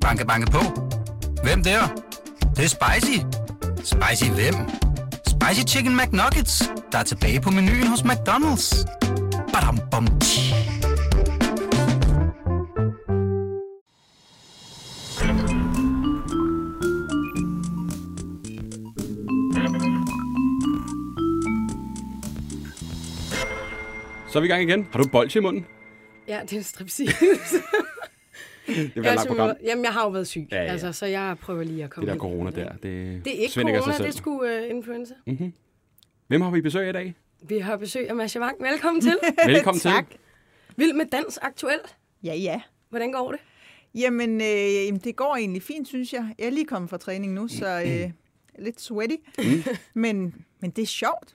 Banke, 0.00 0.26
banke 0.26 0.50
på. 0.50 0.58
Hvem 1.42 1.62
der? 1.62 1.80
Det, 2.40 2.56
det 2.56 2.64
er 2.64 2.68
spicy. 2.68 3.18
Spicy 3.84 4.30
hvem? 4.30 4.54
Spicy 5.26 5.74
Chicken 5.74 5.96
McNuggets, 5.96 6.70
der 6.92 6.98
er 6.98 7.02
tilbage 7.02 7.40
på 7.40 7.50
menuen 7.50 7.86
hos 7.86 8.00
McDonald's. 8.00 8.84
Badum, 9.52 9.78
bom, 9.90 10.06
tji. 10.20 10.54
Så 24.28 24.38
er 24.38 24.40
vi 24.40 24.46
i 24.46 24.50
gang 24.50 24.62
igen. 24.62 24.86
Har 24.92 25.02
du 25.02 25.08
bolde 25.08 25.38
i 25.38 25.42
munden? 25.42 25.66
Ja, 26.28 26.40
det 26.42 26.52
er 26.52 26.56
en 26.56 26.62
stripsils. 26.62 27.14
Det 28.70 28.82
jeg, 28.82 28.90
bliver 28.92 29.06
er 29.06 29.10
et 29.10 29.16
langt 29.16 29.28
program. 29.28 29.56
jamen, 29.64 29.84
jeg 29.84 29.92
har 29.92 30.02
jo 30.04 30.08
været 30.08 30.26
syg, 30.26 30.48
Ja, 30.52 30.56
ja. 30.62 30.72
Altså, 30.72 30.92
så 30.92 31.06
jeg 31.06 31.36
prøver 31.42 31.62
lige 31.62 31.84
at 31.84 31.90
komme 31.90 32.06
Det 32.10 32.14
der 32.14 32.20
corona 32.20 32.50
der, 32.50 32.72
det, 32.72 32.82
Det 33.24 33.36
er 33.36 33.38
ikke 33.40 33.54
corona, 33.54 33.80
sig 33.80 33.86
det 33.86 33.90
er 33.90 33.94
selv. 34.04 34.12
sgu 34.12 34.42
uh, 34.44 34.70
influenza. 34.70 35.14
Hvem 36.26 36.40
har 36.40 36.50
vi 36.50 36.60
besøg 36.60 36.88
i 36.88 36.92
dag? 36.92 37.14
Vi 37.42 37.58
har 37.58 37.76
besøg 37.76 38.08
af 38.08 38.16
Masha 38.16 38.40
Wang. 38.40 38.62
Velkommen 38.62 39.00
til. 39.02 39.16
Velkommen 39.46 39.80
til. 39.80 39.90
Tak. 39.90 40.06
Vild 40.76 40.92
med 40.92 41.06
dans 41.06 41.38
aktuelt. 41.42 41.96
Ja, 42.24 42.34
ja. 42.34 42.60
Hvordan 42.88 43.12
går 43.12 43.30
det? 43.32 43.40
Jamen, 43.94 44.40
øh, 44.40 44.86
jamen, 44.86 45.00
det 45.04 45.16
går 45.16 45.36
egentlig 45.36 45.62
fint, 45.62 45.88
synes 45.88 46.12
jeg. 46.12 46.34
Jeg 46.38 46.46
er 46.46 46.50
lige 46.50 46.66
kommet 46.66 46.90
fra 46.90 46.96
træning 46.98 47.32
nu, 47.34 47.48
så 47.48 47.82
øh, 47.86 48.10
lidt 48.58 48.80
sweaty. 48.80 49.14
men, 49.94 50.34
men 50.60 50.70
det 50.70 50.82
er 50.82 50.86
sjovt. 50.86 51.34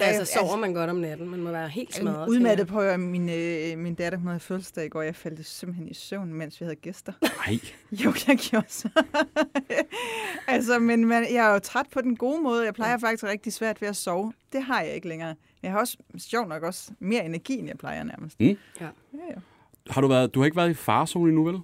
Altså, 0.00 0.32
sover 0.34 0.56
man 0.56 0.74
godt 0.74 0.90
om 0.90 0.96
natten? 0.96 1.28
Man 1.30 1.40
må 1.40 1.50
være 1.50 1.68
helt 1.68 1.94
smadret. 1.94 2.28
udmattet 2.28 2.66
på, 2.66 2.80
at 2.80 3.00
min, 3.00 3.28
øh, 3.28 3.78
min 3.78 3.94
datter 3.94 4.18
hun 4.18 4.26
havde 4.26 4.40
fødselsdag 4.40 4.84
i 4.86 4.88
går. 4.88 5.02
Jeg 5.02 5.16
faldt 5.16 5.46
simpelthen 5.46 5.88
i 5.88 5.94
søvn, 5.94 6.34
mens 6.34 6.60
vi 6.60 6.64
havde 6.64 6.76
gæster. 6.76 7.12
Nej. 7.22 7.58
Jo, 8.04 8.12
jeg 8.28 8.36
gjorde 8.38 8.66
så. 8.68 8.88
altså, 10.54 10.78
men 10.78 11.04
man, 11.04 11.26
jeg 11.32 11.48
er 11.48 11.52
jo 11.52 11.58
træt 11.58 11.86
på 11.92 12.00
den 12.00 12.16
gode 12.16 12.42
måde. 12.42 12.64
Jeg 12.64 12.74
plejer 12.74 12.98
faktisk 12.98 13.24
rigtig 13.24 13.52
svært 13.52 13.80
ved 13.80 13.88
at 13.88 13.96
sove. 13.96 14.32
Det 14.52 14.62
har 14.62 14.80
jeg 14.80 14.94
ikke 14.94 15.08
længere. 15.08 15.34
Jeg 15.62 15.70
har 15.72 15.78
også, 15.78 15.96
sjovt 16.18 16.48
nok 16.48 16.62
også, 16.62 16.90
mere 16.98 17.24
energi, 17.24 17.58
end 17.58 17.68
jeg 17.68 17.78
plejer 17.78 18.02
nærmest. 18.04 18.40
Mm. 18.40 18.46
Ja. 18.46 18.56
Ja, 18.80 18.88
ja. 19.30 19.34
Har 19.90 20.00
du 20.00 20.06
været, 20.08 20.34
du 20.34 20.40
har 20.40 20.44
ikke 20.44 20.56
været 20.56 20.70
i 20.70 20.74
farzone 20.74 21.28
endnu, 21.28 21.44
vel? 21.44 21.60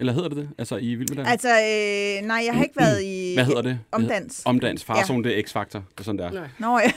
Eller 0.00 0.12
hedder 0.12 0.28
det 0.28 0.36
det? 0.36 0.48
Altså 0.58 0.76
i 0.76 0.94
Vild 0.94 1.08
med 1.08 1.16
Dans? 1.24 1.28
Altså, 1.28 1.48
øh, 1.48 2.26
nej, 2.28 2.42
jeg 2.46 2.54
har 2.54 2.62
ikke 2.62 2.76
været 2.80 3.02
i... 3.02 3.34
Hvad 3.34 3.44
hedder 3.44 3.62
det? 3.62 3.78
Omdans. 3.92 4.42
Omdans. 4.44 4.84
Farzone, 4.84 5.24
det 5.24 5.38
er 5.38 5.42
X-faktor. 5.42 5.78
Det 5.78 6.00
er 6.00 6.04
sådan 6.04 6.18
der. 6.18 6.30
Nej. 6.30 6.48
Nå 6.58 6.78
ja. 6.78 6.92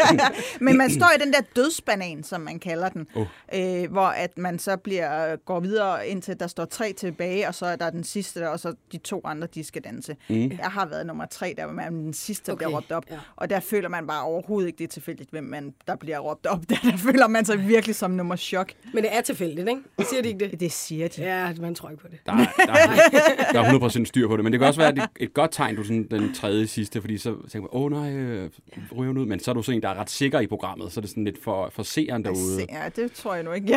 Men 0.60 0.76
man 0.76 0.90
står 0.90 1.10
i 1.16 1.24
den 1.24 1.32
der 1.32 1.40
dødsbanan, 1.56 2.22
som 2.22 2.40
man 2.40 2.58
kalder 2.58 2.88
den, 2.88 3.06
Oh. 3.14 3.26
øh, 3.54 3.90
hvor 3.90 4.06
at 4.06 4.38
man 4.38 4.58
så 4.58 4.76
bliver 4.76 5.36
går 5.36 5.60
videre 5.60 6.08
indtil 6.08 6.40
der 6.40 6.46
står 6.46 6.64
tre 6.64 6.92
tilbage, 6.92 7.48
og 7.48 7.54
så 7.54 7.66
er 7.66 7.76
der 7.76 7.90
den 7.90 8.04
sidste, 8.04 8.50
og 8.50 8.60
så 8.60 8.74
de 8.92 8.98
to 8.98 9.20
andre, 9.24 9.48
de 9.54 9.64
skal 9.64 9.82
danse. 9.82 10.16
Mm. 10.28 10.50
Jeg 10.50 10.58
har 10.70 10.86
været 10.86 11.06
nummer 11.06 11.26
tre, 11.26 11.54
der 11.56 11.64
var 11.64 11.72
man 11.72 11.94
den 11.94 12.12
sidste, 12.14 12.46
der 12.46 12.52
Okay, 12.52 12.64
bliver 12.66 12.76
råbt 12.76 12.92
op. 12.92 13.04
ja. 13.10 13.18
Og 13.36 13.50
der 13.50 13.60
føler 13.60 13.88
man 13.88 14.06
bare 14.06 14.22
overhovedet 14.22 14.66
ikke, 14.68 14.78
det 14.78 14.84
er 14.84 14.88
tilfældigt, 14.88 15.30
hvem 15.30 15.44
man, 15.44 15.74
der 15.86 15.96
bliver 15.96 16.18
råbt 16.18 16.46
op. 16.46 16.60
Der, 16.70 16.76
der 16.90 16.96
føler 16.96 17.28
man 17.28 17.44
sig 17.44 17.68
virkelig 17.68 17.96
som 17.96 18.10
nummer 18.10 18.36
chok. 18.36 18.72
Men 18.94 19.04
det 19.04 19.16
er 19.16 19.20
tilfældigt, 19.20 19.68
ikke? 19.68 19.80
Siger 20.10 20.22
de 20.22 20.28
ikke 20.28 20.48
det? 20.50 20.60
Det 20.60 20.72
siger 20.72 21.08
de. 21.08 21.22
Ja, 21.22 21.52
man 21.60 21.74
tror 21.74 21.90
ikke 21.90 22.02
på 22.02 22.08
det. 22.08 22.17
Der, 22.26 22.32
er- 22.32 22.36
der, 22.66 22.72
er- 22.72 23.52
der 23.52 23.60
er 23.60 23.78
100% 23.88 24.04
styr 24.04 24.28
på 24.28 24.36
det. 24.36 24.44
Men 24.44 24.52
det 24.52 24.60
kan 24.60 24.68
også 24.68 24.80
være 24.80 24.98
er 24.98 25.06
et 25.20 25.34
godt 25.34 25.52
tegn, 25.52 25.76
du 25.76 25.84
sådan 25.84 26.06
den 26.10 26.34
tredje 26.34 26.66
sidste, 26.66 27.00
fordi 27.00 27.18
så 27.18 27.30
tænker 27.30 27.60
man, 27.60 27.68
åh 27.72 27.82
oh, 27.82 27.90
nej, 27.92 28.12
øh, 28.12 28.50
ryger 28.96 29.12
ud. 29.12 29.26
Men 29.26 29.40
så 29.40 29.50
er 29.50 29.54
du 29.54 29.62
sådan 29.62 29.78
en, 29.78 29.82
der 29.82 29.88
er 29.88 29.94
ret 29.94 30.10
sikker 30.10 30.40
i 30.40 30.46
programmet, 30.46 30.92
så 30.92 31.00
er 31.00 31.02
det 31.02 31.10
sådan 31.10 31.24
lidt 31.24 31.42
for, 31.44 31.68
for 31.72 31.82
seeren 31.82 32.24
derude. 32.24 32.66
Ja, 32.68 32.88
det 33.02 33.12
tror 33.12 33.34
jeg 33.34 33.44
nu 33.44 33.52
ikke. 33.52 33.68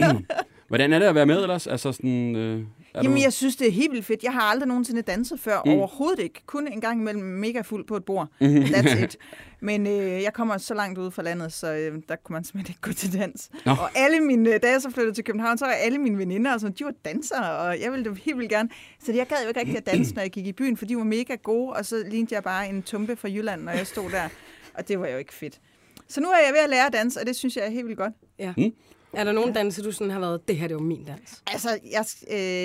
Ja. 0.00 0.12
Hvordan 0.68 0.92
er 0.92 0.98
det 0.98 1.06
at 1.06 1.14
være 1.14 1.26
med 1.26 1.42
ellers? 1.42 1.66
Altså 1.66 1.92
sådan, 1.92 2.36
øh, 2.36 2.62
er 2.94 3.02
Jamen, 3.02 3.16
du... 3.16 3.22
jeg 3.22 3.32
synes, 3.32 3.56
det 3.56 3.66
er 3.66 3.72
helt 3.72 3.92
vildt 3.92 4.06
fedt. 4.06 4.22
Jeg 4.22 4.32
har 4.32 4.40
aldrig 4.40 4.68
nogensinde 4.68 5.02
danset 5.02 5.40
før. 5.40 5.62
Mm. 5.64 5.70
Overhovedet 5.72 6.18
ikke. 6.18 6.42
Kun 6.46 6.68
en 6.68 6.80
gang 6.80 7.00
imellem 7.00 7.24
mega 7.24 7.60
fuld 7.60 7.86
på 7.86 7.96
et 7.96 8.04
bord. 8.04 8.28
That's 8.42 9.04
it. 9.04 9.16
Men 9.60 9.86
øh, 9.86 10.22
jeg 10.22 10.32
kommer 10.32 10.58
så 10.58 10.74
langt 10.74 10.98
ud 10.98 11.10
fra 11.10 11.22
landet, 11.22 11.52
så 11.52 11.72
øh, 11.72 12.02
der 12.08 12.16
kunne 12.16 12.34
man 12.34 12.44
simpelthen 12.44 12.72
ikke 12.72 12.80
gå 12.80 12.92
til 12.92 13.12
dans. 13.12 13.50
Nå. 13.66 13.72
Og 13.72 13.90
alle 13.94 14.20
mine, 14.20 14.58
da 14.58 14.70
jeg 14.70 14.82
så 14.82 14.90
flyttede 14.90 15.14
til 15.14 15.24
København, 15.24 15.58
så 15.58 15.64
var 15.64 15.72
alle 15.72 15.98
mine 15.98 16.18
veninder, 16.18 16.54
og 16.54 16.60
sådan, 16.60 16.76
de 16.78 16.84
var 16.84 16.94
dansere, 17.04 17.58
og 17.58 17.80
jeg 17.80 17.92
ville 17.92 18.04
det 18.04 18.18
helt 18.18 18.38
vildt 18.38 18.50
gerne. 18.50 18.68
Så 19.04 19.12
jeg 19.12 19.26
gad 19.26 19.36
jo 19.42 19.48
ikke 19.48 19.60
rigtig 19.60 19.76
at 19.76 19.86
danse, 19.86 20.14
når 20.14 20.22
jeg 20.22 20.30
gik 20.30 20.46
i 20.46 20.52
byen, 20.52 20.76
for 20.76 20.84
de 20.84 20.96
var 20.96 21.04
mega 21.04 21.34
gode, 21.34 21.72
og 21.72 21.86
så 21.86 22.04
lignede 22.10 22.34
jeg 22.34 22.42
bare 22.42 22.68
en 22.68 22.82
tumpe 22.82 23.16
fra 23.16 23.28
Jylland, 23.28 23.62
når 23.62 23.72
jeg 23.72 23.86
stod 23.86 24.10
der. 24.10 24.28
Og 24.74 24.88
det 24.88 25.00
var 25.00 25.08
jo 25.08 25.16
ikke 25.16 25.34
fedt. 25.34 25.60
Så 26.08 26.20
nu 26.20 26.28
er 26.28 26.38
jeg 26.46 26.52
ved 26.52 26.60
at 26.60 26.70
lære 26.70 26.86
at 26.86 26.92
danse, 26.92 27.20
og 27.20 27.26
det 27.26 27.36
synes 27.36 27.56
jeg 27.56 27.64
er 27.66 27.70
helt 27.70 27.86
vildt 27.86 27.98
godt. 27.98 28.12
Ja. 28.38 28.52
Er 29.12 29.24
der 29.24 29.32
nogen 29.32 29.52
danse, 29.52 29.82
du 29.82 29.92
sådan 29.92 30.10
har 30.10 30.20
været, 30.20 30.48
det 30.48 30.56
her 30.56 30.66
det 30.68 30.74
var 30.76 30.82
min 30.82 31.04
dans? 31.04 31.42
Altså, 31.46 31.78
jeg, 31.90 32.04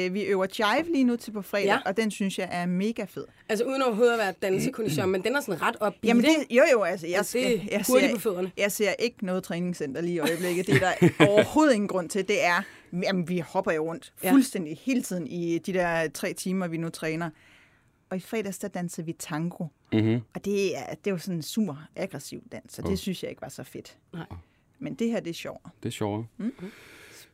øh, 0.07 0.13
vi 0.13 0.21
øver 0.23 0.45
jive 0.59 0.91
lige 0.91 1.03
nu 1.03 1.15
til 1.15 1.31
på 1.31 1.41
fredag, 1.41 1.65
Ja. 1.65 1.79
og 1.85 1.97
den 1.97 2.11
synes 2.11 2.39
jeg 2.39 2.49
er 2.51 2.65
mega 2.65 3.03
fed. 3.03 3.25
Altså 3.49 3.65
uden 3.65 3.81
overhovedet 3.81 4.13
at 4.13 4.19
være 4.19 4.33
dansekondisør, 4.41 5.05
men 5.05 5.23
den 5.23 5.35
er 5.35 5.41
sådan 5.41 5.61
ret 5.61 5.75
op 5.79 5.93
Jamen 6.03 6.23
det, 6.23 6.29
jo 6.49 6.63
jo, 6.73 6.83
altså, 6.83 7.07
jeg, 7.07 7.17
Altså, 7.17 7.37
det 7.37 7.59
skal, 7.59 7.69
jeg, 7.71 7.85
ser, 7.85 8.13
på 8.15 8.19
fødderne. 8.21 8.51
jeg 8.57 8.71
ser 8.71 8.91
ikke 8.99 9.25
noget 9.25 9.43
træningscenter 9.43 10.01
lige 10.01 10.13
i 10.13 10.19
øjeblikket. 10.19 10.67
Det 10.67 10.75
er 10.75 10.79
der 10.99 11.09
overhovedet 11.29 11.73
ingen 11.73 11.87
grund 11.87 12.09
til. 12.09 12.27
Det 12.27 12.45
er, 12.45 12.61
jamen, 13.03 13.29
vi 13.29 13.39
hopper 13.39 13.71
jo 13.71 13.83
rundt 13.89 14.13
Ja. 14.23 14.31
fuldstændig 14.31 14.77
hele 14.81 15.01
tiden 15.01 15.27
i 15.27 15.57
de 15.57 15.73
der 15.73 16.07
tre 16.09 16.33
timer, 16.33 16.67
vi 16.67 16.77
nu 16.77 16.89
træner. 16.89 17.29
Og 18.09 18.17
i 18.17 18.19
fredags, 18.19 18.57
der 18.57 18.67
dansede 18.67 19.05
vi 19.05 19.13
tango. 19.19 19.65
Mm-hmm. 19.93 20.21
Og 20.35 20.45
det 20.45 20.77
er, 20.77 20.85
det 20.89 21.07
er 21.07 21.11
jo 21.11 21.17
sådan 21.17 21.35
en 21.35 21.41
super 21.41 21.75
aggressiv 21.95 22.43
dans, 22.51 22.73
så 22.73 22.81
det 22.81 22.99
synes 22.99 23.23
jeg 23.23 23.29
ikke 23.29 23.41
var 23.41 23.49
så 23.49 23.63
fedt. 23.63 23.97
Nej. 24.13 24.25
Men 24.79 24.93
det 24.93 25.09
her, 25.09 25.19
det 25.19 25.29
er 25.29 25.33
sjovt. 25.33 25.61
Det 25.83 25.89
er 25.89 25.93
sjovere. 25.93 26.25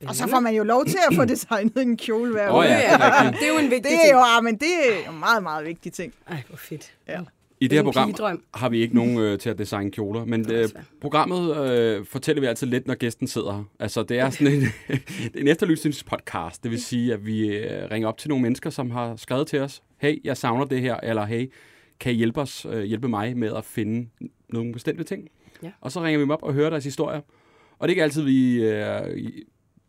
Og 0.07 0.15
så 0.15 0.27
får 0.27 0.39
man 0.39 0.55
jo 0.55 0.63
lov 0.63 0.85
til 0.85 0.97
at 1.09 1.15
få 1.15 1.25
designet 1.25 1.77
en 1.77 1.97
kjole 1.97 2.31
hver 2.31 2.53
uge. 2.53 2.63
ja, 2.63 2.75
det 2.75 2.83
er 2.83 3.31
det 3.31 3.43
er 3.43 3.47
jo 3.47 3.57
en 3.57 3.71
vigtig 3.71 3.91
Det 3.91 3.99
er 4.05 4.13
jo, 4.13 4.19
ah, 4.19 4.43
men 4.43 4.55
det 4.55 4.67
er 4.83 5.05
jo 5.05 5.11
en 5.11 5.19
meget, 5.19 5.43
meget 5.43 5.65
vigtig 5.65 5.93
ting. 5.93 6.13
Ej, 6.27 6.43
hvor 6.47 6.57
fedt. 6.57 6.93
Ja. 7.07 7.19
I 7.59 7.67
det 7.67 7.77
her 7.77 7.83
program 7.83 8.41
har 8.53 8.69
vi 8.69 8.81
ikke 8.81 8.95
nogen 8.95 9.17
øh, 9.17 9.39
til 9.39 9.49
at 9.49 9.57
designe 9.57 9.91
kjoler, 9.91 10.25
men 10.25 10.51
øh, 10.51 10.69
programmet 11.01 11.57
øh, 11.71 12.05
fortæller 12.05 12.41
vi 12.41 12.47
altid 12.47 12.67
lidt, 12.67 12.87
når 12.87 12.95
gæsten 12.95 13.27
sidder 13.27 13.53
her. 13.53 13.63
Altså, 13.79 14.03
det 14.03 14.19
er 14.19 14.29
sådan 14.29 14.53
en, 14.53 14.63
en 15.41 15.47
efterlysningspodcast. 15.47 16.63
Det 16.63 16.71
vil 16.71 16.81
sige, 16.81 17.13
at 17.13 17.25
vi 17.25 17.47
øh, 17.47 17.91
ringer 17.91 18.07
op 18.07 18.17
til 18.17 18.29
nogle 18.29 18.41
mennesker, 18.41 18.69
som 18.69 18.91
har 18.91 19.15
skrevet 19.15 19.47
til 19.47 19.59
os, 19.59 19.83
hey, 19.97 20.21
jeg 20.23 20.37
savner 20.37 20.65
det 20.65 20.81
her, 20.81 20.95
eller 21.03 21.25
hey, 21.25 21.51
kan 21.99 22.11
I 22.11 22.15
hjælpe, 22.15 22.41
os, 22.41 22.65
øh, 22.69 22.83
hjælpe 22.83 23.07
mig 23.07 23.37
med 23.37 23.53
at 23.55 23.65
finde 23.65 24.09
nogle 24.49 24.73
bestemte 24.73 25.03
ting? 25.03 25.29
Ja. 25.63 25.71
Og 25.81 25.91
så 25.91 26.03
ringer 26.03 26.17
vi 26.17 26.21
dem 26.21 26.31
op 26.31 26.43
og 26.43 26.53
hører 26.53 26.69
deres 26.69 26.83
historier. 26.83 27.21
Og 27.79 27.87
det 27.87 27.87
er 27.87 27.89
ikke 27.89 28.03
altid, 28.03 28.21
vi 28.23 28.63
øh, 28.63 29.29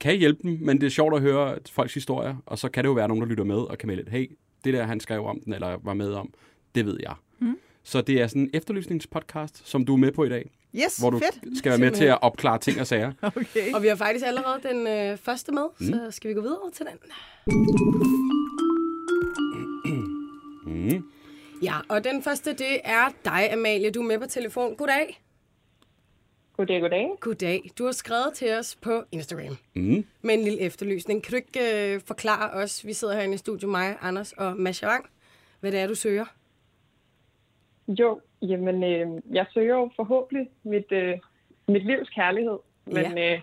kan 0.00 0.16
hjælpe 0.16 0.42
dem, 0.42 0.58
men 0.60 0.80
det 0.80 0.86
er 0.86 0.90
sjovt 0.90 1.14
at 1.14 1.20
høre 1.20 1.56
folks 1.70 1.94
historier, 1.94 2.36
og 2.46 2.58
så 2.58 2.68
kan 2.68 2.84
det 2.84 2.88
jo 2.88 2.94
være 2.94 3.08
nogen, 3.08 3.22
der 3.22 3.28
lytter 3.28 3.44
med 3.44 3.56
og 3.56 3.78
kan 3.78 3.86
melde, 3.86 4.02
lidt, 4.02 4.12
hey, 4.12 4.30
det 4.64 4.74
der, 4.74 4.82
han 4.84 5.00
skrev 5.00 5.24
om 5.26 5.40
den, 5.44 5.52
eller 5.52 5.76
var 5.82 5.94
med 5.94 6.12
om, 6.12 6.32
det 6.74 6.86
ved 6.86 6.98
jeg. 7.02 7.14
Mm. 7.38 7.56
Så 7.82 8.00
det 8.00 8.20
er 8.20 8.26
sådan 8.26 8.42
en 8.42 8.50
efterlysningspodcast, 8.54 9.68
som 9.68 9.84
du 9.84 9.92
er 9.94 9.98
med 9.98 10.12
på 10.12 10.24
i 10.24 10.28
dag, 10.28 10.50
Yes, 10.76 10.96
hvor 10.96 11.10
du 11.10 11.18
fedt. 11.18 11.58
skal 11.58 11.70
være 11.70 11.78
med 11.78 11.90
til 11.90 12.04
at 12.04 12.18
opklare 12.22 12.58
ting 12.58 12.80
og 12.80 12.86
sager. 12.86 13.12
Okay. 13.22 13.72
Og 13.74 13.82
vi 13.82 13.88
har 13.88 13.96
faktisk 13.96 14.26
allerede 14.26 14.60
den 14.68 14.86
øh, 14.86 15.18
første 15.18 15.52
med, 15.52 15.62
Mm. 15.80 15.86
så 15.86 16.08
skal 16.10 16.30
vi 16.30 16.34
gå 16.34 16.40
videre 16.40 16.70
til 16.72 16.86
den. 16.86 16.98
Mm. 20.66 21.04
Ja, 21.62 21.74
og 21.88 22.04
den 22.04 22.22
første, 22.22 22.50
det 22.52 22.80
er 22.84 23.08
dig, 23.24 23.52
Amalie. 23.52 23.90
Du 23.90 24.02
er 24.02 24.06
med 24.06 24.18
på 24.18 24.26
telefon. 24.26 24.76
Goddag. 24.76 25.20
Goddag, 26.56 26.80
goddag. 26.80 27.10
Goddag. 27.20 27.70
Du 27.78 27.84
har 27.84 27.92
skrevet 27.92 28.32
til 28.34 28.52
os 28.58 28.76
på 28.76 29.02
Instagram 29.12 29.56
Mm. 29.74 30.04
med 30.22 30.34
en 30.34 30.40
lille 30.40 30.60
efterlysning. 30.60 31.22
Kan 31.22 31.30
du 31.30 31.36
ikke 31.36 31.94
øh, 31.94 32.00
forklare 32.00 32.50
os, 32.50 32.86
vi 32.86 32.92
sidder 32.92 33.14
herinde 33.14 33.34
i 33.34 33.38
studiet, 33.38 33.70
mig, 33.70 33.96
Anders 34.00 34.32
og 34.32 34.56
Masha 34.56 34.86
Wang, 34.86 35.06
hvad 35.60 35.72
det 35.72 35.80
er, 35.80 35.86
du 35.86 35.94
søger? 35.94 36.24
Jo, 37.88 38.20
jamen, 38.42 38.84
øh, 38.84 39.22
jeg 39.30 39.46
søger 39.54 39.74
jo 39.76 39.90
forhåbentlig 39.96 40.50
mit, 40.62 40.92
øh, 40.92 41.18
mit 41.68 41.86
livs 41.86 42.08
kærlighed, 42.08 42.58
men, 42.86 43.18
øh, 43.18 43.40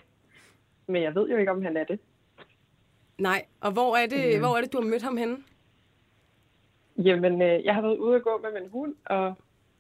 men 0.88 1.03
jeg 1.03 1.16
ved 1.16 1.29
jo 1.29 1.38
ikke, 1.38 1.51
om 1.51 1.61
han 1.63 1.78
er 1.78 1.83
det. 1.83 1.99
Nej, 3.17 3.45
og 3.61 3.72
hvor 3.72 3.95
er 3.95 4.05
det, 4.07 4.39
hvor 4.39 4.57
er 4.57 4.61
det 4.61 4.73
du 4.73 4.81
har 4.81 4.89
mødt 4.89 5.01
ham 5.03 5.17
henne? 5.17 5.37
Jamen, 6.97 7.41
øh, 7.41 7.66
jeg 7.66 7.75
har 7.75 7.81
været 7.81 7.97
ude 7.97 8.16
at 8.16 8.23
gå 8.23 8.40
med 8.43 8.61
min 8.61 8.69
hund, 8.69 8.96
og 9.05 9.34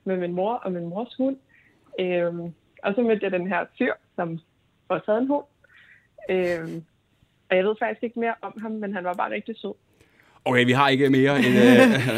med 0.03 0.17
min 0.17 0.33
mor 0.33 0.53
og 0.53 0.71
min 0.71 0.85
mors 0.89 1.15
hund. 1.17 1.37
Øh, 1.99 2.33
og 2.83 2.93
så 2.95 3.01
mødte 3.01 3.23
jeg 3.23 3.31
den 3.31 3.47
her 3.47 3.65
fyr, 3.77 3.93
som 4.15 4.39
også 4.89 5.05
havde 5.11 5.21
en 5.21 5.27
hund. 5.27 5.45
Øh, 6.29 6.81
og 7.49 7.55
jeg 7.57 7.65
ved 7.65 7.75
faktisk 7.79 8.03
ikke 8.03 8.19
mere 8.19 8.33
om 8.41 8.53
ham, 8.61 8.71
men 8.71 8.93
han 8.93 9.03
var 9.03 9.13
bare 9.13 9.31
rigtig 9.31 9.55
sød. 9.57 9.73
Okay, 10.45 10.65
vi 10.65 10.71
har 10.71 10.89
ikke 10.89 11.09
mere 11.09 11.37
end... 11.37 11.47
Øh, 11.47 11.53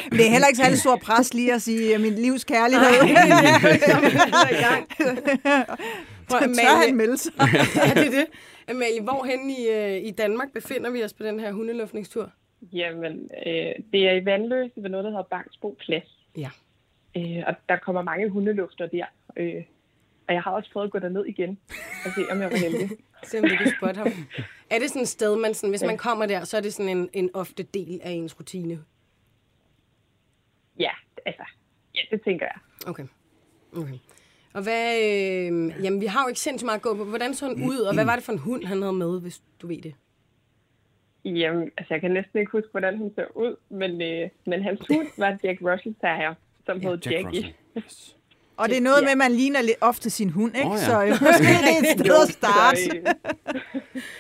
Men 0.10 0.18
det 0.20 0.26
er 0.28 0.32
heller 0.32 0.48
ikke 0.48 0.58
særlig 0.58 0.80
stor 0.80 0.96
pres 0.96 1.34
lige 1.34 1.54
at 1.54 1.62
sige, 1.62 1.96
at 1.96 2.02
min 2.02 2.14
livs 2.14 2.44
kærlighed. 2.44 2.86
Prøv, 6.30 6.40
Tør 6.40 6.46
Amalie, 6.46 6.88
han 6.88 6.96
melde 6.96 7.18
sig? 7.18 7.34
ja, 7.76 7.94
det 8.02 8.08
er 8.08 8.12
det. 8.12 8.26
Amalie, 8.70 9.02
hvorhen 9.02 9.50
i, 9.50 9.68
øh, 9.70 10.08
i 10.08 10.12
Danmark 10.12 10.54
befinder 10.54 10.92
vi 10.92 11.04
os 11.04 11.14
på 11.14 11.24
den 11.24 11.40
her 11.40 11.52
hundeluftningstur? 11.52 12.32
Jamen, 12.74 13.30
øh, 13.48 13.74
det 13.94 14.10
er 14.10 14.14
i 14.14 14.26
Vandløse 14.26 14.74
ved 14.76 14.90
noget, 14.90 15.04
der 15.04 15.10
hedder 15.10 15.24
Bangsbo 15.24 15.78
Plads. 15.80 16.20
Ja. 16.38 16.50
Øh, 17.18 17.44
og 17.48 17.56
der 17.70 17.78
kommer 17.78 18.02
mange 18.02 18.30
hundelufter 18.30 18.88
der. 18.88 19.06
Øh, 19.38 19.64
Og 20.28 20.34
jeg 20.34 20.42
har 20.42 20.52
også 20.52 20.72
prøvet 20.72 20.86
at 20.86 20.92
gå 20.92 21.00
derned 21.00 21.26
igen 21.26 21.60
og 22.06 22.12
se, 22.16 22.22
om 22.32 22.42
jeg 22.42 22.52
var 22.52 22.58
heldig. 22.58 22.90
Se 23.24 23.40
om 23.40 23.50
du 23.50 23.56
kan 23.56 23.74
spotte 23.78 23.98
ham. 23.98 24.08
Er 24.70 24.80
det 24.80 24.90
sådan 24.90 25.02
et 25.02 25.08
sted, 25.08 25.38
man 25.38 25.54
sådan, 25.54 25.70
hvis 25.70 25.84
man 25.84 25.98
kommer 25.98 26.26
der, 26.26 26.44
så 26.44 26.58
er 26.58 26.62
det 26.62 26.74
sådan 26.74 26.98
en, 26.98 27.10
en 27.14 27.30
ofte 27.34 27.64
del 27.64 28.00
af 28.04 28.12
ens 28.12 28.40
rutine? 28.40 28.84
Ja, 30.80 30.92
altså, 31.26 31.44
ja, 31.96 32.02
det 32.12 32.22
tænker 32.24 32.46
jeg. 32.46 32.88
Okay. 32.88 33.04
okay. 33.76 33.98
Og 34.54 34.64
hvad, 34.64 34.98
øh, 34.98 35.84
jamen 35.84 36.02
vi 36.02 36.06
har 36.06 36.24
jo 36.24 36.28
ikke 36.28 36.40
sindssygt 36.40 36.66
meget 36.66 36.78
at 36.78 36.82
gå 36.82 36.96
på. 36.96 37.04
Hvordan 37.04 37.34
så 37.34 37.48
han 37.48 37.64
ud, 37.70 37.78
og 37.78 37.94
hvad 37.94 38.06
var 38.06 38.16
det 38.16 38.24
for 38.24 38.32
en 38.32 38.40
hund, 38.40 38.66
han 38.66 38.82
havde 38.82 38.94
med, 38.94 39.22
hvis 39.22 39.42
du 39.62 39.68
ved 39.68 39.82
det? 39.82 39.96
Jamen, 41.26 41.72
altså, 41.78 41.94
jeg 41.94 42.02
kan 42.02 42.12
næsten 42.12 42.40
ikke 42.40 42.52
huske, 42.52 42.68
hvordan 42.72 42.98
hun 42.98 43.12
ser 43.16 43.38
ud, 43.38 43.56
men, 43.70 44.02
øh, 44.02 44.30
men 44.46 44.64
hans 44.64 44.82
hund 44.90 45.08
var 45.18 45.38
Jack 45.44 45.62
Russell 45.62 45.96
Terrier, 46.02 46.34
som 46.66 46.80
hed 46.80 46.98
Jack 46.98 47.06
Jackie. 47.06 47.28
Russell. 47.28 47.56
Yes. 47.78 48.18
Og 48.58 48.70
det 48.70 48.78
er 48.78 48.82
noget 48.82 49.04
med, 49.04 49.12
at 49.12 49.18
man 49.18 49.32
ligner 49.32 49.62
lidt 49.62 49.78
ofte 49.82 50.10
sin 50.10 50.30
hund, 50.30 50.56
ikke? 50.58 50.70
Oh, 50.70 50.76
ja. 50.80 50.86
Så 50.86 51.04
øh, 51.04 51.10
måske 51.22 51.44
det 51.44 51.88
er 51.88 51.94
et 51.94 52.00
sted 52.00 52.22
at 52.28 52.30
starte. 52.30 52.78
Så, 52.78 53.14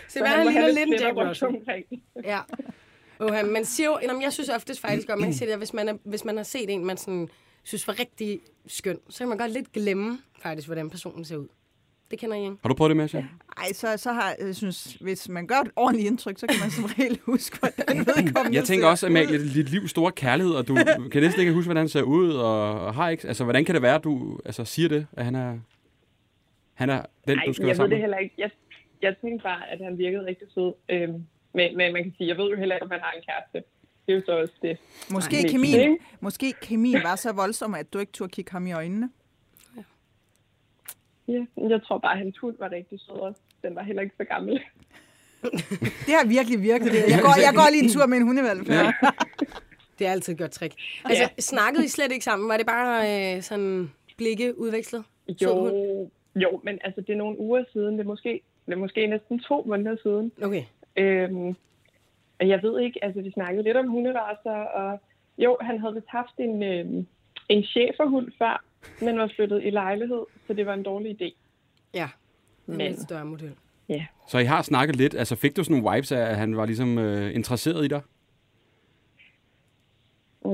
Så 0.10 0.20
hvad, 0.20 0.28
han 0.28 0.48
ligner 0.48 0.68
lidt 0.68 0.88
en 0.88 1.00
Jack 1.00 1.18
Russell. 1.18 1.52
Ja. 2.24 2.40
Okay, 3.20 3.44
man 3.44 3.66
siger 3.66 3.88
jo, 3.90 4.00
jamen, 4.04 4.22
jeg 4.22 4.34
synes 4.34 4.50
oftest 4.50 4.80
faktisk 4.82 5.08
godt, 5.08 5.20
man 5.20 5.30
kan 5.30 5.38
sige 5.38 5.46
det, 5.48 5.52
at 5.54 5.58
hvis 5.60 5.74
man, 5.74 5.90
er, 5.90 5.94
hvis 6.04 6.26
man 6.26 6.38
har 6.38 6.44
set 6.44 6.70
en, 6.70 6.86
man 6.86 6.98
sådan, 6.98 7.30
synes 7.64 7.88
var 7.88 8.00
rigtig 8.00 8.40
skøn, 8.68 9.00
så 9.10 9.18
kan 9.18 9.28
man 9.28 9.38
godt 9.38 9.52
lidt 9.52 9.72
glemme 9.72 10.20
faktisk, 10.42 10.68
hvordan 10.68 10.90
personen 10.90 11.26
ser 11.26 11.38
ud. 11.38 11.48
Det 12.14 12.20
kender 12.20 12.36
I, 12.38 12.44
ikke? 12.44 12.56
Har 12.62 12.70
du 12.70 12.76
prøvet 12.76 12.90
det, 12.90 12.98
Masha? 12.98 13.22
Ej, 13.58 13.74
så, 13.74 13.98
så 13.98 14.12
har 14.12 14.36
jeg 14.40 14.56
synes, 14.56 14.98
hvis 15.02 15.30
man 15.30 15.48
gør 15.48 15.56
et 15.56 15.72
ordentligt 15.76 16.08
indtryk, 16.08 16.38
så 16.40 16.48
kan 16.48 16.56
man 16.62 16.72
som 16.72 16.84
regel 16.84 17.20
huske, 17.34 17.60
hvordan 17.60 18.00
vedkommende 18.00 18.58
Jeg 18.58 18.64
tænker 18.64 18.86
ser 18.86 18.90
også. 18.92 19.06
Amalie, 19.06 19.40
dit 19.54 19.70
livs 19.70 19.92
store 19.92 20.12
kærlighed, 20.12 20.54
og 20.54 20.68
du 20.68 20.76
kan 21.12 21.22
næsten 21.22 21.40
ikke 21.42 21.54
huske, 21.54 21.68
hvordan 21.68 21.82
han 21.82 21.90
ser 21.90 22.02
ud, 22.02 22.34
og, 22.34 22.94
har 22.94 23.10
ikke... 23.10 23.28
Altså, 23.28 23.44
hvordan 23.44 23.66
kan 23.66 23.76
det 23.76 23.82
være, 23.82 23.96
at 23.96 24.04
du 24.04 24.40
altså, 24.46 24.66
siger 24.66 24.90
det, 24.90 25.08
at 25.14 25.26
han 25.26 25.36
er, 25.36 25.60
han 26.74 26.90
er 26.90 27.02
den, 27.28 27.38
Nej, 27.38 27.46
du 27.46 27.54
skal 27.54 27.64
jeg 27.64 27.68
være 27.68 27.70
ved 27.70 27.76
sammen 27.76 27.90
det 27.92 27.98
med? 27.98 28.02
heller 28.02 28.18
ikke. 28.18 28.36
Jeg, 28.38 28.52
jeg 29.02 29.16
tænkte 29.22 29.44
bare, 29.44 29.70
at 29.72 29.80
han 29.84 29.98
virkede 29.98 30.26
rigtig 30.26 30.48
sød. 30.54 30.74
Øhm, 30.90 31.26
men, 31.54 31.78
men 31.78 31.94
man 31.94 32.04
kan 32.04 32.14
sige, 32.18 32.28
jeg 32.28 32.38
ved 32.38 32.50
jo 32.50 32.56
heller 32.56 32.76
ikke, 32.76 32.86
om 32.86 32.92
han 32.92 33.00
har 33.00 33.12
en 33.12 33.24
kæreste. 33.30 33.70
Det 34.06 34.14
er 34.14 34.18
jo 34.18 34.22
så 34.26 34.32
også 34.42 34.54
det. 34.62 34.78
Måske, 35.12 35.42
Nej. 35.42 35.52
kemien, 35.52 35.98
måske 36.20 36.54
kemien 36.62 37.04
var 37.04 37.16
så 37.16 37.32
voldsom, 37.32 37.74
at 37.76 37.94
du 37.94 38.00
ikke 38.00 38.12
turde 38.12 38.32
kigge 38.32 38.52
ham 38.52 38.68
i 38.68 38.72
øjnene. 38.72 39.10
Ja, 41.28 41.46
jeg 41.70 41.84
tror 41.84 41.98
bare, 41.98 42.12
at 42.12 42.18
hans 42.18 42.38
hund 42.38 42.56
var 42.60 42.72
rigtig 42.72 43.00
sød 43.00 43.16
også. 43.16 43.42
Den 43.64 43.76
var 43.76 43.84
heller 43.84 44.02
ikke 44.02 44.16
så 44.18 44.24
gammel. 44.24 44.54
Det 46.08 46.14
har 46.20 46.28
virkelig 46.28 46.62
virket. 46.62 46.92
Det. 46.92 46.98
Jeg, 47.10 47.20
går, 47.22 47.34
jeg 47.48 47.54
går 47.56 47.72
lige 47.72 47.84
en 47.84 47.90
tur 47.90 48.06
med 48.06 48.18
en 48.18 48.24
hundevalg. 48.24 48.68
Ja. 48.70 48.92
Det 50.00 50.08
er 50.08 50.12
altid 50.12 50.34
et 50.34 50.40
godt 50.40 50.52
trick. 50.52 50.74
Altså, 51.06 51.24
Ja. 51.24 51.30
snakkede 51.42 51.86
I 51.86 51.88
slet 51.88 52.12
ikke 52.12 52.24
sammen? 52.26 52.50
Var 52.50 52.58
det 52.58 52.66
bare 52.66 53.36
øh, 53.36 53.42
sådan 53.42 53.92
blikke 54.18 54.60
udvekslet? 54.60 55.04
Jo, 55.42 56.10
jo, 56.36 56.62
men 56.64 56.80
altså, 56.84 57.02
det 57.02 57.10
er 57.14 57.18
nogle 57.18 57.40
uger 57.40 57.64
siden. 57.74 57.94
Det 57.94 58.00
er 58.00 58.08
måske, 58.08 58.42
det 58.66 58.74
er 58.74 58.78
måske 58.78 59.08
næsten 59.08 59.40
to 59.40 59.64
måneder 59.68 59.96
siden. 60.04 60.32
Okay. 60.44 60.64
Øhm, 60.96 61.48
og 62.40 62.48
jeg 62.48 62.60
ved 62.64 62.80
ikke, 62.82 63.04
altså 63.04 63.22
vi 63.22 63.32
snakkede 63.32 63.64
lidt 63.64 63.78
om 63.78 63.88
hunderaser, 63.88 64.52
og 64.52 65.00
jo, 65.38 65.58
han 65.62 65.80
havde 65.80 65.94
vist 65.94 66.08
haft 66.10 66.34
en, 66.38 66.64
øhm, 66.64 67.08
en 67.50 67.64
cheferhund 67.64 68.32
før, 68.38 68.64
men 69.02 69.18
var 69.20 69.32
flyttet 69.36 69.62
i 69.66 69.70
lejlighed, 69.70 70.26
så 70.48 70.54
det 70.54 70.66
var 70.66 70.74
en 70.74 70.84
dårlig 70.84 71.22
idé. 71.22 71.34
Ja. 71.94 72.10
En 72.68 72.78
Men- 72.78 72.98
større 73.02 73.26
model. 73.26 73.56
Ja. 73.90 74.06
Så 74.28 74.38
I 74.38 74.44
har 74.44 74.62
snakket 74.62 74.96
lidt. 74.96 75.16
Altså, 75.16 75.36
fik 75.36 75.56
du 75.56 75.64
sådan 75.64 75.82
nogle 75.82 75.96
vibes 75.96 76.12
af, 76.12 76.20
at 76.20 76.36
han 76.38 76.58
var 76.58 76.66
ligesom 76.66 76.98
øh, 76.98 77.36
interesseret 77.36 77.86
i 77.86 77.88
dig? 77.88 78.02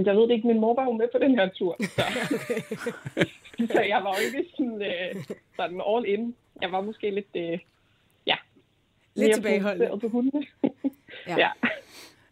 Jeg 0.06 0.16
ved 0.16 0.22
det 0.24 0.32
ikke, 0.32 0.48
min 0.48 0.60
mor 0.60 0.76
var 0.76 0.84
jo 0.84 0.92
med 0.92 1.08
på 1.12 1.18
den 1.18 1.36
her 1.36 1.50
tur, 1.50 1.76
så, 1.84 2.02
så 3.74 3.82
jeg 3.82 4.02
var 4.04 4.16
jo 4.20 4.38
ikke 4.38 4.50
sådan, 4.58 4.82
øh, 4.82 5.24
sådan 5.56 5.82
all 5.88 6.06
in. 6.08 6.36
Jeg 6.62 6.72
var 6.72 6.82
måske 6.82 7.12
lidt, 7.12 7.28
øh, 7.36 7.60
ja, 8.28 8.36
Lidt 9.16 9.36
fokuseret 9.36 10.02
på 10.02 10.08
hundene. 10.08 10.46
Ja. 11.28 11.36
ja. 11.44 11.50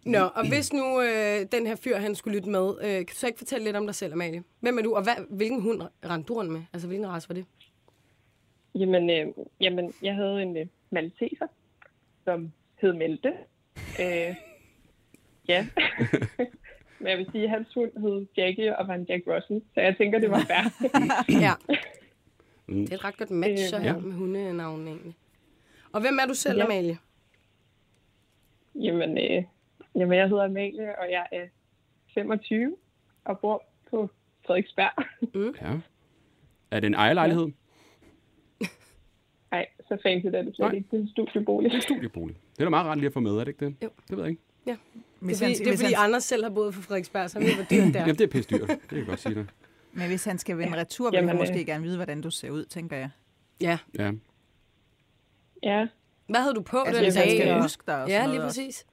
Nå, 0.08 0.20
og 0.20 0.48
hvis 0.48 0.74
nu 0.74 1.02
øh, 1.02 1.46
den 1.52 1.68
her 1.68 1.76
fyr, 1.76 1.98
han 1.98 2.16
skulle 2.16 2.38
lytte 2.38 2.50
med, 2.50 2.74
øh, 2.82 2.88
kan 2.96 3.06
du 3.06 3.14
så 3.16 3.28
ikke 3.28 3.38
fortælle 3.38 3.64
lidt 3.66 3.76
om 3.76 3.86
dig 3.86 3.96
selv, 3.96 4.14
Amalie? 4.14 4.44
Hvem 4.60 4.78
er 4.78 4.82
du, 4.82 4.96
og 4.96 5.04
hvad, 5.04 5.14
hvilken 5.30 5.62
hund 5.62 5.82
rendte 6.06 6.28
du 6.28 6.34
rundt 6.34 6.52
med? 6.52 6.62
Altså, 6.74 6.88
hvilken 6.88 7.08
race 7.10 7.30
var 7.30 7.36
det? 7.36 7.46
Jamen, 8.76 9.10
øh, 9.10 9.28
jamen, 9.62 9.94
jeg 10.02 10.16
havde 10.16 10.42
en 10.42 10.58
øh, 10.58 10.66
malteser, 10.90 11.48
som 12.24 12.52
hed 12.82 12.94
Melte. 12.94 13.34
Øh, 14.00 14.36
ja. 15.48 15.68
Men 17.00 17.08
jeg 17.08 17.18
vil 17.18 17.28
sige, 17.32 17.44
at 17.44 17.50
hans 17.50 17.68
hund 17.74 17.92
hed 18.02 18.26
Jackie 18.38 18.78
og 18.78 18.88
var 18.88 18.94
en 18.94 19.04
Jack 19.10 19.24
Russell, 19.28 19.62
så 19.74 19.82
jeg 19.82 19.98
tænker, 19.98 20.20
det 20.20 20.32
var 20.32 20.40
fair. 20.48 20.90
Ja. 21.42 21.54
Mm. 22.68 22.76
Det 22.76 22.92
er 22.92 22.96
et 22.96 23.04
ret 23.04 23.18
godt 23.18 23.32
match, 23.32 23.64
Øh, 23.64 23.70
så 23.70 23.78
her 23.78 23.94
ja. 23.94 24.00
med 24.00 24.14
hundenavnen 24.14 24.88
egentlig. 24.88 25.16
Og 25.92 26.02
hvem 26.02 26.20
er 26.22 26.26
du 26.26 26.34
selv, 26.34 26.58
Ja. 26.58 26.64
Amalie? 26.66 26.98
jamen, 28.76 29.18
øh, 29.18 29.44
jamen, 29.98 30.18
jeg 30.18 30.30
hedder 30.30 30.44
Amalie, 30.46 31.00
og 31.00 31.12
jeg 31.12 31.26
er 31.32 31.46
25 32.14 32.76
og 33.26 33.40
bor 33.40 33.64
på 33.90 34.10
Frederiksberg. 34.46 35.06
Ja. 35.62 35.74
Er 36.72 36.80
det 36.80 36.88
en 36.88 36.94
ejerlejlighed? 36.94 37.48
Nej, 39.52 39.66
så 39.88 39.98
fancy 40.04 40.26
er 40.26 40.32
det 40.42 40.56
slet 40.56 40.60
Nej. 40.60 40.72
ikke. 40.72 40.88
Det 40.92 40.98
er 40.98 41.02
en 41.02 41.10
studiebolig. 41.10 41.72
Det 41.72 41.76
er 41.76 41.80
en 41.80 41.82
studiebolig. 41.82 42.36
Det 42.54 42.60
er 42.60 42.64
da 42.66 42.70
meget 42.70 42.86
rart 42.86 42.98
lige 42.98 43.08
at 43.08 43.14
få 43.14 43.20
med, 43.20 43.32
er 43.32 43.38
det 43.40 43.48
ikke 43.48 43.66
det? 43.66 43.76
Jo. 43.84 43.90
Det 44.10 44.18
ved 44.18 44.24
jeg 44.24 44.30
ikke. 44.30 44.42
Ja. 44.68 44.72
Det 44.72 44.80
Hvis 45.20 45.42
er 45.42 45.46
fordi, 45.46 45.54
det 45.64 45.74
er 45.74 45.78
fordi 45.78 45.94
han, 45.94 46.04
Anders 46.06 46.24
selv 46.24 46.44
har 46.44 46.50
boet 46.50 46.74
på 46.74 46.82
Frederiksberg, 46.82 47.30
så 47.30 47.40
han 47.40 47.48
ved, 47.48 47.56
hvor 47.56 47.64
dyrt 47.64 47.70
det 47.88 47.96
er. 47.96 48.00
Jamen, 48.00 48.16
det 48.16 48.22
er 48.22 48.28
pisse 48.28 48.50
dyrt. 48.50 48.68
Det 48.70 48.88
kan 48.90 48.98
jeg 48.98 49.06
godt 49.08 49.20
sige 49.20 49.36
dig. 49.36 49.46
men 49.94 50.08
hvis 50.08 50.26
han 50.26 50.38
skal 50.38 50.58
vende 50.58 50.78
retur, 50.78 51.10
vil 51.10 51.18
Jamen, 51.18 51.28
han 51.30 51.38
øh. 51.38 51.42
måske 51.42 51.66
gerne 51.66 51.84
vide, 51.84 51.96
hvordan 51.96 52.22
du 52.22 52.30
ser 52.32 52.50
ud, 52.52 52.66
tænker 52.66 52.98
jeg. 52.98 53.10
Ja. 53.62 53.78
Ja. 54.00 54.12
Ja, 55.64 55.88
Hvad 56.30 56.42
havde 56.42 56.54
du 56.54 56.62
på 56.62 56.78
Altså, 56.78 57.04
den 57.04 57.14
dag? 57.14 57.38
skal 57.38 57.52
og- 57.54 57.62
huske 57.62 57.84
dig 57.88 58.04
og 58.04 58.10
Ja, 58.10 58.16
sådan 58.16 58.30
lige 58.30 58.38
noget 58.38 58.68
også. 58.68 58.86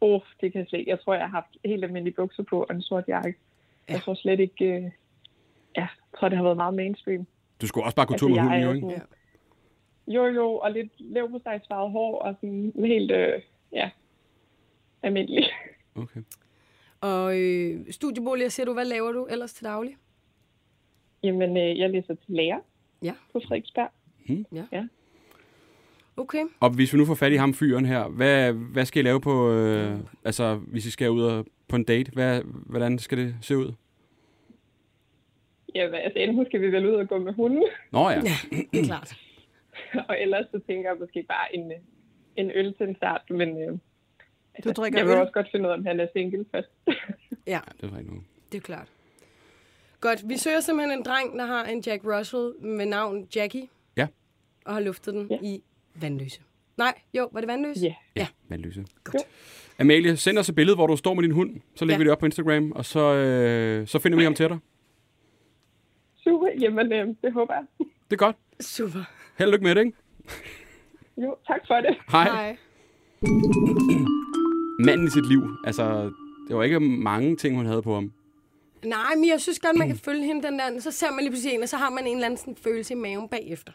Åh, 0.00 0.14
oh, 0.14 0.20
det 0.40 0.52
kan 0.52 0.58
jeg 0.58 0.68
slet. 0.68 0.86
Jeg 0.86 1.00
tror, 1.00 1.14
jeg 1.14 1.22
har 1.22 1.28
haft 1.30 1.56
helt 1.64 1.84
almindelige 1.84 2.14
bukser 2.14 2.42
på 2.42 2.62
og 2.68 2.74
en 2.74 2.82
sort 2.82 3.04
jakke. 3.08 3.34
Ja. 3.88 3.92
Jeg 3.92 4.02
tror 4.02 4.14
slet 4.14 4.40
ikke... 4.40 4.64
Øh... 4.64 4.82
Ja, 5.76 5.80
jeg 5.80 5.88
tror, 6.18 6.28
det 6.28 6.36
har 6.38 6.44
været 6.44 6.56
meget 6.56 6.74
mainstream. 6.74 7.26
Du 7.60 7.66
skulle 7.66 7.84
også 7.84 7.96
bare 7.96 8.06
gå 8.06 8.14
tur 8.16 8.28
med 8.28 8.38
hunden, 8.40 8.62
jo, 8.62 8.72
ikke? 8.72 8.86
sådan- 8.90 9.02
Jo, 10.08 10.24
jo, 10.26 10.54
og 10.56 10.72
lidt 10.72 10.92
leverpostejsfarvet 10.98 11.92
hår 11.92 12.18
og 12.18 12.34
sådan 12.40 12.72
helt, 12.76 13.10
øh, 13.10 13.42
ja, 13.72 13.90
almindelig. 15.02 15.44
Okay. 15.94 16.20
Og 17.00 17.38
øh, 17.40 17.80
studieboliger, 17.92 18.48
siger 18.48 18.66
du, 18.66 18.72
hvad 18.72 18.84
laver 18.84 19.12
du 19.12 19.24
ellers 19.30 19.52
til 19.54 19.64
daglig? 19.64 19.96
Jamen, 21.22 21.56
øh, 21.56 21.78
jeg 21.78 21.90
læser 21.90 22.14
til 22.14 22.34
lærer 22.34 22.58
Ja. 23.02 23.12
på 23.32 23.40
Frederiksberg. 23.48 23.90
Okay. 26.20 26.44
Og 26.60 26.70
hvis 26.70 26.92
vi 26.92 26.98
nu 26.98 27.04
får 27.06 27.14
fat 27.14 27.32
i 27.32 27.36
ham 27.36 27.54
fyren 27.54 27.86
her, 27.86 28.08
hvad, 28.08 28.52
hvad 28.52 28.84
skal 28.84 29.00
I 29.04 29.06
lave 29.08 29.20
på, 29.20 29.52
øh, 29.52 29.98
altså 30.24 30.54
hvis 30.54 30.86
I 30.86 30.90
skal 30.90 31.10
ud 31.10 31.22
og, 31.22 31.46
på 31.68 31.76
en 31.76 31.84
date, 31.84 32.10
hvad, 32.12 32.42
hvordan 32.44 32.98
skal 32.98 33.18
det 33.18 33.34
se 33.42 33.56
ud? 33.56 33.72
Ja, 35.74 35.80
altså 35.96 36.18
enten 36.18 36.46
skal 36.46 36.60
vi 36.60 36.66
vel 36.72 36.86
ud 36.86 36.94
og 36.94 37.08
gå 37.08 37.18
med 37.18 37.32
hunden, 37.32 37.64
Nå 37.92 38.10
ja, 38.10 38.14
Ja, 38.14 38.58
det 38.72 38.80
er 38.80 38.84
klart. 38.84 39.16
og 40.08 40.20
ellers 40.20 40.46
så 40.50 40.60
tænker 40.66 40.90
jeg 40.90 40.96
måske 41.00 41.22
bare 41.28 41.54
en, 41.56 41.72
en 42.36 42.50
øl 42.54 42.74
til 42.74 42.88
en 42.88 42.96
start, 42.96 43.22
men 43.30 43.48
øh, 43.62 43.78
altså, 44.54 44.72
drikker 44.72 44.98
jeg 44.98 45.06
vil 45.06 45.12
øl? 45.14 45.20
også 45.20 45.32
godt 45.32 45.46
finde 45.52 45.66
ud 45.66 45.70
af, 45.72 45.76
om 45.76 45.86
han 45.86 46.00
er 46.00 46.06
single 46.12 46.44
først. 46.54 46.68
Ja, 47.46 47.60
det 47.80 47.90
er 47.90 47.96
rigtigt 47.96 48.14
nu. 48.14 48.22
det 48.52 48.58
er 48.58 48.62
klart. 48.62 48.88
Godt, 50.00 50.28
vi 50.28 50.36
søger 50.36 50.60
simpelthen 50.60 50.98
en 50.98 51.04
dreng, 51.04 51.38
der 51.38 51.46
har 51.46 51.64
en 51.64 51.82
Jack 51.86 52.04
Russell 52.04 52.52
med 52.60 52.86
navn 52.86 53.28
Jackie. 53.36 53.68
Ja. 53.96 54.06
Og 54.66 54.72
har 54.74 54.80
luftet 54.80 55.14
den 55.14 55.26
Ja. 55.30 55.38
i 55.42 55.62
Vandløse. 56.02 56.40
Nej, 56.76 56.94
jo, 57.14 57.28
var 57.32 57.40
det 57.40 57.48
Vandløse? 57.48 57.80
Ja. 57.86 57.94
Ja. 58.16 58.26
Vandløse. 58.48 58.84
Godt. 59.04 59.14
Jo. 59.16 59.20
Amalie, 59.78 60.16
send 60.16 60.38
os 60.38 60.48
et 60.48 60.54
billede, 60.54 60.76
hvor 60.76 60.86
du 60.86 60.96
står 60.96 61.14
med 61.14 61.22
din 61.22 61.30
hund. 61.30 61.60
Så 61.76 61.84
lægger 61.84 61.94
Ja. 61.94 61.98
vi 61.98 62.04
det 62.04 62.12
op 62.12 62.18
på 62.18 62.26
Instagram, 62.26 62.72
og 62.72 62.84
så, 62.84 63.00
øh, 63.14 63.86
så 63.86 63.98
finder 63.98 64.18
vi 64.18 64.24
ham 64.24 64.34
til 64.34 64.48
dig. 64.48 64.58
Super, 66.24 66.46
jamen 66.60 66.92
øh, 66.92 67.06
det 67.24 67.32
håber 67.32 67.54
jeg. 67.54 67.64
Det 67.78 68.12
er 68.12 68.16
godt. 68.16 68.36
Super. 68.60 69.00
Held 69.38 69.48
og 69.48 69.52
lykke 69.52 69.64
med 69.64 69.74
det, 69.74 69.80
ikke? 69.80 69.96
Jo, 71.16 71.36
tak 71.46 71.60
for 71.66 71.74
det. 71.74 71.96
Hej. 72.10 72.24
Hej. 72.24 72.56
Manden 74.86 75.06
i 75.06 75.10
sit 75.10 75.28
liv. 75.28 75.42
Altså, 75.64 76.10
det 76.48 76.56
var 76.56 76.62
ikke 76.62 76.80
mange 76.80 77.36
ting, 77.36 77.56
hun 77.56 77.66
havde 77.66 77.82
på 77.82 77.94
ham. 77.94 78.12
Nej, 78.84 79.14
men 79.14 79.28
jeg 79.28 79.40
synes 79.40 79.58
godt, 79.58 79.76
man 79.78 79.88
kan 79.88 79.96
følge 79.96 80.24
hende 80.26 80.42
den 80.42 80.58
der. 80.58 80.80
Så 80.80 80.90
ser 80.90 81.10
man 81.10 81.18
lige 81.20 81.30
pludselig 81.30 81.54
en, 81.54 81.62
og 81.62 81.68
så 81.68 81.76
har 81.76 81.90
man 81.90 82.06
en 82.06 82.14
eller 82.14 82.26
anden 82.26 82.36
sådan 82.38 82.56
følelse 82.56 82.94
i 82.94 82.96
maven 82.96 83.28
bagefter. 83.28 83.72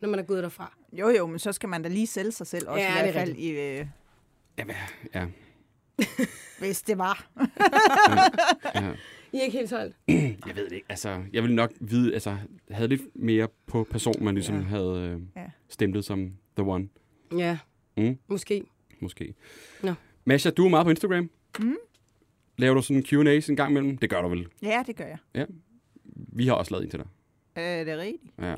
Når 0.00 0.08
man 0.08 0.18
er 0.20 0.22
gået 0.24 0.42
derfra. 0.42 0.76
Jo, 0.92 1.08
jo, 1.08 1.26
men 1.26 1.38
så 1.38 1.52
skal 1.52 1.68
man 1.68 1.82
da 1.82 1.88
lige 1.88 2.06
sælge 2.06 2.32
sig 2.32 2.46
selv 2.46 2.68
også 2.68 2.80
Ja, 2.84 2.94
i 2.94 2.98
er 2.98 3.02
hvert 3.12 3.14
fald, 3.14 3.36
i, 3.36 3.50
øh, 3.50 3.86
Jamen, 4.58 4.76
ja. 5.14 5.26
hvis 6.60 6.82
det 6.82 6.98
var. 6.98 7.30
ja. 8.74 8.92
I 9.32 9.36
er 9.38 9.42
ikke 9.42 9.58
helt 9.58 9.68
solgt. 9.70 9.96
Jeg 10.46 10.56
ved 10.56 10.64
det 10.64 10.72
ikke. 10.72 10.86
Altså, 10.88 11.22
jeg 11.32 11.42
ville 11.42 11.56
nok 11.56 11.70
vide, 11.80 12.14
altså, 12.14 12.36
havde 12.70 12.88
lidt 12.88 13.02
mere 13.14 13.48
på 13.66 13.86
personen, 13.90 14.24
man 14.24 14.34
ligesom 14.34 14.54
Ja. 14.56 14.60
ja. 14.62 14.66
havde 14.68 15.10
øh, 15.14 15.20
Ja. 15.36 15.40
ja. 15.42 15.50
stemplet 15.68 16.04
som 16.04 16.32
the 16.56 16.66
one, 16.66 16.88
Ja, 17.38 17.58
Mm. 17.96 18.18
måske. 18.28 18.62
måske. 19.00 19.34
Nå. 19.82 19.94
Masha, 20.24 20.50
du 20.50 20.64
er 20.64 20.68
meget 20.68 20.84
på 20.86 20.90
Instagram. 20.90 21.30
Mm. 21.58 21.76
Laver 22.58 22.74
du 22.74 22.82
sådan 22.82 23.02
Q&A's 23.06 23.50
en 23.50 23.56
gang 23.56 23.70
imellem? 23.70 23.98
Det 23.98 24.10
gør 24.10 24.22
du 24.22 24.28
vel. 24.28 24.46
Ja, 24.62 24.82
det 24.86 24.96
gør 24.96 25.04
jeg. 25.34 25.46
Vi 26.14 26.46
har 26.46 26.54
også 26.54 26.70
lavet 26.74 26.84
en 26.84 26.90
til 26.90 26.98
dig. 26.98 27.08
Er 27.56 27.84
det 27.84 27.98
rigtigt? 27.98 28.22
Ja. 28.38 28.54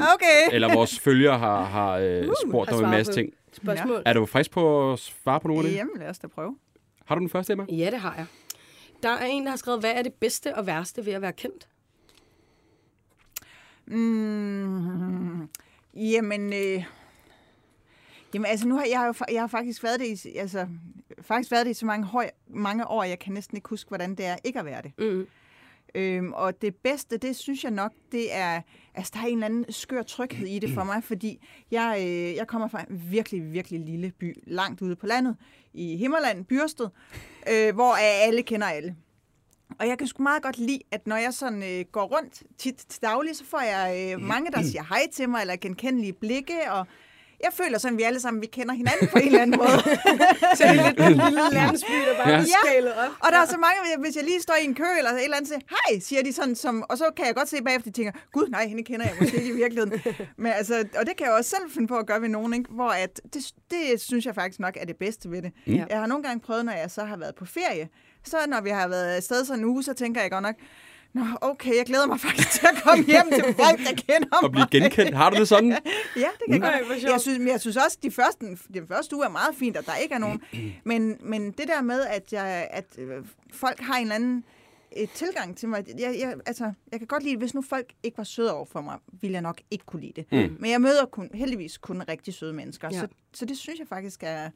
Okay. 0.14 0.52
Eller 0.54 0.74
vores 0.74 0.98
følgere 0.98 1.38
har, 1.38 1.64
har 1.64 1.92
øh, 1.98 2.28
spurgt 2.48 2.70
har 2.70 2.76
dig 2.76 2.84
om 2.86 2.92
en 2.92 2.96
masse 2.98 3.12
på- 3.12 3.14
ting. 3.14 3.32
Spørgsmål? 3.52 4.02
Er 4.06 4.12
du 4.12 4.26
frisk 4.26 4.50
på 4.50 4.92
at 4.92 4.98
svare 4.98 5.40
på 5.40 5.48
nogle 5.48 5.62
af 5.64 5.68
det? 5.70 5.76
Jamen, 5.76 5.92
lad 5.98 6.08
os 6.08 6.18
da 6.18 6.26
prøve. 6.26 6.56
Har 7.04 7.14
du 7.14 7.20
den 7.20 7.28
første, 7.28 7.52
Emma? 7.52 7.64
Ja, 7.68 7.90
det 7.90 7.98
har 8.00 8.14
jeg. 8.16 8.26
Der 9.02 9.08
er 9.08 9.26
en, 9.26 9.42
der 9.44 9.50
har 9.50 9.56
skrevet, 9.56 9.80
hvad 9.80 9.92
er 9.94 10.02
det 10.02 10.14
bedste 10.14 10.54
og 10.56 10.66
værste 10.66 11.06
ved 11.06 11.12
at 11.12 11.22
være 11.22 11.32
kendt? 11.32 11.68
Mm, 13.86 15.48
jamen, 15.94 16.52
øh, 16.52 16.84
jamen, 18.34 18.46
altså 18.46 18.68
nu 18.68 18.76
har 18.76 18.84
jeg, 18.84 19.04
jo, 19.20 19.24
jeg 19.34 19.42
har 19.42 19.46
faktisk 19.46 19.82
været 19.82 20.00
det 20.00 20.24
i, 20.26 20.36
altså, 20.36 20.66
faktisk 21.22 21.50
været 21.50 21.66
det 21.66 21.70
i 21.70 21.74
så 21.74 21.86
mange, 21.86 22.06
høj, 22.06 22.30
mange 22.48 22.86
år, 22.88 23.04
jeg 23.04 23.18
kan 23.18 23.32
næsten 23.32 23.56
ikke 23.56 23.68
huske, 23.68 23.88
hvordan 23.88 24.14
det 24.14 24.26
er 24.26 24.36
ikke 24.44 24.58
at 24.58 24.64
være 24.64 24.82
det. 24.82 24.92
Mm. 24.98 25.26
Øhm, 25.94 26.32
og 26.32 26.62
det 26.62 26.76
bedste, 26.76 27.16
det 27.16 27.36
synes 27.36 27.64
jeg 27.64 27.72
nok, 27.72 27.92
det 28.12 28.34
er, 28.34 28.60
altså 28.94 29.12
der 29.14 29.20
er 29.20 29.26
en 29.26 29.32
eller 29.32 29.46
anden 29.46 29.72
skør 29.72 30.02
tryghed 30.02 30.46
i 30.46 30.58
det 30.58 30.70
for 30.70 30.84
mig, 30.84 31.04
fordi 31.04 31.46
jeg, 31.70 31.96
øh, 32.00 32.34
jeg 32.34 32.46
kommer 32.46 32.68
fra 32.68 32.80
en 32.90 33.02
virkelig, 33.10 33.52
virkelig 33.52 33.80
lille 33.80 34.12
by, 34.18 34.34
langt 34.46 34.82
ude 34.82 34.96
på 34.96 35.06
landet, 35.06 35.36
i 35.74 35.96
Himmerland, 35.96 36.44
Byrsted, 36.44 36.88
øh, 37.52 37.74
hvor 37.74 37.94
alle 38.26 38.42
kender 38.42 38.66
alle. 38.66 38.96
Og 39.78 39.88
jeg 39.88 39.98
kan 39.98 40.06
sgu 40.06 40.22
meget 40.22 40.42
godt 40.42 40.58
lide, 40.58 40.80
at 40.90 41.06
når 41.06 41.16
jeg 41.16 41.34
sådan 41.34 41.62
øh, 41.62 41.84
går 41.92 42.04
rundt 42.04 42.42
tit 42.58 42.76
til 42.88 43.02
daglig, 43.02 43.36
så 43.36 43.44
får 43.44 43.60
jeg 43.60 44.12
øh, 44.12 44.20
mange, 44.20 44.50
der 44.50 44.62
siger 44.62 44.84
hej 44.88 45.02
til 45.12 45.28
mig, 45.28 45.40
eller 45.40 45.56
genkendelige 45.56 46.12
blikke, 46.12 46.72
og 46.72 46.86
jeg 47.44 47.52
føler 47.52 47.78
sådan, 47.78 47.94
at 47.94 47.98
vi 47.98 48.02
alle 48.02 48.20
sammen 48.20 48.42
vi 48.42 48.46
kender 48.46 48.74
hinanden 48.74 49.08
på 49.08 49.18
en 49.18 49.26
eller 49.26 49.42
anden 49.42 49.56
måde. 49.58 49.70
Så 50.56 50.62
det 50.62 50.80
er 50.80 50.88
lidt 50.88 51.00
en 51.00 51.06
lille 51.12 51.50
landsby, 51.52 51.92
der 52.08 52.16
bare 52.16 52.28
Ja. 52.28 52.38
er 52.38 52.44
skalet 52.64 52.92
op. 52.94 53.10
Og 53.20 53.28
der 53.32 53.38
er 53.38 53.46
så 53.46 53.56
mange, 53.56 53.78
hvis 54.04 54.16
jeg 54.16 54.24
lige 54.24 54.40
står 54.42 54.54
i 54.62 54.64
en 54.64 54.74
kø 54.74 54.84
eller 54.98 55.10
et 55.10 55.24
eller 55.24 55.36
andet, 55.36 55.48
siger, 55.48 55.60
hej, 55.70 56.00
siger 56.00 56.22
de 56.22 56.32
sådan, 56.32 56.54
som, 56.56 56.84
og 56.88 56.98
så 56.98 57.04
kan 57.16 57.26
jeg 57.26 57.34
godt 57.34 57.48
se 57.48 57.56
bagefter, 57.64 57.90
de 57.90 57.96
tænker, 57.96 58.12
gud 58.32 58.48
nej, 58.48 58.66
hende 58.66 58.82
kender 58.84 59.06
jeg 59.06 59.14
måske 59.20 59.36
ikke 59.36 59.48
i 59.48 59.56
virkeligheden. 59.56 60.02
Men 60.42 60.52
altså, 60.52 60.74
og 60.98 61.06
det 61.06 61.16
kan 61.16 61.26
jeg 61.26 61.34
også 61.34 61.50
selv 61.50 61.70
finde 61.74 61.88
på 61.88 61.96
at 61.98 62.06
gøre 62.06 62.20
ved 62.22 62.28
nogen, 62.28 62.54
ikke? 62.54 62.70
hvor 62.70 62.88
at, 62.90 63.20
det, 63.34 63.42
det 63.70 64.00
synes 64.00 64.26
jeg 64.26 64.34
faktisk 64.34 64.60
nok 64.60 64.76
er 64.80 64.84
det 64.86 64.96
bedste 64.96 65.30
ved 65.30 65.42
det. 65.42 65.50
Mm. 65.66 65.74
Jeg 65.90 65.98
har 65.98 66.06
nogle 66.06 66.24
gange 66.24 66.40
prøvet, 66.40 66.64
når 66.64 66.72
jeg 66.72 66.90
så 66.90 67.04
har 67.04 67.16
været 67.16 67.34
på 67.34 67.44
ferie, 67.44 67.88
så 68.24 68.36
når 68.48 68.60
vi 68.60 68.70
har 68.70 68.88
været 68.88 69.16
afsted 69.16 69.44
sådan 69.44 69.58
en 69.60 69.64
uge, 69.68 69.82
så 69.82 69.92
tænker 69.94 70.20
jeg 70.20 70.30
godt 70.30 70.42
nok, 70.42 70.54
Nå, 71.12 71.22
okay, 71.40 71.76
jeg 71.76 71.86
glæder 71.86 72.06
mig 72.06 72.20
faktisk 72.20 72.50
til 72.50 72.66
at 72.76 72.82
komme 72.82 73.04
hjem 73.04 73.26
til 73.32 73.44
folk, 73.44 73.78
der 73.78 73.94
kender 74.08 74.28
mig. 74.32 74.44
Og 74.44 74.50
blive 74.52 74.66
genkendt. 74.70 75.16
Har 75.16 75.30
du 75.30 75.36
det 75.36 75.48
sådan? 75.48 75.70
Ja, 76.16 76.28
det 76.38 76.46
kan 76.48 76.58
mm. 76.58 76.62
Ej, 76.62 76.82
godt. 76.88 77.02
Jeg 77.02 77.20
synes, 77.20 77.38
men 77.38 77.48
jeg 77.48 77.60
synes 77.60 77.76
også, 77.76 77.96
at 77.98 78.02
de 78.02 78.10
første, 78.10 78.46
den 78.74 78.88
første 78.88 79.16
uge 79.16 79.24
er 79.24 79.28
meget 79.30 79.54
fint, 79.54 79.76
at 79.76 79.86
der 79.86 79.96
ikke 79.96 80.14
er 80.14 80.18
nogen. 80.18 80.40
Men, 80.84 81.16
men 81.20 81.50
det 81.50 81.68
der 81.68 81.82
med, 81.82 82.02
at, 82.02 82.32
jeg, 82.32 82.68
at 82.70 82.84
øh, 82.98 83.24
folk 83.52 83.80
har 83.80 83.94
en 83.94 84.02
eller 84.02 84.14
anden 84.14 84.44
et 84.92 85.10
tilgang 85.10 85.56
til 85.56 85.68
mig. 85.68 85.84
Jeg, 85.98 86.16
jeg, 86.18 86.34
altså, 86.46 86.72
jeg 86.92 87.00
kan 87.00 87.06
godt 87.06 87.22
lide, 87.22 87.36
hvis 87.36 87.54
nu 87.54 87.62
folk 87.62 87.92
ikke 88.02 88.18
var 88.18 88.24
søde 88.24 88.54
over 88.54 88.64
for 88.64 88.80
mig, 88.80 88.98
ville 89.20 89.32
jeg 89.32 89.42
nok 89.42 89.60
ikke 89.70 89.84
kunne 89.84 90.02
lide 90.02 90.12
det. 90.16 90.32
Mm. 90.32 90.56
Men 90.60 90.70
jeg 90.70 90.80
møder 90.80 91.06
kun, 91.06 91.30
heldigvis 91.34 91.78
kun 91.78 92.02
rigtig 92.08 92.34
søde 92.34 92.52
mennesker. 92.52 92.88
Ja. 92.92 93.00
Så, 93.00 93.08
så 93.32 93.44
det 93.44 93.58
synes 93.58 93.78
jeg 93.78 93.88
faktisk 93.88 94.22
er 94.22 94.50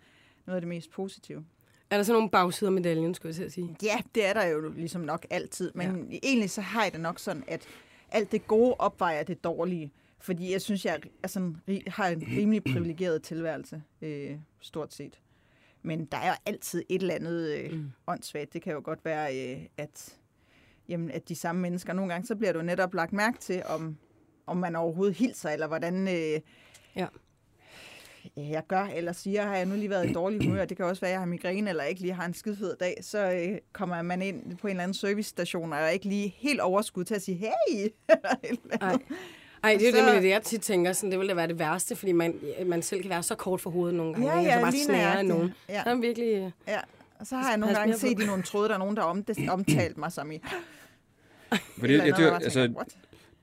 noget 0.47 0.57
af 0.57 0.61
det 0.61 0.69
mest 0.69 0.91
positive. 0.91 1.45
Er 1.91 1.97
der 1.97 2.03
så 2.03 2.13
nogle 2.13 2.31
bagsider 2.31 2.69
af 2.69 2.73
medaljen, 2.73 3.15
skulle 3.15 3.31
jeg 3.31 3.37
til 3.37 3.45
at 3.45 3.53
sige? 3.53 3.77
Ja, 3.83 3.97
det 4.15 4.27
er 4.27 4.33
der 4.33 4.45
jo 4.45 4.73
ligesom 4.73 5.01
nok 5.01 5.27
altid. 5.31 5.73
Men 5.75 6.09
ja. 6.11 6.19
egentlig 6.23 6.51
så 6.51 6.61
har 6.61 6.83
jeg 6.83 6.93
det 6.93 7.01
nok 7.01 7.19
sådan, 7.19 7.45
at 7.49 7.67
alt 8.11 8.33
det 8.33 8.47
gode 8.47 8.75
opvejer 8.79 9.23
det 9.23 9.45
dårlige. 9.45 9.93
Fordi 10.21 10.53
jeg 10.53 10.63
synes, 10.63 10.85
jeg 10.85 11.01
er 11.23 11.29
sådan, 11.29 11.57
har 11.87 12.09
en 12.09 12.23
rimelig 12.37 12.65
privilegeret 12.65 13.23
tilværelse, 13.23 13.83
øh, 14.03 14.37
stort 14.61 14.95
set. 14.95 15.21
Men 15.83 16.05
der 16.05 16.19
er 16.19 16.29
jo 16.29 16.35
altid 16.47 16.83
et 16.89 17.01
eller 17.01 17.15
andet 17.15 17.59
øh, 17.59 17.73
mm. 17.73 17.91
åndssvagt. 18.07 18.53
Det 18.53 18.63
kan 18.63 18.73
jo 18.73 18.81
godt 18.85 19.05
være, 19.05 19.55
øh, 19.55 19.67
at, 19.77 20.19
jamen, 20.89 21.11
at 21.11 21.29
de 21.29 21.35
samme 21.35 21.63
mennesker, 21.63 21.93
nogle 21.93 22.13
gange, 22.13 22.27
så 22.27 22.37
bliver 22.37 22.53
du 22.53 22.63
netop 22.63 22.95
lagt 22.95 23.13
mærke 23.13 23.39
til, 23.39 23.63
om, 23.67 23.97
om 24.47 24.57
man 24.57 24.77
overhovedet 24.77 25.17
hilser, 25.17 25.51
eller 25.51 25.67
hvordan 25.67 26.09
øh, 26.09 26.41
Ja. 26.97 27.07
Ja, 28.37 28.43
jeg 28.51 28.63
gør 28.69 28.89
eller 28.95 29.13
siger, 29.13 29.43
har 29.47 29.57
jeg 29.57 29.67
nu 29.67 29.75
lige 29.75 29.91
været 29.91 30.11
i 30.11 30.13
dårlig 30.13 30.45
humør, 30.49 30.65
det 30.65 30.77
kan 30.77 30.87
også 30.87 31.01
være, 31.01 31.09
at 31.11 31.13
jeg 31.13 31.21
har 31.21 31.27
migræne, 31.27 31.71
eller 31.71 31.85
ikke 31.85 32.01
lige 32.01 32.13
har 32.15 32.25
en 32.25 32.35
skidfed 32.35 32.77
dag, 32.81 32.97
så 33.03 33.31
øh, 33.33 33.59
kommer 33.73 34.03
man 34.03 34.23
ind 34.23 34.57
på 34.57 34.67
en 34.67 34.71
eller 34.71 34.83
anden 34.83 34.95
servicestation, 34.95 35.73
og 35.73 35.79
er 35.79 35.89
ikke 35.89 36.07
lige 36.07 36.35
helt 36.39 36.61
overskud 36.61 37.05
til 37.05 37.15
at 37.15 37.23
sige, 37.23 37.37
hey! 37.37 37.89
Ej. 38.81 38.99
Ej, 39.65 39.77
det 39.79 39.89
er 39.89 39.91
jo 40.03 40.09
Så- 40.09 40.21
det, 40.21 40.29
jeg 40.29 40.43
tit 40.43 40.61
tænker, 40.63 40.93
sådan, 40.93 41.11
det 41.11 41.19
ville 41.19 41.31
da 41.31 41.35
være 41.35 41.47
det 41.47 41.59
værste, 41.59 41.97
fordi 41.97 42.13
man, 42.13 42.35
man 42.67 42.83
selv 42.83 43.01
kan 43.03 43.11
være 43.11 43.23
så 43.23 43.35
kort 43.35 43.61
for 43.61 43.71
hovedet 43.71 43.95
nogle 43.95 44.15
gange, 44.15 44.33
Ja, 44.33 44.39
ikke? 44.39 44.51
ja, 44.51 44.57
og 44.67 44.73
så 44.73 44.79
bare 44.79 44.85
snære 44.85 45.19
af 45.19 45.27
nogen. 45.27 45.55
Ja. 45.69 45.83
Så 45.83 45.91
er 45.91 45.95
virkelig... 45.95 46.53
ja. 46.69 46.79
Og 47.19 47.27
så 47.27 47.37
har 47.37 47.49
jeg 47.51 47.59
nogle 47.59 47.77
gange 47.77 47.97
set 47.97 48.21
i 48.23 48.27
nogle 48.27 48.43
tråde, 48.43 48.69
der 48.69 48.75
er 48.75 48.79
nogen, 48.79 48.97
der 48.97 49.03
omtalt 49.51 49.99
mig 49.99 50.13
som 50.13 50.33
i... 50.33 50.41
For 51.49 51.55
et 51.55 51.61
det, 51.81 51.91
eller 51.91 52.05
jeg, 52.05 52.15
og 52.15 52.21
jeg 52.23 52.35
altså? 52.35 52.73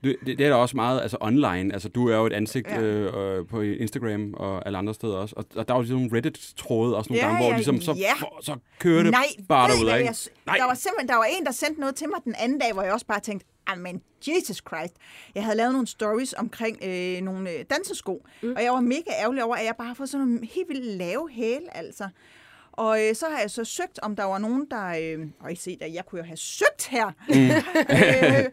Det, 0.04 0.16
det, 0.26 0.38
det 0.38 0.46
er 0.46 0.50
da 0.50 0.54
også 0.56 0.76
meget 0.76 1.00
altså 1.02 1.16
online. 1.20 1.72
Altså, 1.72 1.88
du 1.88 2.08
er 2.08 2.16
jo 2.16 2.26
et 2.26 2.32
ansigt 2.32 2.68
Ja. 2.68 2.80
øh, 2.80 3.46
på 3.46 3.60
Instagram 3.60 4.34
og 4.34 4.66
alle 4.66 4.78
andre 4.78 4.94
steder 4.94 5.16
også. 5.16 5.34
Og, 5.38 5.44
og 5.54 5.68
der 5.68 5.74
er 5.74 5.78
jo 5.78 5.82
ligesom 5.82 5.98
nogle 6.00 6.16
Reddit-tråde 6.16 6.96
også 6.96 7.10
nogle 7.12 7.20
Ja, 7.22 7.26
gange, 7.26 7.42
hvor 7.42 7.50
ja, 7.50 7.56
ligesom, 7.56 7.80
så, 7.80 7.92
ja. 7.92 8.12
for, 8.18 8.38
så 8.42 8.56
kører 8.78 9.02
det 9.02 9.12
Nej, 9.12 9.24
bare 9.48 9.68
ved 9.68 9.74
I, 9.74 9.78
derud 9.78 9.90
hvad 9.90 10.00
af. 10.00 10.04
jeg, 10.04 10.14
Nej. 10.46 10.56
der 10.56 10.64
var 10.64 10.74
simpelthen 10.74 11.08
der 11.08 11.16
var 11.16 11.26
en, 11.38 11.46
der 11.46 11.52
sendte 11.52 11.80
noget 11.80 11.94
til 11.94 12.08
mig 12.08 12.18
den 12.24 12.34
anden 12.38 12.58
dag, 12.58 12.72
hvor 12.72 12.82
jeg 12.82 12.92
også 12.92 13.06
bare 13.06 13.20
tænkte, 13.20 13.46
men 13.76 14.02
Jesus 14.28 14.56
Christ. 14.68 14.94
Jeg 15.34 15.44
havde 15.44 15.56
lavet 15.56 15.72
nogle 15.72 15.86
stories 15.86 16.32
omkring 16.32 16.78
øh, 16.84 17.20
nogle 17.20 17.50
øh, 17.50 17.64
dansesko, 17.70 18.26
mm. 18.42 18.52
og 18.56 18.62
jeg 18.62 18.72
var 18.72 18.80
mega 18.80 19.10
ærgerlig 19.22 19.44
over, 19.44 19.56
at 19.56 19.64
jeg 19.64 19.74
bare 19.78 19.86
har 19.88 19.94
fået 19.94 20.08
sådan 20.08 20.26
nogle 20.26 20.46
helt 20.54 20.68
vildt 20.68 20.86
lave 20.86 21.28
hæle, 21.32 21.76
altså. 21.76 22.08
Og 22.72 23.08
øh, 23.08 23.14
så 23.14 23.26
har 23.26 23.40
jeg 23.40 23.50
så 23.50 23.64
søgt, 23.64 23.98
om 24.02 24.16
der 24.16 24.24
var 24.24 24.38
nogen, 24.38 24.66
der... 24.70 24.86
Øh, 24.86 25.26
og 25.40 25.52
I 25.52 25.54
se 25.54 25.78
der, 25.80 25.86
jeg 25.86 26.06
kunne 26.06 26.18
jo 26.18 26.24
have 26.24 26.36
søgt 26.36 26.86
her. 26.90 27.06
øh, 27.30 28.44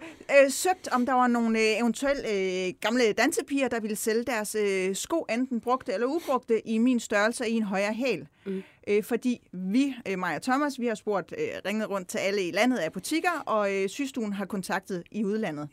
øh, 0.43 0.51
søgt, 0.51 0.87
om 0.91 1.05
der 1.05 1.13
var 1.13 1.27
nogle 1.27 1.59
øh, 1.59 1.79
eventuelle 1.79 2.23
øh, 2.31 2.73
gamle 2.81 3.13
dansepiger, 3.13 3.67
der 3.67 3.79
ville 3.79 3.95
sælge 3.95 4.23
deres 4.23 4.55
øh, 4.55 4.95
sko, 4.95 5.25
enten 5.29 5.61
brugte 5.61 5.93
eller 5.93 6.07
ubrugte, 6.07 6.67
i 6.67 6.77
min 6.77 6.99
størrelse 6.99 7.49
i 7.49 7.53
en 7.53 7.63
højere 7.63 7.93
hæl. 7.93 8.27
Mm. 8.45 8.63
Øh, 8.87 9.03
fordi 9.03 9.47
vi, 9.51 9.95
øh, 10.07 10.19
mig 10.19 10.35
og 10.35 10.41
Thomas, 10.41 10.79
vi 10.79 10.87
har 10.87 10.95
spurgt, 10.95 11.33
øh, 11.37 11.47
ringet 11.65 11.89
rundt 11.89 12.07
til 12.07 12.17
alle 12.17 12.47
i 12.47 12.51
landet 12.51 12.77
af 12.77 12.91
butikker, 12.91 13.43
og 13.45 13.75
øh, 13.75 13.89
sygestuen 13.89 14.33
har 14.33 14.45
kontaktet 14.45 15.03
i 15.11 15.25
udlandet. 15.25 15.69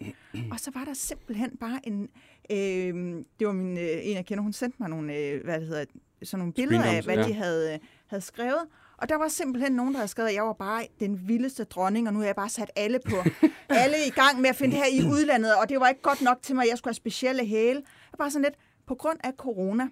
og 0.52 0.60
så 0.60 0.70
var 0.74 0.84
der 0.84 0.94
simpelthen 0.94 1.56
bare 1.60 1.80
en... 1.84 2.08
Øh, 2.50 3.24
det 3.38 3.46
var 3.46 3.52
min, 3.52 3.78
øh, 3.78 3.98
en, 4.02 4.16
jeg 4.16 4.26
kender, 4.26 4.42
hun 4.42 4.52
sendte 4.52 4.76
mig 4.80 4.88
nogle, 4.88 5.16
øh, 5.16 5.44
hvad 5.44 5.60
det 5.60 5.68
hedder, 5.68 5.84
sådan 6.22 6.38
nogle 6.38 6.52
billeder 6.52 6.84
af, 6.84 7.02
hvad 7.02 7.16
ja. 7.16 7.28
de 7.28 7.32
havde, 7.32 7.72
øh, 7.72 7.78
havde 8.06 8.22
skrevet. 8.22 8.60
Og 8.96 9.08
der 9.08 9.16
var 9.16 9.28
simpelthen 9.28 9.72
nogen, 9.72 9.92
der 9.92 9.98
havde 9.98 10.08
skrevet, 10.08 10.28
at 10.28 10.34
jeg 10.34 10.44
var 10.44 10.52
bare 10.52 10.86
den 11.00 11.28
vildeste 11.28 11.64
dronning, 11.64 12.06
og 12.08 12.12
nu 12.12 12.18
har 12.18 12.26
jeg 12.26 12.36
bare 12.36 12.48
sat 12.48 12.70
alle 12.76 12.98
på. 13.10 13.16
alle 13.68 13.96
i 14.06 14.10
gang 14.10 14.40
med 14.40 14.50
at 14.50 14.56
finde 14.56 14.76
det 14.76 14.84
her 14.84 14.90
i 14.92 15.04
udlandet, 15.12 15.54
og 15.56 15.68
det 15.68 15.80
var 15.80 15.88
ikke 15.88 16.02
godt 16.02 16.22
nok 16.22 16.38
til 16.42 16.54
mig, 16.54 16.62
at 16.62 16.68
jeg 16.70 16.78
skulle 16.78 16.90
have 16.90 16.94
specielle 16.94 17.46
hæle. 17.46 17.78
Jeg 17.78 18.12
var 18.12 18.24
bare 18.24 18.30
sådan 18.30 18.44
lidt, 18.44 18.54
på 18.86 18.94
grund 18.94 19.18
af 19.24 19.32
corona, 19.36 19.88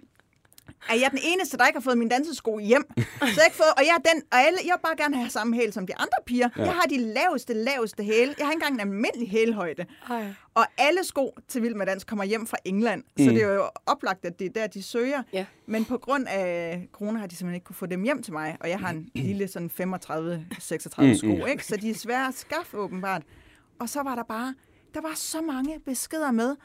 er 0.89 0.95
jeg 0.95 1.11
den 1.11 1.19
eneste, 1.23 1.57
der 1.57 1.65
ikke 1.67 1.77
har 1.79 1.83
fået 1.83 1.97
min 1.97 2.09
dansesko 2.09 2.59
hjem. 2.59 2.85
Så 2.97 3.05
jeg 3.21 3.45
ikke 3.45 3.57
fået, 3.57 3.73
og 3.77 3.83
jeg 3.83 3.95
er 3.99 4.13
den, 4.13 4.23
og 4.31 4.37
alle, 4.39 4.59
jeg 4.65 4.73
vil 4.75 4.81
bare 4.83 4.97
gerne 4.97 5.15
have 5.17 5.29
samme 5.29 5.55
hæl 5.55 5.73
som 5.73 5.87
de 5.87 5.95
andre 5.95 6.17
piger. 6.25 6.49
Ja. 6.57 6.63
Jeg 6.63 6.73
har 6.73 6.81
de 6.81 6.97
laveste, 6.97 7.53
laveste 7.53 8.03
hæle. 8.03 8.35
Jeg 8.37 8.45
har 8.45 8.51
ikke 8.51 8.65
engang 8.65 8.73
en 8.73 8.79
almindelig 8.79 9.29
hælhøjde. 9.29 9.85
Ej. 10.09 10.33
Og 10.53 10.65
alle 10.77 11.03
sko 11.03 11.37
til 11.47 11.61
Vild 11.61 11.75
med 11.75 11.85
Dans 11.85 12.03
kommer 12.03 12.23
hjem 12.23 12.47
fra 12.47 12.57
England. 12.65 13.03
Mm. 13.17 13.25
Så 13.25 13.31
det 13.31 13.41
er 13.41 13.53
jo 13.53 13.69
oplagt, 13.85 14.25
at 14.25 14.39
det 14.39 14.45
er 14.45 14.49
der, 14.49 14.67
de 14.67 14.83
søger. 14.83 15.23
Ja. 15.33 15.45
Men 15.65 15.85
på 15.85 15.97
grund 15.97 16.27
af 16.27 16.87
corona 16.91 17.19
har 17.19 17.27
de 17.27 17.35
simpelthen 17.35 17.55
ikke 17.55 17.65
kunne 17.65 17.75
få 17.75 17.85
dem 17.85 18.03
hjem 18.03 18.23
til 18.23 18.33
mig. 18.33 18.57
Og 18.59 18.69
jeg 18.69 18.79
har 18.79 18.89
en 18.89 19.09
lille 19.15 19.47
sådan 19.47 19.71
35-36 19.81 21.17
sko, 21.17 21.45
ikke? 21.45 21.65
Så 21.65 21.77
de 21.77 21.89
er 21.89 21.95
svære 21.95 22.27
at 22.27 22.33
skaffe 22.33 22.77
åbenbart. 22.77 23.21
Og 23.79 23.89
så 23.89 24.03
var 24.03 24.15
der 24.15 24.23
bare, 24.23 24.55
der 24.93 25.01
var 25.01 25.13
så 25.15 25.41
mange 25.41 25.79
beskeder 25.85 26.31
med, 26.31 26.55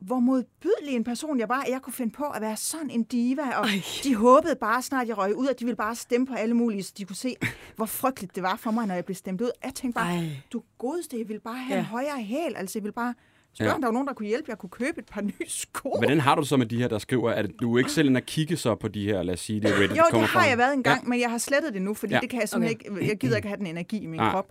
hvor 0.00 0.18
modbydelig 0.20 0.94
en 0.96 1.04
person 1.04 1.38
jeg 1.40 1.48
var, 1.48 1.60
at 1.62 1.70
jeg 1.70 1.82
kunne 1.82 1.92
finde 1.92 2.12
på 2.12 2.24
at 2.24 2.42
være 2.42 2.56
sådan 2.56 2.90
en 2.90 3.02
diva, 3.02 3.42
og 3.58 3.66
Ej. 3.66 3.82
de 4.04 4.14
håbede 4.14 4.56
bare 4.60 4.82
snart, 4.82 5.08
jeg 5.08 5.18
røg 5.18 5.36
ud, 5.36 5.46
og 5.46 5.54
de 5.60 5.64
ville 5.64 5.76
bare 5.76 5.94
stemme 5.94 6.26
på 6.26 6.34
alle 6.34 6.54
mulige, 6.54 6.82
så 6.82 6.92
de 6.98 7.04
kunne 7.04 7.16
se, 7.16 7.34
hvor 7.76 7.86
frygteligt 7.86 8.34
det 8.34 8.42
var 8.42 8.56
for 8.56 8.70
mig, 8.70 8.86
når 8.86 8.94
jeg 8.94 9.04
blev 9.04 9.14
stemt 9.14 9.40
ud. 9.40 9.50
Jeg 9.64 9.74
tænkte 9.74 9.94
bare, 10.00 10.14
Ej. 10.16 10.24
du 10.52 10.62
godeste, 10.78 11.18
jeg 11.18 11.28
ville 11.28 11.40
bare 11.40 11.56
have 11.58 11.74
Ja. 11.74 11.78
en 11.80 11.84
højere 11.86 12.22
hæl, 12.22 12.56
altså 12.56 12.78
jeg 12.78 12.82
ville 12.84 12.92
bare 12.92 13.14
spørge, 13.54 13.66
Ja. 13.66 13.70
ja. 13.70 13.74
om 13.74 13.80
der 13.80 13.88
var 13.88 13.92
nogen, 13.92 14.08
der 14.08 14.14
kunne 14.14 14.28
hjælpe, 14.28 14.44
jeg 14.48 14.58
kunne 14.58 14.70
købe 14.70 14.98
et 14.98 15.06
par 15.06 15.20
nye 15.20 15.32
sko. 15.48 15.94
Hvordan 15.98 16.20
har 16.20 16.34
du 16.34 16.40
det 16.40 16.48
så 16.48 16.56
med 16.56 16.66
de 16.66 16.76
her, 16.78 16.88
der 16.88 16.98
skriver, 16.98 17.30
at 17.30 17.50
du 17.60 17.74
er 17.74 17.78
ikke 17.78 17.92
selv 17.92 18.16
at 18.16 18.26
kigge 18.26 18.56
så 18.56 18.74
på 18.74 18.88
de 18.88 19.04
her, 19.04 19.22
lad 19.22 19.34
os 19.34 19.40
sige, 19.40 19.60
det 19.60 19.70
er 19.70 19.74
Reddit 19.74 19.90
Jo, 19.98 20.02
det 20.12 20.20
har 20.20 20.26
fra? 20.26 20.40
jeg 20.40 20.58
været 20.58 20.74
en 20.74 20.82
gang, 20.82 21.02
ja. 21.02 21.08
men 21.08 21.20
jeg 21.20 21.30
har 21.30 21.38
slettet 21.38 21.74
det 21.74 21.82
nu, 21.82 21.94
fordi 21.94 22.12
Ja. 22.12 22.16
ja. 22.16 22.20
det 22.20 22.30
kan 22.30 22.40
jeg 22.40 22.48
simpelthen 22.48 22.80
okay. 22.90 22.96
ikke, 23.00 23.08
jeg 23.10 23.18
gider 23.18 23.36
ikke 23.36 23.48
have 23.48 23.58
den 23.58 23.66
energi 23.66 23.98
i 23.98 24.06
min 24.06 24.20
Nej. 24.20 24.30
krop. 24.30 24.46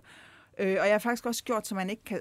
Øh, 0.58 0.76
og 0.80 0.86
jeg 0.86 0.94
har 0.94 0.98
faktisk 0.98 1.26
også 1.26 1.44
gjort, 1.44 1.66
så 1.66 1.74
man 1.74 1.90
ikke 1.90 2.04
kan 2.04 2.20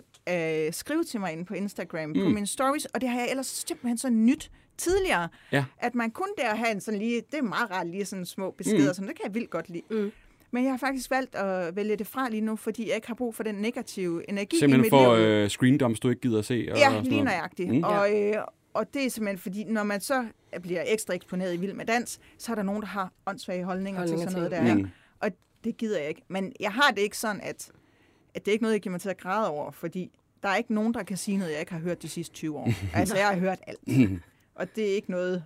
øh, 0.68 0.74
skrive 0.74 1.04
til 1.04 1.20
mig 1.20 1.32
inde 1.34 1.46
på 1.46 1.54
Instagram, 1.54 2.10
mm. 2.10 2.14
på 2.24 2.30
mine 2.30 2.48
stories, 2.48 2.86
og 2.86 3.02
det 3.02 3.10
har 3.10 3.20
jeg 3.20 3.30
ellers 3.30 3.48
simpelthen 3.68 3.98
så 3.98 4.10
nyt 4.10 4.52
tidligere, 4.78 5.30
Ja. 5.52 5.66
at 5.78 5.96
man 5.96 6.12
kun 6.12 6.28
der 6.38 6.56
have 6.56 6.72
en 6.72 6.82
sådan 6.82 7.00
lige, 7.00 7.22
det 7.32 7.38
er 7.38 7.42
meget 7.42 7.72
rart 7.72 7.88
lige 7.88 8.06
sådan 8.06 8.26
små 8.26 8.52
beskeder, 8.52 8.88
mm. 8.90 8.94
som 8.94 9.06
det 9.08 9.16
kan 9.16 9.26
jeg 9.26 9.34
vildt 9.36 9.50
godt 9.50 9.70
lide. 9.70 9.84
Mm. 9.90 10.12
Men 10.52 10.64
jeg 10.64 10.72
har 10.74 10.78
faktisk 10.78 11.12
valgt 11.12 11.36
at 11.36 11.76
vælge 11.76 11.96
det 11.96 12.08
fra 12.08 12.30
lige 12.30 12.42
nu, 12.42 12.56
fordi 12.56 12.88
jeg 12.88 12.96
ikke 12.96 13.08
har 13.08 13.16
brug 13.16 13.36
for 13.36 13.44
den 13.44 13.56
negative 13.56 14.30
energi 14.30 14.56
i 14.56 14.60
Simpelthen 14.60 14.82
mit 14.82 14.90
for 14.90 15.16
liv. 15.18 15.26
øh, 15.26 15.50
screendumps, 15.50 16.00
du 16.00 16.10
ikke 16.10 16.22
gider 16.22 16.40
at 16.40 16.46
se? 16.46 16.68
Og 16.72 16.78
Ja, 16.78 17.02
lige 17.02 17.24
nøjagtigt. 17.24 17.70
Mm. 17.70 17.76
Mm. 17.78 17.84
Og, 17.84 18.16
øh, 18.22 18.36
og 18.74 18.94
det 18.94 19.06
er 19.06 19.10
simpelthen 19.10 19.38
fordi, 19.38 19.64
når 19.64 19.84
man 19.84 20.02
så 20.02 20.26
bliver 20.62 20.84
ekstra 20.88 21.14
eksponeret 21.14 21.54
i 21.54 21.58
Vild 21.58 21.74
med 21.74 21.86
Dans, 21.86 22.20
så 22.38 22.52
er 22.52 22.56
der 22.56 22.64
nogen, 22.64 22.82
der 22.82 22.88
har 22.88 23.12
åndssvage 23.26 23.64
holdninger, 23.64 24.00
Holdninger 24.00 24.26
til 24.26 24.32
sådan 24.32 24.50
noget 24.50 24.66
til 24.66 24.68
der. 24.70 24.76
Mm. 24.76 24.88
Og 25.20 25.30
det 25.64 25.78
gider 25.78 26.00
jeg 26.00 26.10
ikke. 26.10 26.22
Men 26.28 26.54
jeg 26.60 26.72
har 26.72 26.92
det 26.92 27.02
ikke 27.02 27.18
sådan, 27.18 27.42
at, 27.44 27.72
at 28.34 28.46
det 28.46 28.52
er 28.52 28.54
ikke 28.54 28.64
noget, 28.64 28.74
jeg 28.74 28.82
giver 28.82 28.92
mig 28.92 29.02
til 29.02 29.10
at 29.10 29.18
græde 29.18 29.50
over, 29.50 29.72
fordi 29.72 30.12
der 30.44 30.50
er 30.50 30.56
ikke 30.56 30.74
nogen, 30.74 30.94
der 30.94 31.04
kan 31.04 31.18
sige 31.18 31.38
noget, 31.38 31.52
jeg 31.52 31.60
ikke 31.60 31.72
har 31.72 31.80
hørt 31.80 32.02
de 32.02 32.10
sidste 32.10 32.36
20 32.36 32.58
år. 32.58 32.70
altså, 33.00 33.16
jeg 33.18 33.28
har 33.28 33.36
hørt 33.36 33.60
alt. 33.68 33.80
Og 34.56 34.68
det 34.76 34.92
er 34.92 34.96
ikke 34.96 35.12
noget, 35.12 35.44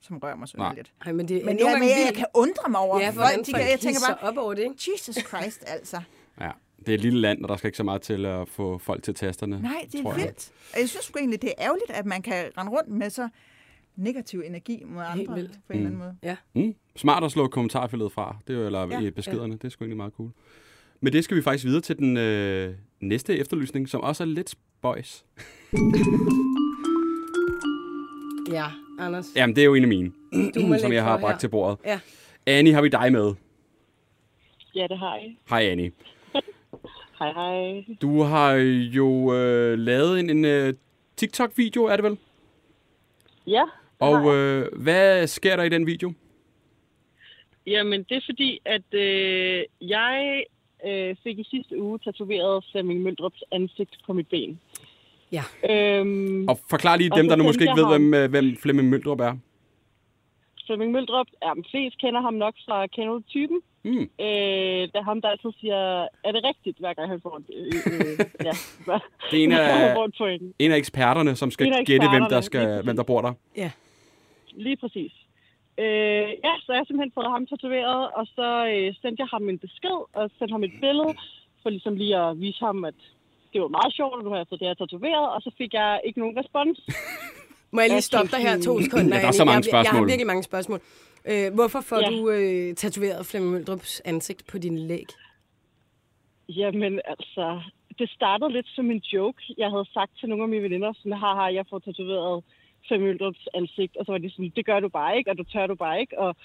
som 0.00 0.18
rører 0.18 0.36
mig 0.36 0.48
så 0.48 0.56
Nej. 0.56 0.74
lidt. 0.74 0.92
Ej, 1.06 1.12
men 1.12 1.28
det, 1.28 1.44
Men 1.44 1.58
jeg, 1.58 1.66
gange 1.66 1.86
jeg, 1.86 2.02
jeg 2.06 2.14
kan 2.14 2.26
undre 2.34 2.70
mig 2.70 2.80
over, 2.80 3.00
Ja, 3.00 3.06
folk, 3.06 3.16
hvordan 3.16 3.38
de 3.44 3.52
kan, 3.52 3.70
jeg 3.70 3.80
tænker 3.80 4.00
bare, 4.08 4.28
op 4.30 4.36
over 4.36 4.54
det, 4.54 4.62
ikke? 4.62 4.74
Jesus 4.94 5.16
Christ, 5.28 5.64
altså. 5.66 6.00
Ja, 6.40 6.50
det 6.78 6.88
er 6.88 6.94
et 6.94 7.00
lille 7.00 7.20
land, 7.20 7.42
og 7.42 7.48
der 7.48 7.56
skal 7.56 7.68
ikke 7.68 7.76
så 7.76 7.82
meget 7.82 8.02
til 8.02 8.26
at 8.26 8.48
få 8.48 8.78
folk 8.78 9.02
til 9.02 9.14
tasterne. 9.14 9.60
Nej, 9.62 9.86
det 9.92 10.02
tror 10.02 10.10
er 10.12 10.16
jeg. 10.16 10.24
vildt. 10.24 10.52
Og 10.74 10.80
jeg 10.80 10.88
synes 10.88 11.04
sgu 11.04 11.18
egentlig, 11.18 11.42
det 11.42 11.48
er 11.58 11.64
ærgerligt, 11.64 11.90
at 11.90 12.06
man 12.06 12.22
kan 12.22 12.50
rende 12.58 12.72
rundt 12.72 12.88
med 12.88 13.10
så 13.10 13.28
negativ 13.96 14.40
energi 14.46 14.82
mod 14.86 15.02
Helt 15.04 15.28
andre 15.30 15.34
vildt. 15.40 15.52
på 15.66 15.72
en 15.72 15.78
eller 15.78 15.86
anden 15.86 15.98
måde. 15.98 16.16
Ja. 16.22 16.36
Mm. 16.54 16.74
Smart 16.96 17.24
at 17.24 17.32
slå 17.32 17.48
kommentarfeltet 17.48 18.12
fra, 18.12 18.36
det 18.46 18.54
er 18.54 18.58
jo, 18.60 18.66
eller 18.66 18.86
Ja, 18.86 19.00
ja, 19.00 19.10
beskederne, 19.10 19.52
det 19.52 19.64
er 19.64 19.68
sgu 19.68 19.84
egentlig 19.84 19.96
meget 19.96 20.12
cool. 20.12 20.30
Men 21.00 21.12
det 21.12 21.24
skal 21.24 21.36
vi 21.36 21.42
faktisk 21.42 21.64
videre 21.64 21.80
til 21.80 21.98
den 21.98 22.16
øh, 22.16 22.74
næste 23.00 23.36
efterlysning, 23.38 23.88
som 23.88 24.00
også 24.00 24.22
er 24.22 24.26
lidt 24.26 24.50
spøjs. 24.50 25.24
Ja, 28.52 28.66
Anders. 28.98 29.26
Jamen, 29.36 29.56
det 29.56 29.62
er 29.62 29.66
jo 29.66 29.74
en 29.74 29.82
af 29.82 29.88
mine, 29.88 30.12
som 30.80 30.92
jeg 30.92 31.02
har 31.04 31.18
bragt 31.18 31.34
her. 31.34 31.38
til 31.38 31.48
bordet. 31.48 31.78
Ja. 31.84 32.00
Annie, 32.46 32.72
har 32.74 32.82
vi 32.82 32.88
dig 32.88 33.12
med? 33.12 33.34
Ja, 34.74 34.86
det 34.86 34.98
har 34.98 35.16
jeg. 35.16 35.36
Hej 35.50 35.62
Annie. 35.70 35.92
Hej, 37.18 37.32
hej. 37.32 37.84
Du 38.02 38.22
har 38.22 38.52
jo 38.92 39.34
øh, 39.34 39.78
lavet 39.78 40.20
en, 40.20 40.30
en 40.30 40.44
øh, 40.44 40.74
TikTok-video, 41.16 41.84
er 41.84 41.96
det 41.96 42.04
vel? 42.04 42.18
Ja, 43.46 43.64
Og 43.98 44.36
øh, 44.36 44.66
hvad 44.76 45.26
sker 45.26 45.56
der 45.56 45.62
i 45.62 45.68
den 45.68 45.86
video? 45.86 46.12
jamen 47.66 48.02
det 48.02 48.16
er 48.16 48.20
fordi, 48.26 48.60
at 48.64 48.94
øh, 48.94 49.64
jeg 49.80 50.44
øh, 50.86 51.16
fik 51.22 51.38
i 51.38 51.44
sidste 51.50 51.82
uge 51.82 51.98
tatoveret 51.98 52.64
Flemming 52.72 53.00
Møldrups 53.02 53.42
ansigt 53.52 53.96
på 54.06 54.12
mit 54.12 54.26
ben. 54.28 54.60
Ja. 55.32 55.42
Øhm, 55.70 56.48
Og 56.48 56.58
forklar 56.70 56.96
lige 56.96 57.10
dem, 57.16 57.28
der 57.28 57.36
nu 57.36 57.44
måske 57.44 57.62
ikke 57.62 57.76
ved, 57.76 57.84
ham- 57.84 57.90
hvem, 58.10 58.14
øh, 58.14 58.30
hvem 58.30 58.56
Flemming 58.62 58.88
Møldrup 58.88 59.20
er. 59.20 59.36
Flemming 60.66 60.92
Møldrup, 60.92 61.26
ja, 61.44 61.54
men 61.54 61.64
flest 61.70 61.98
kender 61.98 62.20
ham 62.20 62.34
nok 62.34 62.54
fra 62.66 62.86
Kender 62.86 63.12
du 63.12 63.20
typen? 63.28 63.60
Mm. 63.84 63.98
Øh, 64.00 64.06
det 64.82 64.94
er 64.94 65.02
ham, 65.02 65.20
der 65.20 65.28
altid 65.28 65.50
siger, 65.60 65.76
er 66.24 66.32
det 66.32 66.44
rigtigt, 66.44 66.78
hver 66.78 66.94
gang 66.94 67.10
han 67.10 67.20
får 67.20 67.36
en, 67.36 67.44
øh, 67.56 67.66
øh, 67.66 68.18
ja, 68.46 68.52
Det 69.30 69.40
er 69.40 69.44
en 69.44 69.52
af, 69.60 69.96
en 70.58 70.72
af 70.72 70.76
eksperterne, 70.76 71.36
som 71.36 71.50
skal 71.50 71.84
gætte, 71.86 72.08
hvem 72.08 72.22
der, 72.30 72.40
skal, 72.40 72.82
hvem 72.84 72.96
der 72.96 73.02
bor 73.02 73.20
der. 73.20 73.32
Lige 74.52 74.76
præcis. 74.76 75.12
Øh, 75.82 76.28
ja, 76.46 76.52
så 76.62 76.68
jeg 76.72 76.78
har 76.80 76.86
simpelthen 76.88 77.16
fået 77.18 77.30
ham 77.34 77.46
tatoveret, 77.46 78.02
og 78.18 78.24
så 78.36 78.48
øh, 78.72 78.86
sendte 79.00 79.20
jeg 79.22 79.28
ham 79.34 79.48
en 79.48 79.58
besked, 79.66 79.98
og 80.18 80.24
sendte 80.36 80.52
ham 80.56 80.64
et 80.68 80.74
billede, 80.84 81.12
for 81.62 81.68
ligesom 81.70 81.94
lige 82.02 82.16
at 82.24 82.40
vise 82.40 82.60
ham, 82.68 82.84
at 82.90 82.98
det 83.52 83.58
var 83.64 83.68
meget 83.78 83.92
sjovt, 83.98 84.14
at 84.18 84.24
nu 84.24 84.30
har 84.30 84.44
fået 84.48 84.60
det 84.60 84.68
her 84.68 84.74
tatoveret, 84.82 85.26
og 85.34 85.40
så 85.46 85.50
fik 85.58 85.72
jeg 85.74 86.00
ikke 86.06 86.18
nogen 86.22 86.38
respons. 86.40 86.78
Må 87.74 87.80
jeg 87.80 87.90
lige 87.90 88.00
stoppe 88.10 88.30
dig 88.34 88.40
her 88.48 88.54
to 88.68 88.72
sekunder, 88.86 89.14
Ja, 89.16 89.22
der 89.22 89.28
er 89.28 89.38
så 89.42 89.44
mange 89.44 89.64
jeg, 89.66 89.72
Jeg 89.72 89.78
har 89.78 89.84
spørgsmål. 89.84 90.08
virkelig 90.08 90.26
mange 90.32 90.42
spørgsmål. 90.50 90.80
Øh, 91.30 91.54
hvorfor 91.54 91.80
får 91.80 91.98
Ja. 92.04 92.08
du 92.10 92.30
øh, 92.30 92.74
tatoveret 92.74 93.26
Flemming 93.26 93.52
Møldrups 93.52 94.00
ansigt 94.04 94.46
på 94.50 94.58
din 94.58 94.78
læg? 94.78 95.06
Jamen 96.48 97.00
altså, 97.04 97.60
det 97.98 98.10
startede 98.10 98.52
lidt 98.52 98.68
som 98.68 98.90
en 98.90 99.02
joke. 99.12 99.42
Jeg 99.58 99.70
havde 99.70 99.86
sagt 99.94 100.12
til 100.18 100.28
nogle 100.28 100.42
af 100.44 100.48
mine 100.48 100.62
veninder, 100.62 100.92
sådan, 100.92 101.12
haha, 101.12 101.42
jeg 101.58 101.64
får 101.70 101.78
tatoveret 101.78 102.44
Flemming 102.90 103.08
Møldrups 103.08 103.48
ansigt, 103.54 103.96
og 103.96 104.06
så 104.06 104.12
var 104.12 104.18
de 104.18 104.30
sådan, 104.30 104.52
det 104.56 104.66
gør 104.66 104.80
du 104.80 104.88
bare 104.88 105.18
ikke, 105.18 105.30
og 105.30 105.38
du 105.38 105.44
tør 105.44 105.66
du 105.66 105.74
bare 105.74 106.00
ikke, 106.00 106.18
og 106.18 106.36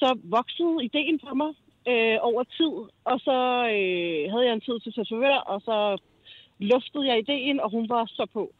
så 0.00 0.18
voksede 0.24 0.84
ideen 0.88 1.18
på 1.18 1.34
mig 1.34 1.52
øh, 1.88 2.16
over 2.28 2.42
tid, 2.58 2.74
og 3.10 3.16
så 3.26 3.38
øh, 3.76 4.22
havde 4.32 4.44
jeg 4.46 4.54
en 4.54 4.66
tid 4.68 4.80
til 4.80 4.92
tatovør, 4.92 5.36
og 5.52 5.60
så 5.60 5.76
luftede 6.58 7.06
jeg 7.10 7.18
ideen, 7.18 7.60
og 7.60 7.70
hun 7.70 7.88
var 7.88 8.04
så 8.06 8.26
på. 8.32 8.52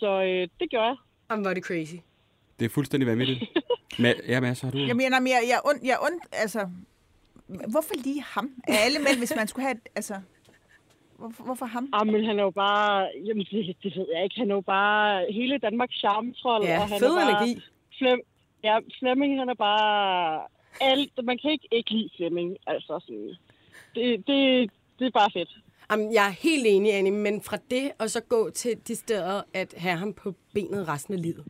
Så 0.00 0.10
øh, 0.22 0.48
det 0.60 0.70
gjorde 0.70 0.86
jeg. 0.86 0.96
Jamen, 1.30 1.46
er 1.46 1.54
det 1.54 1.64
crazy. 1.64 1.98
Det 2.58 2.64
er 2.64 2.68
fuldstændig 2.68 3.06
vanvittigt. 3.06 3.40
Men, 4.02 4.14
ja, 4.28 4.40
Mads, 4.40 4.60
har 4.60 4.70
du... 4.70 4.78
Jeg 4.78 4.96
mener, 4.96 5.16
jeg, 5.20 5.42
jeg, 5.52 5.60
und, 5.64 5.86
jeg 5.86 5.96
und, 6.06 6.20
altså, 6.32 6.60
hvorfor 7.46 7.94
lige 8.04 8.22
ham? 8.22 8.50
Af 8.68 8.74
alle 8.84 8.98
mænd, 8.98 9.18
hvis 9.18 9.32
man 9.36 9.48
skulle 9.48 9.66
have, 9.66 9.74
et, 9.74 9.88
altså, 9.96 10.14
hvorfor, 11.18 11.44
hvorfor 11.44 11.66
ham? 11.66 11.88
Ah, 11.92 12.06
men 12.06 12.24
han 12.24 12.38
er 12.38 12.42
jo 12.42 12.50
bare, 12.50 13.08
jamen 13.26 13.46
det, 13.50 13.76
det 13.82 13.96
ved 13.96 14.06
jeg 14.14 14.24
ikke, 14.24 14.36
han 14.36 14.50
er 14.50 14.54
jo 14.54 14.60
bare 14.60 15.26
hele 15.32 15.58
Danmarks 15.58 15.94
charmetrol. 15.94 16.64
Ja, 16.64 16.80
og 16.82 16.88
han 16.88 16.98
fed 16.98 17.10
er 17.10 17.14
bare, 17.20 17.30
energi. 17.42 17.60
Flem, 17.98 18.20
ja, 18.64 18.78
Flemming, 18.98 19.38
han 19.38 19.48
er 19.48 19.54
bare 19.54 20.42
alt. 20.80 21.24
Man 21.24 21.38
kan 21.38 21.50
ikke 21.50 21.68
ikke 21.70 21.90
lide 21.90 22.10
Flemming. 22.16 22.56
Altså 22.66 23.00
sådan, 23.06 23.34
det, 23.94 24.26
det, 24.26 24.70
det 24.98 25.06
er 25.06 25.10
bare 25.10 25.30
fedt. 25.32 25.58
Jamen, 25.90 26.12
jeg 26.14 26.26
er 26.26 26.30
helt 26.30 26.66
enig, 26.66 26.94
Annie, 26.94 27.12
men 27.12 27.42
fra 27.42 27.56
det 27.70 27.92
og 27.98 28.10
så 28.10 28.20
gå 28.20 28.50
til 28.50 28.88
de 28.88 28.94
steder 28.94 29.42
at 29.54 29.74
have 29.78 29.96
ham 29.96 30.12
på 30.14 30.34
benet 30.54 30.88
resten 30.88 31.14
af 31.14 31.22
livet. 31.22 31.44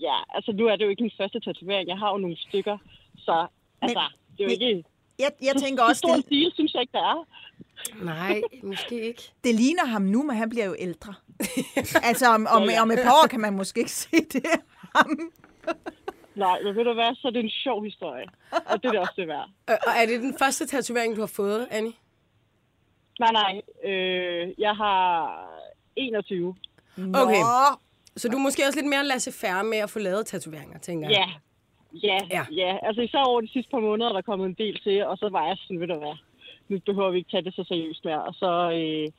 Ja, 0.00 0.14
altså 0.34 0.52
nu 0.52 0.66
er 0.66 0.76
det 0.76 0.84
jo 0.84 0.90
ikke 0.90 1.02
min 1.02 1.12
første 1.16 1.40
tatovering. 1.40 1.88
Jeg 1.88 1.98
har 1.98 2.10
jo 2.10 2.16
nogle 2.18 2.36
stykker, 2.36 2.78
så 3.18 3.46
altså, 3.82 4.00
det 4.38 4.40
er 4.40 4.44
jo 4.44 4.56
men- 4.60 4.68
ikke... 4.68 4.84
Jeg, 5.18 5.30
jeg 5.42 5.54
tænker 5.64 5.82
så 5.82 5.88
også, 5.88 5.98
stor 5.98 6.08
en 6.14 6.16
det, 6.16 6.26
stil, 6.26 6.50
synes 6.54 6.74
jeg 6.74 6.80
ikke, 6.82 6.92
der 6.92 7.04
er. 7.04 7.26
Nej, 8.02 8.40
måske 8.62 9.00
ikke. 9.08 9.22
det 9.44 9.54
ligner 9.54 9.86
ham 9.86 10.02
nu, 10.02 10.22
men 10.22 10.36
han 10.36 10.48
bliver 10.48 10.64
jo 10.66 10.76
ældre. 10.78 11.14
altså, 12.08 12.26
om, 12.26 12.46
om, 12.50 12.62
Ja, 12.62 12.72
ja. 12.72 12.82
om 12.82 12.90
et 12.90 12.98
par 13.04 13.10
år 13.22 13.26
kan 13.26 13.40
man 13.40 13.52
måske 13.52 13.78
ikke 13.80 13.92
se 13.92 14.16
det. 14.32 14.46
Ham. 14.96 15.18
Nej, 16.34 16.62
men 16.64 16.76
ved 16.76 16.84
du 16.84 16.92
hvad, 16.94 17.14
så 17.14 17.28
er 17.28 17.32
det 17.32 17.44
en 17.44 17.50
sjov 17.50 17.84
historie. 17.84 18.26
Og 18.50 18.82
det 18.82 18.88
er 18.88 18.90
det 18.92 19.00
også 19.00 19.12
det 19.16 19.28
værd. 19.28 19.48
Og 19.66 19.92
er 19.96 20.06
det 20.06 20.20
den 20.20 20.34
første 20.38 20.66
tatovering, 20.66 21.16
du 21.16 21.20
har 21.20 21.26
fået, 21.36 21.66
Annie? 21.70 21.92
Nej, 23.20 23.32
nej. 23.32 23.62
Øh, 23.92 24.48
jeg 24.58 24.74
har 24.76 25.30
21. 25.96 26.54
Okay. 27.14 27.40
Nå, 27.40 27.76
Så 28.16 28.28
du 28.28 28.36
er 28.36 28.40
måske 28.42 28.62
også 28.66 28.78
lidt 28.78 28.88
mere 28.88 29.04
lade 29.04 29.20
sig 29.20 29.34
færre 29.34 29.64
med 29.64 29.78
at 29.78 29.90
få 29.90 29.98
lavet 29.98 30.26
tatoveringer, 30.26 30.78
tænker 30.78 31.08
jeg. 31.08 31.16
Ja. 31.18 31.28
Ja, 32.08 32.18
Ja. 32.30 32.44
ja. 32.52 32.78
Altså 32.82 33.02
især 33.02 33.18
over 33.18 33.40
de 33.40 33.48
sidste 33.48 33.70
par 33.70 33.80
måneder, 33.80 34.10
er 34.10 34.14
der 34.14 34.22
kommet 34.22 34.46
en 34.46 34.54
del 34.54 34.80
til, 34.82 35.04
og 35.06 35.18
så 35.18 35.28
var 35.28 35.46
jeg 35.46 35.56
sådan, 35.56 35.80
ved 35.80 35.86
du 35.88 35.98
hvad, 35.98 36.16
nu 36.68 36.78
behøver 36.86 37.10
vi 37.10 37.18
ikke 37.18 37.30
tage 37.30 37.42
det 37.42 37.54
så 37.54 37.64
seriøst 37.68 38.04
mere. 38.04 38.24
Og 38.24 38.34
så, 38.34 38.70
øh, 38.70 39.12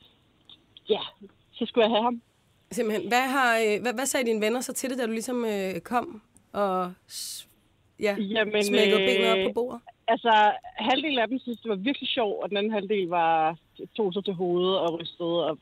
ja, 0.88 1.00
så 1.52 1.66
skulle 1.66 1.84
jeg 1.84 1.90
have 1.90 2.02
ham. 2.02 2.22
Simpelthen. 2.70 3.08
Hvad, 3.08 3.26
har, 3.28 3.58
øh, 3.58 3.82
hvad, 3.82 3.94
hvad 3.94 4.06
sagde 4.06 4.26
dine 4.26 4.40
venner 4.40 4.60
så 4.60 4.72
til 4.72 4.90
det, 4.90 4.98
da 4.98 5.06
du 5.06 5.12
ligesom 5.12 5.44
øh, 5.44 5.80
kom 5.80 6.22
og 6.52 6.92
ja, 8.00 8.16
Jamen, 8.18 8.64
smækkede 8.64 9.02
øh, 9.02 9.08
benet 9.08 9.32
op 9.32 9.50
på 9.50 9.52
bordet? 9.54 9.80
Altså, 10.08 10.52
halvdelen 10.76 11.18
af 11.18 11.28
dem 11.28 11.38
synes, 11.38 11.60
det 11.60 11.68
var 11.68 11.76
virkelig 11.76 12.08
sjovt, 12.08 12.42
og 12.42 12.48
den 12.48 12.56
anden 12.56 12.72
halvdel 12.72 13.08
var 13.08 13.56
tog 13.96 14.12
sig 14.12 14.24
til 14.24 14.34
hovedet 14.34 14.78
og 14.78 15.00
rystede. 15.00 15.46
Og, 15.46 15.58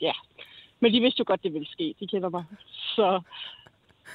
ja. 0.00 0.12
Men 0.80 0.92
de 0.92 1.00
vidste 1.00 1.20
jo 1.20 1.24
godt, 1.26 1.42
det 1.42 1.52
ville 1.52 1.68
ske. 1.68 1.94
De 2.00 2.06
kender 2.06 2.28
mig. 2.28 2.44
Så 2.68 3.20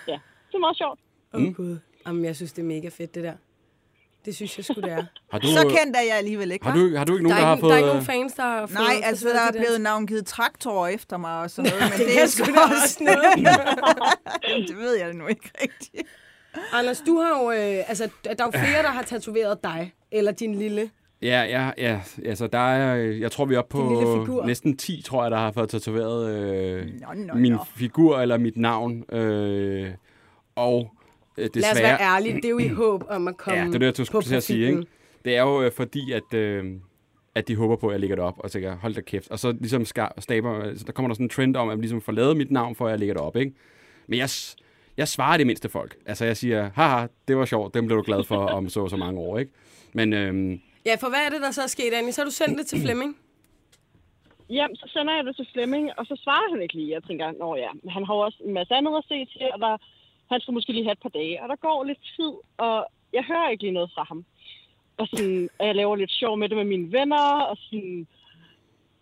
ja, 0.07 0.19
det 0.47 0.53
er 0.53 0.59
meget 0.59 0.77
sjovt. 0.77 0.99
Åh, 1.33 1.41
oh, 1.41 1.53
Gud. 1.53 1.77
Jamen, 2.07 2.25
jeg 2.25 2.35
synes, 2.35 2.53
det 2.53 2.61
er 2.61 2.65
mega 2.65 2.89
fedt, 2.89 3.15
det 3.15 3.23
der. 3.23 3.33
Det 4.27 4.35
synes 4.35 4.57
jeg 4.57 4.65
sgu, 4.65 4.81
det 4.81 4.91
er. 4.91 5.03
Har 5.31 5.39
du, 5.39 5.47
så 5.47 5.61
kendt 5.77 5.95
er 5.97 6.01
jeg 6.01 6.17
alligevel 6.17 6.51
ikke, 6.51 6.65
har 6.65 6.73
du, 6.73 6.95
har 6.97 7.05
du 7.05 7.13
ikke 7.13 7.29
Der 7.29 7.29
nogen, 7.29 7.37
er, 7.37 7.39
der 7.39 7.45
har 7.45 7.55
ikke, 7.55 7.61
fået... 7.61 7.69
der 7.69 7.75
er 7.75 7.77
ikke 7.77 7.87
nogen 7.87 8.05
fans, 8.05 8.33
der 8.33 8.43
har 8.43 8.59
fået 8.67 8.73
Nej, 8.73 8.95
altså 9.03 9.27
der 9.27 9.41
er 9.41 9.51
blevet 9.51 9.81
navngivet 9.81 10.25
traktorer 10.25 10.87
efter 10.87 11.17
mig 11.17 11.41
og 11.41 11.49
sådan 11.51 11.71
noget, 11.71 11.83
men 11.91 11.99
det, 11.99 12.07
Det 12.07 12.21
er 12.21 12.25
sgu 12.25 12.45
da 12.45 12.59
også 12.59 13.03
noget. 13.03 13.57
det 14.67 14.77
ved 14.77 14.97
jeg 14.97 15.13
nu 15.13 15.27
ikke 15.27 15.51
rigtigt. 15.61 16.07
Anders, 16.73 17.03
du 17.07 17.19
har 17.19 17.43
jo... 17.43 17.51
Øh, 17.51 17.89
altså, 17.89 18.09
der 18.23 18.29
er 18.29 18.45
jo 18.45 18.51
flere, 18.51 18.83
der 18.83 18.89
har 18.89 19.03
tatoveret 19.03 19.63
dig. 19.63 19.93
Eller 20.11 20.31
din 20.31 20.55
lille. 20.55 20.89
Ja, 21.21 21.43
ja, 21.43 21.71
ja. 21.77 21.99
Altså, 22.25 22.47
der 22.47 22.59
er, 22.59 22.97
øh, 22.97 23.21
jeg 23.21 23.31
tror, 23.31 23.45
vi 23.45 23.55
er 23.55 23.59
oppe 23.59 23.77
på 23.77 24.43
næsten 24.45 24.77
10, 24.77 25.01
tror 25.05 25.23
jeg, 25.23 25.31
der 25.31 25.37
har 25.37 25.51
fået 25.51 25.69
tatoveret 25.69 26.29
øh, 26.29 26.85
Nå, 26.85 27.07
nå, 27.15 27.33
min 27.33 27.51
nå. 27.51 27.59
figur 27.75 28.19
eller 28.19 28.37
mit 28.37 28.57
navn. 28.57 29.03
Øh, 29.15 29.91
og 30.55 30.91
desværre... 31.37 31.61
Lad 31.61 31.71
os 31.71 31.81
være 31.81 31.99
ærlige. 32.01 32.35
Det 32.35 32.45
er 32.45 32.49
jo 32.49 32.59
i 32.59 32.67
håb 32.67 33.03
om 33.09 33.27
at 33.27 33.37
komme 33.37 33.59
Ja, 33.59 33.65
det 33.65 33.75
er 33.75 33.79
det, 33.79 33.85
jeg 33.85 33.93
på 33.93 34.05
skulle 34.05 34.25
til 34.25 34.35
at 34.35 34.43
sige, 34.43 34.67
ikke? 34.67 34.85
Det 35.25 35.35
er 35.35 35.41
jo 35.41 35.61
øh, 35.61 35.71
fordi, 35.71 36.11
at, 36.11 36.33
øh, 36.33 36.65
at 37.35 37.47
de 37.47 37.55
håber 37.55 37.75
på, 37.75 37.87
at 37.87 37.91
jeg 37.91 37.99
lægger 37.99 38.15
det 38.15 38.25
op, 38.25 38.39
og 38.39 38.51
tænker, 38.51 38.75
hold 38.77 38.93
da 38.93 39.01
kæft. 39.01 39.31
Og 39.31 39.39
så 39.39 39.51
ligesom 39.51 39.85
staber, 40.19 40.63
altså, 40.63 40.85
der 40.85 40.91
kommer 40.91 41.07
der 41.07 41.13
sådan 41.13 41.25
en 41.25 41.29
trend 41.29 41.55
om, 41.55 41.69
at 41.69 41.73
jeg 41.73 41.79
ligesom 41.79 42.01
får 42.01 42.11
lavet 42.11 42.37
mit 42.37 42.51
navn, 42.51 42.75
for 42.75 42.85
at 42.85 42.91
jeg 42.91 42.99
lægger 42.99 43.15
det 43.15 43.23
op, 43.23 43.35
ikke? 43.35 43.53
Men 44.07 44.19
jeg, 44.19 44.29
jeg 44.97 45.07
svarer 45.07 45.37
det 45.37 45.47
mindste 45.47 45.69
folk. 45.69 45.95
Altså, 46.05 46.25
jeg 46.25 46.37
siger, 46.37 46.69
haha, 46.75 47.07
det 47.27 47.37
var 47.37 47.45
sjovt, 47.45 47.73
dem 47.73 47.85
blev 47.85 47.97
du 47.97 48.03
glad 48.03 48.23
for 48.23 48.37
om 48.37 48.69
så 48.69 48.87
så 48.87 48.97
mange 48.97 49.19
år, 49.19 49.37
ikke? 49.37 49.51
Men 49.93 50.13
øh, 50.13 50.59
Ja, 50.85 50.95
for 51.03 51.09
hvad 51.13 51.21
er 51.25 51.29
det, 51.29 51.41
der 51.41 51.51
så 51.51 51.61
er 51.67 51.71
sket, 51.77 51.93
Annie? 51.93 52.13
Så 52.13 52.21
har 52.21 52.25
du 52.25 52.35
sendt 52.41 52.57
det 52.59 52.65
til 52.67 52.79
Flemming. 52.85 53.11
Jamen, 54.49 54.75
så 54.75 54.85
sender 54.93 55.13
jeg 55.15 55.23
det 55.27 55.35
til 55.35 55.47
Flemming, 55.53 55.85
og 55.97 56.05
så 56.05 56.15
svarer 56.23 56.47
han 56.53 56.61
ikke 56.61 56.75
lige. 56.79 56.91
Jeg 56.97 57.03
tænker, 57.03 57.25
nå 57.43 57.55
ja, 57.55 57.71
men 57.81 57.89
han 57.95 58.03
har 58.05 58.13
jo 58.15 58.21
også 58.27 58.39
en 58.47 58.53
masse 58.53 58.73
andet 58.77 58.93
at 59.01 59.05
se 59.11 59.17
til, 59.33 59.47
og 59.53 59.59
der, 59.59 59.73
han 60.29 60.41
skal 60.41 60.53
måske 60.53 60.73
lige 60.73 60.83
have 60.83 60.91
et 60.91 60.99
par 60.99 61.09
dage. 61.09 61.43
Og 61.43 61.49
der 61.49 61.55
går 61.55 61.83
lidt 61.83 61.99
tid, 62.15 62.33
og 62.57 62.87
jeg 63.13 63.23
hører 63.23 63.49
ikke 63.49 63.63
lige 63.63 63.73
noget 63.73 63.91
fra 63.95 64.03
ham. 64.03 64.25
Og 64.97 65.07
sådan, 65.07 65.49
og 65.59 65.67
jeg 65.67 65.75
laver 65.75 65.95
lidt 65.95 66.11
sjov 66.11 66.37
med 66.37 66.49
det 66.49 66.57
med 66.57 66.65
mine 66.65 66.91
venner, 66.91 67.41
og 67.41 67.57
sådan, 67.57 68.07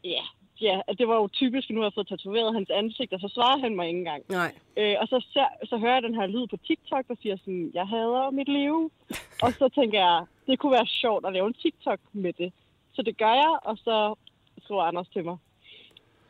ja, 0.04 0.24
ja, 0.62 0.82
det 0.98 1.08
var 1.08 1.16
jo 1.16 1.28
typisk, 1.28 1.70
at 1.70 1.74
nu 1.74 1.82
har 1.82 1.86
jeg 1.86 1.94
fået 1.94 2.08
tatoveret 2.08 2.54
hans 2.54 2.70
ansigt, 2.70 3.14
og 3.14 3.20
så 3.20 3.28
svarer 3.28 3.60
han 3.60 3.76
mig 3.76 3.88
ikke 3.88 4.00
engang. 4.00 4.24
Nej. 4.30 4.52
Øh, 4.78 4.96
og 5.02 5.08
så, 5.08 5.26
ser, 5.34 5.48
så 5.66 5.78
hører 5.78 5.94
jeg 5.94 6.04
den 6.04 6.16
her 6.16 6.28
lyd 6.28 6.48
på 6.48 6.58
TikTok, 6.58 7.08
der 7.08 7.16
siger 7.22 7.38
sådan, 7.38 7.72
jeg 7.74 7.88
hader 7.88 8.32
mit 8.32 8.48
liv. 8.48 8.92
og 9.44 9.52
så 9.54 9.70
tænker 9.70 10.00
jeg, 10.00 10.26
det 10.48 10.60
kunne 10.60 10.72
være 10.72 10.88
sjovt 10.88 11.26
at 11.26 11.34
lave 11.34 11.48
en 11.48 11.54
TikTok 11.54 12.00
med 12.14 12.34
det. 12.34 12.54
Så 12.94 13.02
det 13.02 13.18
gør 13.18 13.34
jeg, 13.34 13.58
og 13.64 13.78
så 13.78 14.16
skriver 14.64 14.84
Anders 14.84 15.08
til 15.08 15.26
mig. 15.26 15.38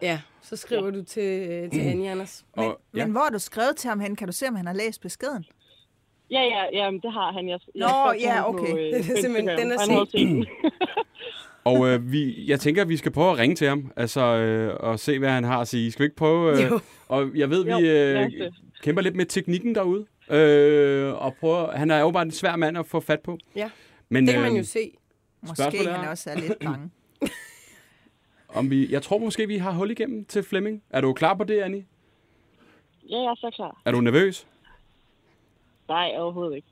Ja, 0.01 0.19
så 0.41 0.55
skriver 0.55 0.91
du 0.91 1.03
til, 1.03 1.49
øh, 1.49 1.71
til 1.71 1.79
Annie, 1.81 2.12
Anders. 2.12 2.45
Men, 2.55 2.65
Og, 2.65 2.79
ja. 2.95 3.05
men 3.05 3.12
hvor 3.12 3.21
har 3.21 3.29
du 3.29 3.39
skrevet 3.39 3.75
til 3.75 3.88
ham 3.89 3.99
hen? 3.99 4.15
Kan 4.15 4.27
du 4.27 4.34
se, 4.34 4.47
om 4.47 4.55
han 4.55 4.65
har 4.65 4.73
læst 4.73 5.01
beskeden? 5.01 5.45
Ja, 6.31 6.41
ja, 6.41 6.63
ja, 6.84 6.91
men 6.91 6.99
det 7.01 7.12
har 7.13 7.31
han. 7.31 7.49
Jeg, 7.49 7.60
jeg 7.75 7.88
Nå, 7.88 8.12
ja, 8.19 8.49
okay. 8.49 8.71
På, 8.71 8.77
øh, 8.77 8.84
Det 8.93 9.10
er 9.17 9.21
simpelthen- 9.21 9.58
den 9.60 9.71
er 9.71 9.79
Han 9.79 10.05
set. 10.12 10.47
Og 11.63 11.88
øh, 11.89 12.12
vi, 12.12 12.45
jeg 12.49 12.60
tænker, 12.60 12.81
at 12.81 12.89
vi 12.89 12.97
skal 12.97 13.12
prøve 13.12 13.31
at 13.31 13.38
ringe 13.38 13.55
til 13.55 13.67
ham, 13.67 13.91
altså, 13.95 14.21
øh, 14.21 14.75
og 14.79 14.99
se, 14.99 15.19
hvad 15.19 15.29
han 15.29 15.43
har 15.43 15.62
at 15.62 15.67
sige. 15.67 15.91
Skal 15.91 16.03
vi 16.03 16.05
ikke 16.05 16.15
prøve? 16.15 16.51
Øh, 16.63 16.71
Jo. 16.71 16.79
og 17.08 17.29
jeg 17.36 17.49
ved, 17.49 17.65
Jo, 17.65 17.77
vi 17.77 17.89
øh, 17.89 18.51
kæmper 18.84 19.01
lidt 19.01 19.15
med 19.15 19.25
teknikken 19.25 19.75
derude. 19.75 20.05
Øh, 20.29 21.13
og 21.13 21.36
prøver, 21.39 21.71
han 21.71 21.91
er 21.91 21.99
jo 21.99 22.12
bare 22.12 22.23
en 22.23 22.31
svær 22.31 22.55
mand 22.55 22.77
at 22.77 22.86
få 22.86 22.99
fat 22.99 23.19
på. 23.19 23.38
Ja, 23.55 23.69
Men, 24.10 24.25
det 24.25 24.34
kan 24.34 24.43
man 24.43 24.51
øh, 24.51 24.58
jo 24.58 24.63
se. 24.63 24.91
Måske 25.41 25.55
Spørgsmålet 25.63 25.91
er- 25.91 25.97
han 25.97 26.10
også 26.10 26.29
er 26.29 26.36
lidt 26.36 26.60
bange. 26.60 26.89
Om 28.55 28.69
vi, 28.69 28.91
jeg 28.91 29.01
tror 29.01 29.17
måske, 29.17 29.47
vi 29.47 29.57
har 29.57 29.71
hul 29.71 29.91
igennem 29.91 30.25
til 30.25 30.43
Flemming. 30.43 30.83
Er 30.89 31.01
du 31.01 31.13
klar 31.13 31.33
på 31.33 31.43
det, 31.43 31.59
Annie? 31.59 31.85
Ja, 33.09 33.17
jeg 33.17 33.25
er 33.25 33.35
så 33.35 33.51
klar. 33.55 33.81
Er 33.85 33.91
du 33.91 34.01
nervøs? 34.01 34.47
Nej, 35.89 36.11
overhovedet 36.17 36.55
ikke. 36.55 36.67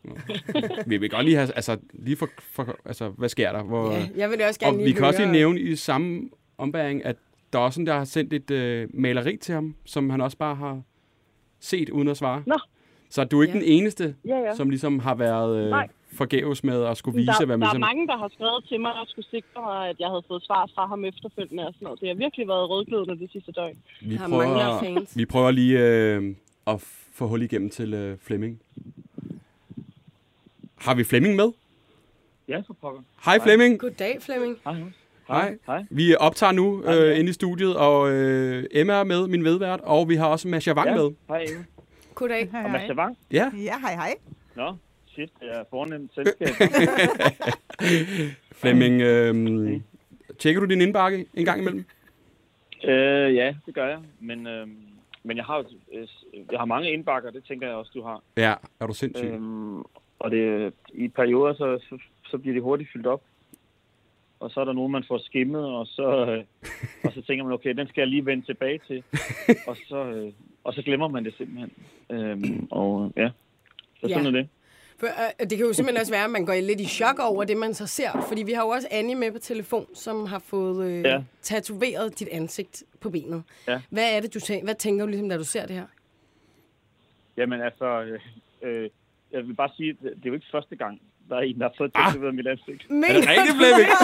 vi 0.88 0.98
vil 0.98 1.10
godt 1.10 1.26
lige 1.26 1.38
have, 1.38 1.52
altså, 1.56 1.78
lige 1.94 2.18
for, 2.18 2.30
for 2.40 2.76
altså, 2.86 3.10
hvad 3.10 3.30
sker 3.30 3.52
der? 3.52 3.64
Hvor, 3.64 3.92
Ja, 3.92 4.08
jeg 4.16 4.30
vil 4.30 4.42
også 4.42 4.60
gerne 4.60 4.74
og 4.74 4.78
lige 4.78 4.86
vi 4.86 4.92
kan 4.92 5.06
også 5.06 5.20
lige 5.20 5.28
høre- 5.28 5.38
nævne 5.38 5.60
i 5.60 5.76
samme 5.76 6.30
ombæring, 6.58 7.06
at 7.06 7.16
der 7.54 7.60
er 7.60 7.64
også 7.64 7.82
en, 7.82 7.88
der 7.88 7.94
har 7.94 8.04
sendt 8.06 8.34
et 8.34 8.52
øh, 8.52 8.88
maleri 8.94 9.38
til 9.38 9.54
ham, 9.56 9.76
som 9.86 10.10
han 10.10 10.22
også 10.22 10.38
bare 10.38 10.56
har 10.56 10.82
set 11.60 11.90
uden 11.90 12.08
at 12.08 12.18
svare. 12.18 12.44
Nå. 12.46 12.56
Så 13.10 13.24
du 13.24 13.40
er 13.40 13.44
ikke 13.44 13.54
Ja. 13.58 13.60
den 13.64 13.68
eneste, 13.72 14.16
Ja, 14.26 14.38
ja. 14.38 14.56
som 14.56 14.70
ligesom 14.70 15.00
har 15.00 15.16
været 15.16 15.64
øh, 15.64 15.70
Nej. 15.70 15.88
Forgæves 16.18 16.64
med 16.64 16.84
at 16.84 16.98
skulle 16.98 17.16
vise, 17.18 17.32
der, 17.40 17.46
hvad 17.46 17.58
man 17.58 17.68
der 17.68 17.74
er 17.76 17.78
mange, 17.80 18.08
der 18.08 18.18
har 18.18 18.30
skrevet 18.36 18.66
til 18.70 18.80
mig 18.82 18.94
og 18.94 19.08
skulle 19.08 19.30
sikre 19.30 19.62
mig, 19.62 19.90
at 19.90 19.96
jeg 20.00 20.08
havde 20.08 20.24
fået 20.28 20.44
svar 20.44 20.70
fra 20.76 20.86
ham 20.88 21.06
efterfølgende 21.06 21.68
og 21.68 21.74
sådan 21.74 21.86
noget. 21.86 22.00
Det 22.02 22.08
har 22.08 22.16
virkelig 22.16 22.48
været 22.48 22.70
rødglødende 22.70 23.20
det 23.20 23.32
sidste 23.32 23.52
døgn. 23.52 23.78
Vi 24.02 24.16
har 24.16 24.28
mange 24.28 24.54
prøver, 24.54 24.80
fans. 24.80 25.18
vi 25.18 25.26
prøver 25.26 25.52
lige 25.52 25.80
øh, 25.80 26.36
at 26.68 26.82
få 27.14 27.28
hul 27.28 27.42
igennem 27.42 27.70
til 27.70 27.94
øh, 27.94 28.18
Flemming. 28.18 28.60
Har 30.76 30.96
vi 30.96 31.04
Flemming 31.04 31.36
med? 31.36 31.52
Ja, 32.48 32.62
for 32.68 32.74
pokker. 32.82 33.02
Hej 33.26 33.40
Flemming. 33.44 33.80
Goddag, 33.80 34.18
Flemming. 34.22 34.58
Hej. 34.64 34.76
Hej. 35.28 35.58
Hej. 35.68 35.86
Vi 35.90 36.16
optager 36.16 36.52
nu 36.52 36.82
Hej, 36.82 36.96
øh, 36.98 37.20
inde 37.20 37.30
i 37.30 37.34
studiet, 37.34 37.76
og 37.76 38.12
øh, 38.12 38.64
Emma 38.72 38.94
er 38.94 39.04
med, 39.04 39.28
min 39.28 39.44
vedvært, 39.44 39.80
og 39.84 40.10
vi 40.10 40.16
har 40.16 40.28
også 40.28 40.48
Masha 40.48 40.74
Wang 40.74 40.90
Ja. 40.90 40.96
med. 40.96 41.12
Hej, 41.28 41.38
Eva. 41.50 41.64
Goddag. 42.16 42.50
Hej, 42.52 42.64
Og 42.64 42.72
Mads 42.72 42.84
hej. 42.84 42.94
Vang. 42.94 43.18
Ja, 43.32 43.52
Ja, 43.64 43.80
hej, 43.80 43.94
hej. 43.96 44.14
Nå, 44.56 44.76
shit, 45.14 45.30
det 45.40 45.50
er 45.58 45.64
fornemt 45.70 46.12
selskab. 46.16 46.48
Flemming, 48.54 49.02
øh, 49.02 49.82
tjekker 50.40 50.62
du 50.62 50.68
din 50.68 50.82
indbakke 50.82 51.26
en 51.34 51.46
gang 51.46 51.62
imellem? 51.62 51.86
øh, 52.84 53.36
ja, 53.36 53.56
det 53.66 53.76
gør 53.76 53.88
jeg. 53.88 54.00
Men, 54.20 54.48
øh, 54.48 54.68
men 55.24 55.38
jeg 55.38 55.46
har 55.46 55.66
øh, 55.94 56.08
jeg 56.52 56.60
har 56.60 56.66
mange 56.66 56.92
indbakker, 56.92 57.32
det 57.32 57.44
tænker 57.44 57.68
jeg 57.68 57.76
også, 57.76 57.92
du 57.96 58.02
har. 58.04 58.22
Ja, 58.38 58.54
er 58.80 58.88
du 58.88 58.94
sindssyg? 58.94 59.28
Øhm, 59.28 59.80
og 60.20 60.32
det, 60.32 60.74
i 60.94 61.08
perioder, 61.08 61.54
så, 61.54 61.80
så, 61.90 61.98
så 62.26 62.38
bliver 62.38 62.54
det 62.54 62.64
hurtigt 62.64 62.90
fyldt 62.94 63.08
op. 63.08 63.22
Og 64.40 64.52
så 64.52 64.60
er 64.62 64.66
der 64.66 64.74
nogen, 64.74 64.92
man 64.92 65.04
får 65.08 65.18
skimmet, 65.18 65.66
og 65.66 65.88
så, 65.88 66.26
øh, 66.32 66.44
og 67.04 67.12
så 67.14 67.22
tænker 67.22 67.44
man, 67.44 67.54
okay, 67.54 67.74
den 67.74 67.88
skal 67.88 68.02
jeg 68.02 68.08
lige 68.08 68.26
vende 68.26 68.46
tilbage 68.46 68.80
til. 68.88 69.04
og, 69.68 69.78
så, 69.88 70.04
øh, 70.06 70.32
og 70.64 70.74
så 70.74 70.82
glemmer 70.82 71.08
man 71.08 71.26
det 71.26 71.34
simpelthen. 71.38 71.72
Øhm, 72.10 72.68
og 72.72 73.14
ja, 73.18 73.30
så 73.96 74.08
sådan 74.10 74.24
Ja. 74.24 74.28
er 74.28 74.32
det. 74.32 74.50
For, 74.98 75.08
øh, 75.08 75.50
det 75.50 75.58
kan 75.58 75.68
jo 75.68 75.74
simpelthen 75.74 76.02
også 76.02 76.12
være, 76.14 76.24
at 76.24 76.30
man 76.30 76.46
går 76.46 76.54
lidt 76.54 76.82
i 76.82 76.86
chok 76.86 77.20
over 77.20 77.44
det, 77.44 77.58
man 77.58 77.74
så 77.74 77.88
ser. 77.88 78.26
Fordi 78.28 78.44
vi 78.44 78.52
har 78.52 78.64
jo 78.64 78.70
også 78.70 78.88
Annie 78.92 79.16
med 79.16 79.32
på 79.32 79.40
telefon, 79.40 79.88
som 79.96 80.26
har 80.26 80.40
fået 80.40 80.86
øh, 80.88 81.04
Ja. 81.04 81.24
tatoveret 81.42 82.20
dit 82.20 82.28
ansigt 82.32 82.84
på 83.00 83.10
benet. 83.10 83.44
Ja. 83.68 83.82
Hvad 83.90 84.16
er 84.16 84.20
det, 84.22 84.34
du 84.34 84.40
tænker, 84.40 84.64
hvad 84.66 84.76
tænker 84.76 85.06
du 85.06 85.10
ligesom, 85.10 85.30
da 85.30 85.38
du 85.38 85.44
ser 85.44 85.66
det 85.66 85.76
her? 85.76 85.86
Jamen 87.38 87.62
altså, 87.62 88.02
øh, 88.02 88.20
øh, 88.64 88.90
jeg 89.32 89.48
vil 89.48 89.54
bare 89.56 89.70
sige, 89.78 89.90
at 89.90 89.96
det 90.02 90.10
er 90.10 90.30
jo 90.30 90.34
ikke 90.34 90.46
første 90.52 90.76
gang, 90.76 91.02
der 91.30 91.36
er 91.36 91.42
en, 91.42 91.60
der 91.60 91.64
har 91.68 91.74
fået 91.78 91.94
tatoveret 91.94 92.36
mit 92.36 92.48
ansigt. 92.48 92.90
Men, 92.90 93.04
Er 93.04 93.14
det 93.14 93.30
rigtigt, 93.30 93.58
Flemming? 93.58 93.90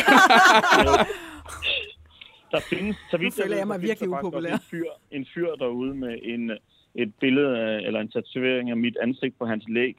Der 2.51 2.59
findes, 2.59 2.97
så 3.11 3.17
vidt 3.17 3.33
føler 3.35 3.47
ved, 3.49 3.57
jeg 3.57 3.67
mig 3.67 3.81
virkelig 3.81 4.09
upopulær. 4.09 4.53
En 4.53 4.59
fyr, 4.71 4.83
en 5.11 5.27
fyr 5.33 5.55
derude 5.55 5.95
med 5.95 6.19
en, 6.23 6.51
et 6.95 7.13
billede 7.19 7.57
af, 7.59 7.77
eller 7.87 7.99
en 7.99 8.11
tatovering 8.11 8.69
af 8.69 8.77
mit 8.77 8.97
ansigt 9.01 9.37
på 9.39 9.45
hans 9.45 9.63
læg. 9.67 9.95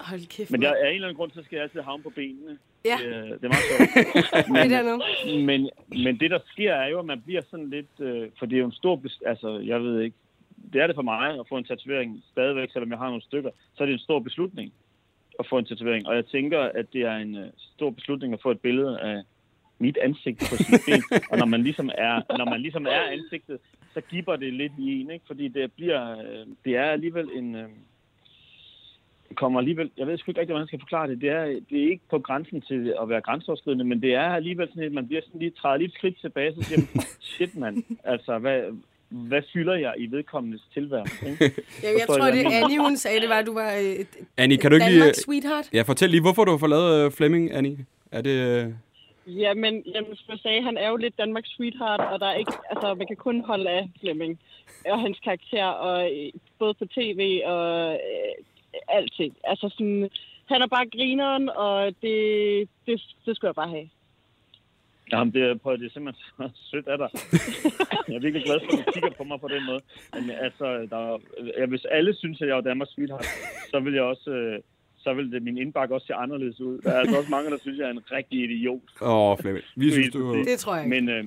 Hold 0.00 0.26
kæft. 0.28 0.50
Men 0.50 0.62
jeg, 0.62 0.76
af 0.82 0.88
en 0.88 0.94
eller 0.94 1.08
anden 1.08 1.16
grund, 1.16 1.30
så 1.34 1.42
skal 1.42 1.56
jeg 1.56 1.62
altid 1.62 1.80
havne 1.80 2.02
på 2.02 2.10
benene. 2.10 2.58
Ja. 2.84 2.96
Det, 3.02 3.16
er- 3.16 3.22
det 3.22 3.44
er 3.44 3.48
meget 3.48 3.68
sjovt. 3.70 4.46
det 4.62 4.70
der 4.70 4.82
nu. 4.82 5.02
men, 5.46 5.70
men 5.88 6.20
det, 6.20 6.30
der 6.30 6.38
sker, 6.46 6.72
er 6.74 6.88
jo, 6.88 6.98
at 6.98 7.04
man 7.04 7.20
bliver 7.26 7.42
sådan 7.50 7.70
lidt... 7.70 8.00
Øh, 8.00 8.28
for 8.38 8.46
det 8.46 8.56
er 8.56 8.60
jo 8.60 8.66
en 8.66 8.72
stor... 8.72 9.02
Altså, 9.26 9.58
jeg 9.58 9.82
ved 9.82 10.00
ikke... 10.00 10.16
Det 10.72 10.80
er 10.82 10.86
det 10.86 10.94
for 10.96 11.02
mig 11.02 11.38
at 11.40 11.48
få 11.48 11.56
en 11.56 11.64
tatovering 11.64 12.22
stadigvæk, 12.32 12.70
selvom 12.72 12.90
jeg 12.90 12.98
har 12.98 13.06
nogle 13.06 13.22
stykker. 13.22 13.50
Så 13.74 13.82
er 13.82 13.86
det 13.86 13.92
en 13.92 13.98
stor 13.98 14.18
beslutning 14.18 14.72
at 15.38 15.46
få 15.48 15.58
en 15.58 15.64
tatovering. 15.64 16.06
Og 16.08 16.14
jeg 16.16 16.26
tænker, 16.26 16.60
at 16.60 16.86
det 16.92 17.02
er 17.02 17.16
en 17.16 17.36
øh, 17.36 17.46
stor 17.76 17.90
beslutning 17.90 18.32
at 18.34 18.42
få 18.42 18.50
et 18.50 18.60
billede 18.60 19.00
af 19.00 19.22
mit 19.78 19.98
ansigt 20.02 20.38
på 20.38 20.56
sit 20.56 20.80
ben. 20.86 21.20
Og 21.30 21.38
når 21.38 21.46
man 21.46 21.62
ligesom 21.62 21.90
er, 21.98 22.36
når 22.38 22.44
man 22.44 22.60
ligesom 22.60 22.86
er 22.86 23.00
ansigtet, 23.00 23.58
så 23.94 24.00
giver 24.00 24.36
det 24.36 24.52
lidt 24.54 24.72
i 24.78 25.00
en, 25.00 25.10
ikke? 25.10 25.24
Fordi 25.26 25.48
det 25.48 25.72
bliver... 25.72 26.18
Øh, 26.18 26.46
det 26.64 26.76
er 26.76 26.84
alligevel 26.84 27.28
en... 27.34 27.54
Øh, 27.54 27.68
kommer 29.36 29.60
alligevel, 29.60 29.90
jeg 29.96 30.06
ved 30.06 30.18
sgu 30.18 30.30
ikke 30.30 30.40
rigtig, 30.40 30.52
hvordan 30.52 30.62
jeg 30.62 30.68
skal 30.68 30.80
forklare 30.80 31.08
det. 31.08 31.20
Det 31.20 31.28
er, 31.28 31.44
det 31.44 31.84
er 31.84 31.90
ikke 31.90 32.04
på 32.10 32.18
grænsen 32.18 32.60
til 32.60 32.94
at 33.02 33.08
være 33.08 33.20
grænseoverskridende, 33.20 33.84
men 33.84 34.02
det 34.02 34.14
er 34.14 34.28
alligevel 34.28 34.68
sådan, 34.68 34.82
at 34.82 34.92
man 34.92 35.06
bliver 35.06 35.22
sådan 35.22 35.40
lige 35.40 35.50
træder 35.50 35.76
lige 35.76 35.88
et 35.88 35.94
skridt 35.94 36.20
tilbage, 36.20 36.54
så 36.54 36.62
siger 36.62 36.80
man, 36.80 37.04
shit 37.32 37.56
mand, 37.56 37.84
altså 38.04 38.38
hvad, 38.38 38.62
hvad 39.08 39.42
fylder 39.52 39.74
jeg 39.74 39.94
i 39.98 40.06
vedkommendes 40.06 40.62
tilværelse? 40.74 41.26
Ikke? 41.30 41.44
Jeg, 41.82 41.90
jeg 41.98 42.06
tror, 42.06 42.26
I, 42.26 42.32
det 42.32 42.44
jeg 42.44 42.62
Annie, 42.62 42.78
hun 42.80 42.96
sagde, 42.96 43.20
det 43.20 43.28
var, 43.28 43.38
at 43.38 43.46
du 43.46 43.54
var 43.54 43.72
øh, 43.74 43.82
et 43.82 44.08
Annie, 44.36 44.58
kan 44.58 44.70
du 44.70 44.74
ikke 44.76 44.88
lige... 44.88 45.00
Danmarks 45.00 45.22
sweetheart. 45.22 45.70
Ja, 45.72 45.82
fortæl 45.82 46.10
lige, 46.10 46.20
hvorfor 46.20 46.44
du 46.44 46.50
har 46.50 46.58
forladet 46.58 47.04
øh, 47.04 47.12
Flemming, 47.12 47.52
Annie? 47.52 47.86
Er 48.12 48.20
det... 48.20 48.30
Øh... 48.30 48.72
Jamen, 49.26 49.82
jamen, 49.94 50.16
som 50.16 50.28
jeg 50.28 50.38
sagde, 50.38 50.62
han 50.62 50.76
er 50.76 50.88
jo 50.88 50.96
lidt 50.96 51.18
Danmarks 51.18 51.50
sweetheart, 51.56 52.00
og 52.00 52.20
der 52.20 52.26
er 52.26 52.34
ikke, 52.34 52.52
altså, 52.70 52.94
man 52.94 53.06
kan 53.06 53.16
kun 53.16 53.40
holde 53.40 53.70
af 53.70 53.90
Flemming 54.00 54.40
og 54.86 55.00
hans 55.00 55.18
karakter, 55.24 55.64
og 55.64 56.10
både 56.58 56.74
på 56.74 56.84
tv 56.86 57.40
og 57.44 57.92
øh, 57.92 58.44
alting. 58.88 59.36
Altså 59.44 59.68
sådan, 59.68 60.10
han 60.46 60.62
er 60.62 60.66
bare 60.66 60.90
grineren, 60.96 61.48
og 61.48 61.92
det, 62.02 62.68
det, 62.86 63.02
det 63.26 63.36
skulle 63.36 63.48
jeg 63.48 63.54
bare 63.54 63.68
have. 63.68 63.88
Jamen, 65.12 65.34
det, 65.34 65.42
er, 65.42 65.54
prøv, 65.54 65.76
det 65.78 65.86
er 65.86 65.90
simpelthen 65.90 66.24
så 66.36 66.50
sødt 66.70 66.88
af 66.88 66.98
dig. 66.98 67.08
Jeg 68.08 68.16
er 68.16 68.20
virkelig 68.20 68.44
glad 68.44 68.60
for, 68.60 68.78
at 68.78 68.86
du 68.86 68.92
kigger 68.92 69.10
på 69.10 69.24
mig 69.24 69.40
på 69.40 69.48
den 69.48 69.66
måde. 69.66 69.80
Men 70.12 70.30
altså, 70.30 70.86
der, 70.90 71.18
ja, 71.58 71.66
hvis 71.66 71.84
alle 71.84 72.14
synes, 72.14 72.42
at 72.42 72.48
jeg 72.48 72.56
er 72.56 72.60
Danmarks 72.60 72.90
sweetheart, 72.90 73.26
så 73.70 73.80
vil 73.80 73.94
jeg 73.94 74.02
også... 74.02 74.30
Øh, 74.30 74.60
så 75.00 75.14
vil 75.14 75.32
det, 75.32 75.42
min 75.42 75.58
indbakke 75.58 75.94
også 75.94 76.06
se 76.06 76.14
anderledes 76.14 76.60
ud. 76.60 76.78
Der 76.78 76.90
er 76.90 76.98
altså 76.98 77.18
også 77.18 77.30
mange, 77.30 77.50
der 77.50 77.58
synes, 77.58 77.78
at 77.78 77.82
jeg 77.82 77.86
er 77.86 77.90
en 77.90 78.12
rigtig 78.12 78.44
idiot. 78.44 78.80
Åh, 79.00 79.30
oh, 79.30 79.38
Flemming. 79.38 79.64
Vi 79.76 79.90
synes, 79.90 80.12
du... 80.12 80.34
Det 80.34 80.58
tror 80.58 80.74
jeg 80.74 80.84
ikke. 80.84 81.00
Men, 81.00 81.08
øh, 81.08 81.24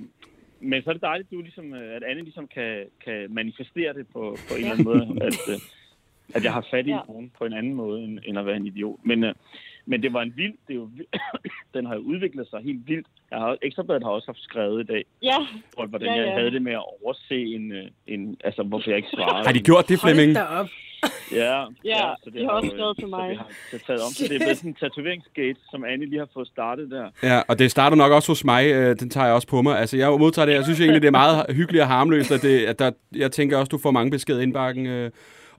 men 0.60 0.84
så 0.84 0.90
er 0.90 0.94
det 0.94 1.02
dejligt, 1.02 1.28
at, 1.28 1.32
du 1.32 1.42
ligesom, 1.42 1.74
øh, 1.74 1.96
at 1.96 2.04
Anne 2.04 2.22
ligesom 2.22 2.48
kan, 2.48 2.86
kan 3.06 3.34
manifestere 3.34 3.94
det 3.94 4.08
på, 4.08 4.38
på 4.50 4.56
en 4.56 4.60
eller 4.60 4.72
anden 4.72 4.84
måde. 4.84 5.26
At, 5.28 5.40
øh, 5.50 5.60
at 6.36 6.44
jeg 6.44 6.54
har 6.54 6.66
fat 6.72 6.88
i 6.88 6.90
Ja. 6.90 7.00
nogen 7.08 7.32
på 7.38 7.46
en 7.46 7.54
anden 7.54 7.74
måde, 7.74 8.02
end, 8.04 8.20
end 8.26 8.40
at 8.40 8.46
være 8.46 8.56
en 8.56 8.66
idiot. 8.68 9.00
Men, 9.04 9.24
øh, 9.24 9.34
men 9.86 10.04
det 10.04 10.14
var 10.14 10.22
en 10.22 10.34
vild... 10.36 10.54
Det 10.68 10.74
er 10.74 10.76
jo, 10.76 10.90
den 11.74 11.86
har 11.86 11.96
jo 11.96 12.02
udviklet 12.02 12.48
sig 12.50 12.60
helt 12.64 12.88
vildt. 12.88 13.08
Jeg 13.32 13.40
har, 13.40 13.58
Ekstrabladet 13.62 14.04
har 14.04 14.10
også 14.12 14.28
haft 14.28 14.40
skrevet 14.42 14.84
i 14.84 14.86
dag, 14.94 15.04
Ja, 15.24 15.38
hvor- 15.74 15.86
hvordan 15.86 16.08
Ja, 16.08 16.14
jeg 16.16 16.26
ja. 16.28 16.34
havde 16.34 16.52
det 16.52 16.62
med 16.62 16.72
at 16.72 16.84
overse 17.04 17.36
en... 17.56 17.72
øh, 17.72 17.86
en 18.08 18.38
altså, 18.44 18.64
hvorfor 18.64 18.90
jeg 18.90 18.98
ikke 18.98 19.10
svarede. 19.14 19.46
Har 19.46 19.54
de 19.54 19.60
gjort 19.60 19.90
det, 19.90 20.00
Flemming? 20.00 20.38
Hold 20.38 20.60
op. 20.60 20.68
Ja, 21.36 21.66
Ja, 21.86 22.14
så 22.24 22.30
de 22.30 22.44
har 22.44 22.50
også 22.50 22.70
skrevet 22.70 22.98
til 22.98 23.02
så 23.04 23.08
mig. 23.10 23.30
det 23.30 23.38
har 23.38 23.48
det 23.72 23.82
taget 23.88 24.02
om. 24.02 24.12
Så 24.12 24.24
det 24.30 24.36
er 24.36 24.40
blevet 24.46 24.58
sådan 24.58 24.72
en 24.72 24.76
tatoveringsgate, 24.76 25.60
som 25.72 25.84
Anne 25.86 26.06
lige 26.06 26.20
har 26.20 26.28
fået 26.34 26.48
startet 26.48 26.92
der. 26.92 27.10
Ja, 27.24 27.42
og 27.48 27.60
det 27.60 27.72
starter 27.72 27.98
nok 27.98 28.12
også 28.12 28.32
hos 28.32 28.44
mig. 28.46 28.66
Øh, 28.72 28.96
den 29.00 29.10
tager 29.10 29.26
jeg 29.26 29.36
også 29.36 29.48
på 29.48 29.62
mig. 29.62 29.80
Altså, 29.80 29.98
jeg 29.98 30.10
modtager 30.20 30.46
det. 30.46 30.54
Jeg 30.54 30.64
synes 30.64 30.80
egentlig, 30.80 31.02
det 31.02 31.08
er 31.08 31.12
meget 31.12 31.56
hyggeligt 31.56 31.82
og 31.82 31.88
harmløst. 31.88 32.32
At 32.32 32.42
det, 32.42 32.66
at 32.66 32.80
der, 32.80 32.92
jeg 33.16 33.32
tænker 33.32 33.58
også, 33.58 33.70
du 33.70 33.78
får 33.78 33.92
mange 33.92 34.12
beskeder 34.12 34.42
indbakken, 34.42 34.86
øh, 34.86 35.12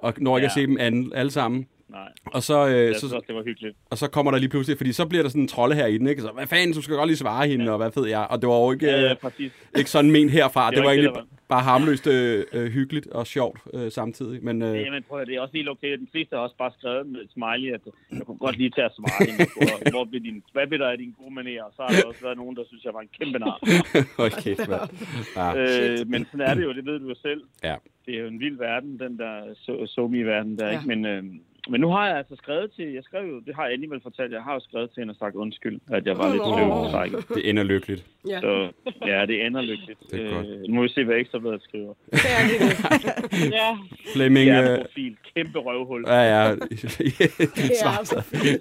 og 0.02 0.14
når 0.18 0.38
ikke 0.38 0.44
Ja. 0.44 0.46
at 0.46 0.52
se 0.54 0.66
dem 0.66 0.76
alle, 0.80 1.12
alle 1.14 1.30
sammen. 1.30 1.66
Nej, 1.92 2.08
Og 2.26 2.42
så, 2.42 2.66
øh, 2.68 2.72
jeg 2.74 2.96
synes 2.96 3.10
så, 3.10 3.16
også, 3.16 3.26
det 3.26 3.36
var 3.36 3.42
hyggeligt. 3.42 3.76
og 3.90 3.98
så 3.98 4.08
kommer 4.10 4.32
der 4.32 4.38
lige 4.38 4.48
pludselig, 4.48 4.76
fordi 4.76 4.92
så 4.92 5.06
bliver 5.06 5.22
der 5.22 5.30
sådan 5.30 5.42
en 5.42 5.48
trolde 5.48 5.74
her 5.74 5.86
i 5.86 5.98
den, 5.98 6.06
ikke? 6.06 6.22
Så, 6.22 6.30
hvad 6.34 6.46
fanden, 6.46 6.72
du 6.74 6.82
skal 6.82 6.96
godt 6.96 7.08
lige 7.08 7.16
svare 7.16 7.48
hende, 7.48 7.70
og 7.70 7.76
hvad 7.78 7.90
ved 7.96 8.08
jeg. 8.08 8.26
Og 8.30 8.40
det 8.40 8.48
var 8.48 8.58
jo 8.64 8.72
ikke, 8.72 8.86
Ja, 8.86 9.00
ja, 9.00 9.10
øh, 9.10 9.16
præcis. 9.16 9.52
ikke 9.78 9.90
sådan 9.90 10.10
ment 10.10 10.30
herfra. 10.30 10.66
Det, 10.70 10.76
Det 10.76 10.80
var 10.82 10.86
var 10.88 10.92
ikke 10.92 11.02
egentlig 11.06 11.22
det, 11.22 11.30
der 11.30 11.36
bare 11.48 11.62
harmløst 11.62 12.06
øh, 12.06 12.44
øh, 12.52 12.66
hyggeligt 12.72 13.06
og 13.06 13.26
sjovt 13.26 13.58
øh, 13.74 13.90
samtidig. 13.92 14.44
Men 14.44 14.62
øh, 14.62 14.80
Jamen, 14.80 15.02
prøv 15.08 15.20
at, 15.20 15.26
det 15.26 15.36
er 15.36 15.40
også 15.40 15.56
helt 15.56 15.68
okay. 15.68 15.92
De 15.98 16.06
fleste 16.12 16.36
har 16.36 16.42
også 16.42 16.56
bare 16.58 16.72
skrevet 16.78 17.06
med 17.06 17.20
smiley, 17.34 17.72
at 17.74 17.80
jeg 18.12 18.22
kunne 18.26 18.38
godt 18.38 18.56
lige 18.58 18.70
tage 18.70 18.84
at 18.84 18.92
svare 18.96 19.26
hende. 19.30 19.46
Hvor, 19.56 19.90
hvor 19.94 20.04
blev 20.04 20.22
din, 20.22 20.42
hvad 20.52 20.66
blev 20.66 20.78
der 20.80 20.88
af 20.88 20.98
dine 20.98 21.12
gode 21.18 21.34
manerer? 21.34 21.64
Så 21.76 21.82
har 21.82 21.88
der 21.88 22.08
også 22.08 22.20
været 22.22 22.36
nogen, 22.36 22.56
der 22.56 22.64
synes, 22.68 22.84
jeg 22.84 22.94
var 22.94 23.00
en 23.00 23.08
kæmpe 23.18 23.38
nar. 23.38 23.58
okay, 24.26 24.54
mand. 24.68 24.88
Ja. 25.36 25.46
øh, 25.56 25.98
men 26.12 26.26
sådan 26.30 26.40
er 26.50 26.54
det 26.54 26.62
jo, 26.64 26.72
det 26.72 26.86
ved 26.86 26.98
du 27.00 27.08
jo 27.08 27.14
selv. 27.22 27.42
Ja. 27.64 27.74
Det 28.06 28.14
er 28.16 28.20
jo 28.20 28.26
en 28.26 28.40
vild 28.40 28.58
verden, 28.58 28.98
den 28.98 29.18
der 29.18 29.34
so- 29.64 29.86
somi-verden 29.86 30.58
der, 30.58 30.66
Ja. 30.66 30.72
ikke? 30.72 30.88
Men, 30.88 31.06
øh, 31.06 31.24
Men 31.68 31.80
nu 31.80 31.88
har 31.88 32.06
jeg 32.08 32.16
altså 32.16 32.36
skrevet 32.36 32.70
til, 32.76 32.92
jeg 32.92 33.02
skrev 33.04 33.24
jo, 33.28 33.40
det 33.46 33.54
har 33.54 33.62
jeg 33.64 33.72
alligevel 33.72 34.00
fortalt, 34.02 34.32
jeg 34.32 34.42
har 34.42 34.54
jo 34.54 34.60
skrevet 34.60 34.90
til 34.90 35.00
hende 35.00 35.12
og 35.12 35.16
sagt 35.16 35.34
undskyld, 35.34 35.80
at 35.90 36.06
jeg 36.06 36.18
var 36.18 36.32
lidt 36.32 36.42
sløv 36.42 36.90
trækket. 36.90 37.28
Det 37.36 37.48
ender 37.50 37.62
lykkeligt. 37.62 38.04
Ja, 38.28 38.40
Så 38.40 38.70
ja, 39.06 39.26
det 39.26 39.46
ender 39.46 39.60
lykkeligt. 39.62 39.98
Det 40.10 40.26
er 40.26 40.34
godt. 40.34 40.46
Øh, 40.46 40.60
nu 40.68 40.74
må 40.74 40.82
vi 40.82 40.88
se, 40.88 41.04
hvad 41.04 41.16
Ekstrabladet 41.16 41.62
skriver. 41.62 41.94
det 42.10 42.20
er 42.38 42.42
det. 42.48 43.52
Ja, 43.58 43.76
Flemming... 44.14 44.48
øh, 44.48 44.54
Hjerteprofil, 44.54 45.16
kæmpe 45.36 45.58
røvhul. 45.58 46.04
Ja, 46.06 46.20
ja. 46.32 46.54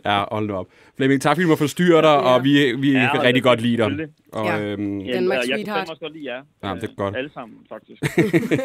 Ja, 0.05 0.23
hold 0.31 0.47
nu 0.47 0.53
op. 0.55 0.67
Flemming, 0.97 1.21
tak 1.21 1.35
fordi 1.35 1.43
du 1.43 1.49
må 1.49 1.55
forstyrre 1.55 2.01
dig, 2.01 2.17
og 2.19 2.43
vi, 2.43 2.73
vi 2.77 2.91
Ja, 2.91 3.09
kan 3.11 3.19
rigtig 3.23 3.35
det- 3.35 3.43
godt 3.43 3.61
lide 3.61 3.77
dig. 3.77 4.07
Og, 4.37 4.45
Ja. 4.45 4.55
øhm, 4.61 4.99
Ja, 4.99 5.13
Danmarks 5.13 5.49
jeg 5.49 5.57
kan 5.57 5.65
fandme 5.67 5.91
også 5.93 6.03
godt 6.05 6.13
lide 6.17 6.25
jer. 6.33 6.41
Ja, 6.63 6.69
det 6.75 6.83
er 6.83 6.89
Øh, 6.89 6.95
godt. 6.97 7.15
Alle 7.19 7.31
sammen, 7.37 7.57
faktisk. 7.73 7.99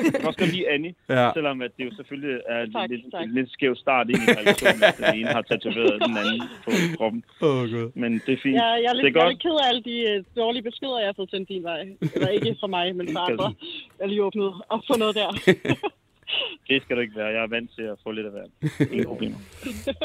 jeg 0.06 0.20
kan 0.20 0.26
også 0.30 0.38
godt 0.42 0.52
lide 0.56 0.68
Annie, 0.74 0.94
ja. 1.08 1.30
selvom 1.36 1.56
at 1.66 1.70
det 1.76 1.84
jo 1.88 1.92
selvfølgelig 1.98 2.40
er 2.48 2.60
Tak, 2.76 2.90
lidt, 2.90 3.02
tak. 3.12 3.22
en 3.24 3.34
lidt 3.38 3.50
skæv 3.52 3.76
start 3.84 4.06
ind 4.12 4.22
i 4.28 4.30
relationen, 4.40 4.82
at 4.90 4.96
den 4.98 5.14
ene 5.18 5.28
har 5.36 5.42
tatoveret 5.42 5.94
den 6.06 6.16
anden 6.22 6.40
på 6.64 6.70
kroppen. 6.98 7.20
Åh, 7.42 7.48
oh, 7.48 7.62
gud. 7.72 7.90
Men 8.02 8.12
det 8.26 8.32
er 8.36 8.40
fint. 8.42 8.54
jeg, 8.62 8.68
jeg, 8.82 8.88
er 8.90 8.94
det 8.94 9.04
lidt, 9.04 9.16
er 9.16 9.20
jeg 9.20 9.24
er 9.24 9.24
godt. 9.26 9.32
lidt 9.32 9.42
ked 9.42 9.56
af 9.62 9.66
alle 9.70 9.82
de 9.90 9.96
øh, 10.10 10.24
dårlige 10.36 10.62
beskeder, 10.62 10.98
jeg 10.98 11.08
har 11.08 11.16
fået 11.20 11.30
sendt 11.30 11.48
din 11.48 11.62
vej. 11.70 11.80
Eller 12.14 12.28
ikke 12.28 12.56
fra 12.60 12.66
mig, 12.66 12.96
men 12.96 13.06
fra 13.14 13.22
andre. 13.30 13.54
Jeg 14.00 14.08
lige 14.08 14.22
åbnet 14.24 14.48
op 14.68 14.82
for 14.88 14.96
noget 15.02 15.14
der. 15.20 15.28
Det 16.68 16.82
skal 16.82 16.96
du 16.96 17.00
ikke 17.00 17.16
være. 17.16 17.26
Jeg 17.26 17.42
er 17.42 17.48
vant 17.48 17.70
til 17.76 17.82
at 17.82 17.96
få 18.02 18.10
lidt 18.10 18.26
af 18.26 18.32
hvert. 18.32 18.50
Ingen 18.92 19.06
problemer. 19.12 19.36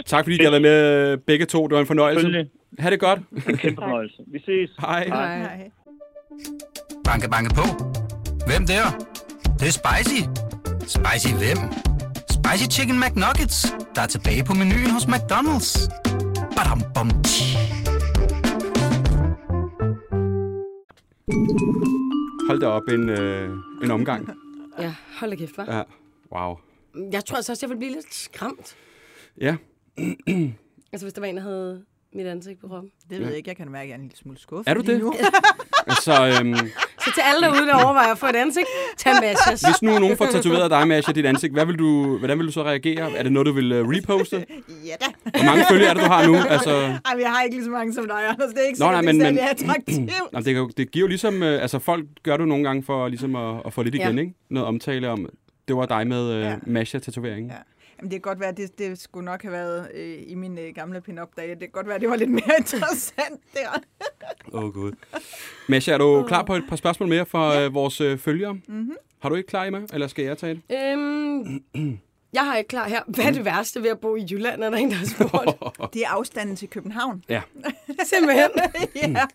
Tak 0.06 0.26
fordi 0.26 0.36
I 0.42 0.44
har 0.44 0.50
været 0.50 0.62
med 0.62 1.18
begge 1.18 1.46
to. 1.46 1.68
Det 1.68 1.74
var 1.76 1.80
en 1.82 1.88
fornøjelse. 1.88 2.50
Ha' 2.80 2.90
det 2.90 3.00
godt. 3.00 3.20
En 3.50 3.58
kæmpe 3.58 3.82
fornøjelse. 3.82 4.18
Vi 4.28 4.40
ses. 4.40 4.70
Hej. 4.80 5.08
Hej. 5.08 5.40
Nej. 5.40 5.72
Banke, 7.04 7.30
banke 7.30 7.56
på. 7.56 7.66
Hvem 8.48 8.64
der? 8.68 8.86
Det 9.60 9.68
er 9.72 9.76
spicy. 9.82 10.22
Spicy 10.98 11.34
hvem? 11.42 11.58
Spicy 12.38 12.66
Chicken 12.80 13.00
McNuggets, 13.00 13.58
der 13.96 14.02
er 14.02 14.08
tilbage 14.08 14.44
på 14.44 14.54
menuen 14.54 14.90
hos 14.92 15.04
McDonald's. 15.04 15.72
Badum, 16.56 16.82
bom, 16.96 17.10
tji. 17.24 17.58
Hold 22.48 22.60
da 22.60 22.68
op 22.68 22.88
en, 22.90 23.10
øh, 23.10 23.50
en 23.84 23.92
omgang. 23.92 24.30
Ja, 24.80 24.94
hold 25.20 25.32
da 25.32 25.36
kæft, 25.38 25.52
hva'? 25.60 25.76
Ja. 25.76 25.82
Wow. 26.36 26.56
Jeg 27.12 27.26
tror 27.26 27.36
altså 27.36 27.52
også, 27.52 27.66
jeg 27.66 27.70
ville 27.70 27.80
blive 27.80 27.92
lidt 27.94 28.14
skræmt. 28.14 28.76
Ja. 29.42 29.56
Altså, 30.94 31.06
hvis 31.06 31.14
der 31.14 31.22
var 31.22 31.28
en, 31.28 31.36
der 31.36 31.42
havde 31.42 31.82
mit 32.14 32.26
ansigt 32.26 32.60
på 32.62 32.68
kroppen. 32.68 32.92
Det 33.10 33.20
ved 33.20 33.28
jeg 33.28 33.38
ikke. 33.38 33.50
Jeg 33.50 33.58
kan 33.58 33.72
mærke, 33.72 33.84
at 33.84 33.88
jeg 33.90 33.94
er 33.94 33.98
en 33.98 34.02
lille 34.02 34.18
smule 34.18 34.38
skuffet 34.40 34.68
Er 34.70 34.74
du 34.74 34.82
det? 34.82 35.00
Nu. 35.00 35.14
Altså, 35.88 36.12
øhm, 36.28 36.56
Så 37.04 37.12
til 37.16 37.22
alle 37.26 37.42
derude, 37.48 37.68
der 37.68 37.74
overvejer 37.86 38.12
at 38.12 38.18
få 38.18 38.26
et 38.26 38.36
ansigt, 38.36 38.66
tag 38.98 39.14
Masjas. 39.22 39.62
hvis 39.62 39.82
nu 39.82 40.00
nogen 40.00 40.18
får 40.18 40.26
tatoveret 40.26 40.72
dig, 40.72 40.88
Masha, 40.88 41.12
dit 41.12 41.26
ansigt, 41.26 41.54
hvad 41.54 41.66
vil 41.66 41.76
du, 41.80 42.18
hvordan 42.18 42.38
vil 42.40 42.48
du 42.48 42.52
så 42.52 42.64
reagere? 42.64 43.12
Er 43.18 43.24
det 43.24 43.32
noget, 43.32 43.46
du 43.46 43.52
vil 43.52 43.82
uh, 43.82 43.90
reposte? 43.90 44.36
ja 44.90 44.94
da. 45.02 45.06
Hvor 45.38 45.46
mange 45.46 45.66
følgere 45.72 45.90
er 45.90 45.94
det, 45.94 46.04
du 46.04 46.08
har 46.08 46.28
nu? 46.28 46.36
Altså, 46.56 46.72
Ej, 46.72 47.16
jeg 47.20 47.32
har 47.32 47.42
ikke 47.44 47.56
lige 47.56 47.66
så 47.66 47.72
mange 47.72 47.94
som 47.94 48.08
dig, 48.08 48.28
Anders. 48.30 48.50
Det 48.50 48.58
er 48.64 48.68
ikke 48.68 48.80
Nå, 48.80 48.86
nej, 48.86 49.02
det 49.02 49.16
men- 49.16 49.18
men-. 49.98 50.10
Nå, 50.34 50.40
det, 50.68 50.78
det 50.78 50.92
giver 50.92 51.04
jo 51.04 51.08
ligesom, 51.08 51.44
øh, 51.44 51.62
altså 51.62 51.80
folk 51.80 52.06
gør 52.24 52.38
du 52.38 52.46
nogle 52.46 52.64
gange 52.64 52.84
for 52.84 53.08
ligesom 53.08 53.36
at, 53.36 53.62
at 53.66 53.74
få 53.74 53.84
lidt 53.84 53.96
igen, 53.96 54.16
Ja. 54.16 54.22
ikke? 54.22 54.34
Noget 54.50 54.68
omtale 54.68 55.10
om, 55.10 55.26
det 55.72 55.78
var 55.78 55.86
dig 55.86 56.08
med 56.08 56.32
øh, 56.34 56.42
Ja. 56.42 56.56
Masha-tatoveringen. 56.64 57.50
Ja. 57.52 57.58
Jamen, 57.98 58.12
det 58.12 58.16
kan 58.18 58.22
godt 58.22 58.40
være, 58.40 58.50
at 58.50 58.58
det, 58.58 58.80
det 58.80 59.00
skulle 59.00 59.26
nok 59.26 59.42
have 59.42 59.52
været 59.52 59.88
øh, 59.94 60.18
i 60.28 60.36
mine 60.36 60.62
øh, 60.62 60.76
gamle 60.76 61.02
pin-up-dage. 61.02 61.50
Det 61.50 61.60
kan 61.60 61.70
godt 61.70 61.88
være, 61.88 61.96
at 61.96 62.02
det 62.02 62.10
var 62.10 62.16
lidt 62.16 62.32
mere 62.32 62.56
interessant 62.60 63.42
der. 63.54 63.82
Åh, 64.54 64.64
oh, 64.64 64.74
gud. 64.74 64.92
Masha, 65.70 65.94
er 65.94 65.98
du 65.98 66.24
klar 66.28 66.44
på 66.44 66.56
et 66.56 66.64
par 66.70 66.76
spørgsmål 66.76 67.10
mere 67.10 67.26
fra 67.26 67.62
øh, 67.62 67.74
vores 67.74 68.02
øh, 68.02 68.18
følgere? 68.18 68.54
Mm-hmm. 68.54 68.96
Har 69.20 69.30
du 69.30 69.36
ikke 69.36 69.48
klar, 69.48 69.66
Emma? 69.66 69.82
Eller 69.94 70.08
skal 70.08 70.26
jeg 70.26 70.38
tage 70.38 70.62
det? 70.70 70.92
Øhm, 70.94 71.64
jeg 72.34 72.46
har 72.46 72.58
ikke 72.58 72.68
klar 72.68 72.88
her. 72.88 73.02
Hvad 73.08 73.26
er 73.26 73.32
det 73.32 73.46
værste 73.46 73.84
ved 73.84 73.90
at 73.90 74.00
bo 74.00 74.16
i 74.16 74.26
Jylland, 74.32 74.64
er 74.64 74.70
der 74.70 74.78
en, 74.78 74.90
der 74.90 74.96
har 74.96 75.06
spurgt? 75.06 75.94
Det 75.94 76.04
er 76.04 76.10
afstanden 76.10 76.56
til 76.56 76.70
København. 76.70 77.24
Ja. 77.30 77.42
Simpelthen. 78.14 78.50
ja. 78.96 79.26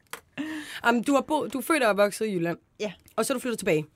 Jamen, 0.86 1.02
du, 1.02 1.14
har 1.14 1.20
bo, 1.20 1.46
du 1.46 1.58
er 1.58 1.62
født 1.62 1.82
og 1.82 1.90
opvokset 1.90 2.26
i 2.26 2.34
Jylland. 2.34 2.58
Ja. 2.80 2.92
Og 3.16 3.26
så 3.26 3.32
er 3.32 3.34
du 3.34 3.40
flyttet 3.40 3.58
tilbage. 3.58 3.86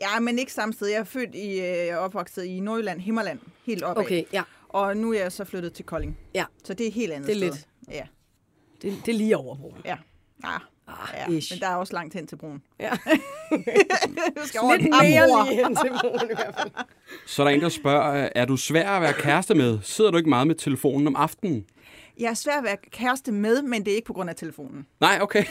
Ja, 0.00 0.20
men 0.20 0.38
ikke 0.38 0.52
samme 0.52 0.72
sted. 0.72 0.86
Jeg 0.88 0.98
er 1.00 1.04
født 1.04 1.34
i, 1.34 1.60
øh, 1.60 1.96
opvokset 1.96 2.44
i 2.44 2.60
Nordjylland, 2.60 3.00
Himmerland, 3.00 3.38
helt 3.66 3.82
opad. 3.82 4.02
Okay, 4.04 4.22
ja. 4.32 4.42
Og 4.68 4.96
nu 4.96 5.12
er 5.12 5.18
jeg 5.18 5.32
så 5.32 5.44
flyttet 5.44 5.72
til 5.72 5.84
Kolding. 5.84 6.18
Ja. 6.34 6.44
Så 6.64 6.74
det 6.74 6.84
er 6.84 6.88
et 6.88 6.94
helt 6.94 7.12
andet 7.12 7.26
Det 7.26 7.34
er 7.34 7.38
sted. 7.38 7.50
lidt. 7.52 7.66
Ja. 7.90 8.02
Det, 8.82 8.98
det 9.06 9.14
er 9.14 9.18
lige 9.18 9.36
over 9.36 9.56
broen. 9.56 9.76
Ja. 9.84 9.96
Ah, 10.44 10.60
Ah, 10.88 11.08
ja. 11.14 11.36
ish. 11.36 11.52
Men 11.52 11.60
der 11.60 11.68
er 11.68 11.74
også 11.76 11.92
langt 11.92 12.14
hen 12.14 12.26
til 12.26 12.36
broen. 12.36 12.62
Ja. 12.80 12.90
Du 14.36 14.46
skal 14.46 14.60
over 14.60 14.76
Lidt 14.76 14.86
et 14.86 14.92
par 14.92 15.02
mere 15.02 15.26
broer. 15.28 15.44
lige 15.44 15.64
hen 15.64 15.76
til 15.76 15.90
broen 16.00 16.30
i 16.30 16.34
hvert 16.34 16.54
fald. 16.58 16.70
Så 17.26 17.42
er 17.42 17.46
der 17.48 17.54
en, 17.54 17.60
der 17.60 17.68
spørger, 17.68 18.28
er 18.34 18.44
du 18.44 18.56
svær 18.56 18.90
at 18.90 19.02
være 19.02 19.12
kæreste 19.12 19.54
med? 19.54 19.78
Sidder 19.82 20.10
du 20.10 20.16
ikke 20.16 20.28
meget 20.28 20.46
med 20.46 20.54
telefonen 20.54 21.06
om 21.06 21.16
aftenen? 21.16 21.64
Jeg 22.18 22.30
er 22.30 22.34
svær 22.34 22.58
at 22.58 22.64
være 22.64 22.76
kæreste 22.90 23.32
med, 23.32 23.62
men 23.62 23.84
det 23.84 23.90
er 23.92 23.96
ikke 23.96 24.06
på 24.06 24.12
grund 24.12 24.30
af 24.30 24.36
telefonen. 24.36 24.86
Nej, 25.00 25.18
okay. 25.22 25.44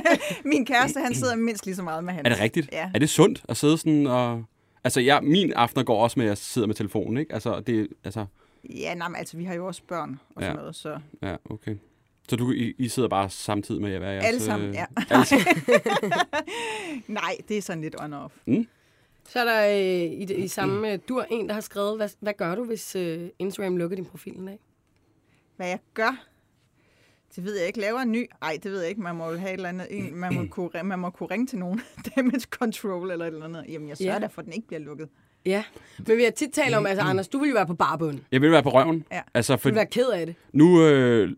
Min 0.44 0.66
kæreste, 0.66 1.00
han 1.00 1.14
sidder 1.14 1.36
mindst 1.36 1.66
lige 1.66 1.76
så 1.76 1.82
meget 1.82 2.04
med 2.04 2.12
hans. 2.12 2.26
er 2.26 2.28
det 2.30 2.40
rigtigt? 2.40 2.68
Ja. 2.72 2.90
Er 2.94 2.98
det 2.98 3.10
sundt 3.10 3.44
at 3.48 3.56
sidde 3.56 3.78
sådan 3.78 4.06
og... 4.06 4.44
Altså, 4.84 5.00
jeg, 5.00 5.20
min 5.22 5.52
aftener 5.52 5.84
går 5.84 6.02
også 6.02 6.18
med, 6.18 6.26
at 6.26 6.28
jeg 6.28 6.38
sidder 6.38 6.66
med 6.66 6.74
telefonen, 6.74 7.16
ikke? 7.16 7.34
Altså, 7.34 7.60
det, 7.60 7.88
altså, 8.04 8.26
Ja, 8.70 8.94
nej, 8.94 9.08
men 9.08 9.16
altså, 9.16 9.36
vi 9.36 9.44
har 9.44 9.54
jo 9.54 9.66
også 9.66 9.82
børn 9.88 10.20
og 10.34 10.42
sådan 10.42 10.56
Ja. 10.56 10.60
noget, 10.60 10.74
så... 10.76 10.98
ja, 11.22 11.36
okay. 11.50 11.76
Så 12.28 12.36
du, 12.36 12.52
I, 12.52 12.74
I 12.78 12.88
sidder 12.88 13.08
bare 13.08 13.30
samtidig 13.30 13.80
med, 13.82 13.98
hvad 13.98 14.08
er 14.08 14.12
jeres... 14.12 14.26
Alle 14.26 14.40
sammen, 14.40 14.68
øh, 14.68 14.74
ja. 14.74 14.84
alle 15.10 15.26
sammen. 15.26 15.46
Nej, 17.08 17.36
det 17.48 17.58
er 17.58 17.62
sådan 17.62 17.82
lidt 17.82 17.94
on-off. 18.00 18.62
Så 19.28 19.40
er 19.40 19.44
der 19.44 19.68
øh, 19.68 20.12
i, 20.20 20.24
det- 20.24 20.38
i 20.38 20.48
samme 20.48 20.92
øh, 20.92 20.98
dur 21.08 21.26
en, 21.30 21.48
der 21.48 21.54
har 21.54 21.60
skrevet, 21.60 21.96
hvad, 21.96 22.08
hvad 22.20 22.32
gør 22.38 22.54
du, 22.54 22.64
hvis 22.64 22.96
øh, 22.96 23.28
Instagram 23.38 23.76
lukker 23.76 23.94
din 23.96 24.04
profil 24.04 24.32
en 24.38 24.46
dag? 24.46 24.58
Hvad 25.56 25.68
jeg 25.68 25.78
gør? 25.94 26.24
Det 27.36 27.44
ved 27.44 27.58
jeg 27.58 27.66
ikke. 27.66 27.80
Laver 27.80 27.98
en 28.00 28.12
ny? 28.12 28.26
Nej, 28.40 28.58
det 28.62 28.70
ved 28.72 28.80
jeg 28.80 28.88
ikke. 28.88 29.00
Man 29.00 29.16
må 29.16 29.30
jo 29.30 29.36
have 29.36 29.50
et 29.50 29.54
eller 29.56 29.68
andet. 29.68 29.86
En, 29.90 30.14
man, 30.16 30.34
må 30.34 30.44
kunne, 30.50 30.70
man 30.84 30.98
må 30.98 31.10
kunne 31.10 31.26
ringe 31.30 31.46
til 31.46 31.58
nogen. 31.58 31.80
Damage 32.16 32.40
control 32.40 33.10
eller 33.10 33.24
et 33.24 33.32
eller 33.32 33.44
andet. 33.44 33.64
Jamen, 33.68 33.88
jeg 33.88 33.96
sørger 33.96 34.12
Ja. 34.12 34.18
da 34.18 34.26
for, 34.26 34.40
at 34.40 34.44
den 34.44 34.52
ikke 34.54 34.66
bliver 34.66 34.80
lukket. 34.80 35.08
Ja, 35.46 35.64
men 36.06 36.16
vi 36.16 36.22
har 36.24 36.30
tit 36.30 36.52
talt 36.52 36.74
om, 36.74 36.86
altså 36.86 37.04
Anders, 37.04 37.28
du 37.28 37.38
vil 37.38 37.48
jo 37.48 37.54
være 37.54 37.66
på 37.66 37.74
barbund. 37.74 38.18
Jeg 38.32 38.40
vil 38.40 38.50
være 38.52 38.62
på 38.62 38.68
røven. 38.68 39.04
Ja. 39.12 39.20
Altså, 39.34 39.52
Du 39.52 39.58
for 39.60 39.68
vil 39.68 39.76
være 39.76 39.86
ked 39.86 40.08
af 40.08 40.26
det. 40.26 40.34
nu 40.52 40.82
øh, 40.82 41.30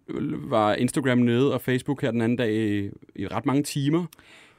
var 0.50 0.74
Instagram 0.74 1.18
nede, 1.18 1.54
og 1.54 1.60
Facebook 1.60 2.02
her 2.02 2.10
den 2.10 2.20
anden 2.20 2.38
dag 2.38 2.52
i, 2.54 2.90
i 3.14 3.26
ret 3.26 3.46
mange 3.46 3.62
timer. 3.62 4.06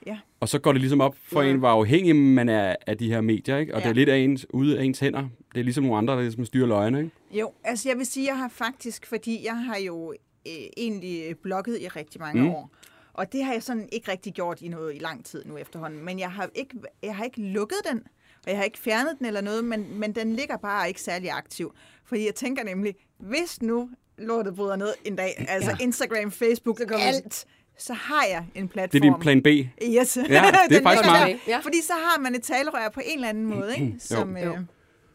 Ja. 0.06 0.18
Og 0.40 0.50
så 0.50 0.60
går 0.60 0.72
det 0.72 0.82
ligesom 0.82 1.02
op 1.02 1.16
for 1.24 1.42
Ja. 1.42 1.50
en, 1.50 1.58
hvor 1.60 1.68
afhængig 1.70 2.16
man 2.16 2.50
er 2.50 2.76
af 2.88 2.98
de 2.98 3.10
her 3.12 3.22
medier, 3.22 3.58
ikke? 3.58 3.76
Og 3.76 3.80
Ja. 3.82 3.84
det 3.84 3.90
er 3.90 3.96
lidt 3.96 4.10
af 4.10 4.18
ens, 4.18 4.46
ude 4.54 4.80
af 4.80 4.84
ens 4.84 5.00
hænder. 5.00 5.22
Det 5.54 5.60
er 5.60 5.64
ligesom 5.64 5.84
nogle 5.84 5.98
andre, 5.98 6.14
der 6.14 6.22
ligesom 6.22 6.46
styrer 6.46 6.68
løgene, 6.68 7.00
ikke? 7.00 7.12
Jo, 7.32 7.52
altså 7.64 7.90
jeg 7.90 7.98
vil 7.98 8.06
sige, 8.06 8.28
jeg 8.28 8.38
har 8.38 8.50
faktisk, 8.50 9.06
fordi 9.06 9.46
jeg 9.46 9.58
har 9.58 9.78
jo 9.78 10.14
øh, 10.48 10.54
egentlig 10.78 11.36
blogget 11.44 11.82
i 11.82 11.88
rigtig 11.88 12.22
mange 12.22 12.42
Mm. 12.42 12.50
år. 12.50 12.72
Og 13.14 13.32
det 13.32 13.44
har 13.46 13.54
jeg 13.54 13.64
sådan 13.64 13.90
ikke 13.92 14.12
rigtig 14.12 14.34
gjort 14.34 14.62
i 14.62 14.68
noget 14.68 14.96
i 14.96 15.00
lang 15.00 15.26
tid 15.26 15.46
nu 15.46 15.58
efterhånden. 15.58 16.06
Men 16.06 16.20
jeg 16.20 16.32
har 16.32 16.50
ikke, 16.56 16.76
jeg 17.04 17.16
har 17.16 17.24
ikke 17.24 17.42
lukket 17.42 17.78
den, 17.92 17.98
og 18.46 18.50
jeg 18.52 18.58
har 18.58 18.64
ikke 18.64 18.80
fjernet 18.80 19.12
den 19.20 19.26
eller 19.26 19.42
noget, 19.42 19.66
men, 19.66 20.00
men 20.00 20.12
den 20.16 20.34
ligger 20.36 20.58
bare 20.58 20.88
ikke 20.88 21.02
særlig 21.02 21.32
aktiv. 21.32 21.74
Fordi 22.06 22.26
jeg 22.26 22.36
tænker 22.36 22.64
nemlig, 22.64 22.96
hvis 23.18 23.62
nu 23.62 23.90
lortet 24.18 24.56
bryder 24.56 24.76
ned 24.76 24.94
en 25.06 25.16
dag, 25.16 25.46
altså 25.50 25.72
Ja. 25.80 25.84
Instagram, 25.84 26.32
Facebook, 26.32 26.78
Så 26.78 26.86
kommer- 26.88 27.06
alt, 27.06 27.46
så 27.80 27.94
har 27.94 28.26
jeg 28.30 28.46
en 28.56 28.62
Det 28.64 28.72
platform. 28.72 28.98
er 28.98 29.02
din 29.02 29.14
plan 29.22 29.44
B. 29.44 29.48
Yes. 29.48 30.18
Ja, 30.18 30.22
det 30.70 30.78
er 30.78 30.82
faktisk 30.84 31.04
der. 31.10 31.36
Ja. 31.48 31.60
Fordi 31.60 31.82
så 31.82 31.94
har 31.94 32.20
man 32.22 32.36
et 32.36 32.44
talerør 32.44 32.90
på 32.90 33.02
en 33.06 33.16
eller 33.18 33.30
anden 33.30 33.46
måde, 33.46 33.74
ikke? 33.76 33.96
Som, 34.14 34.38
Jo. 34.38 34.52
øh, 34.54 34.58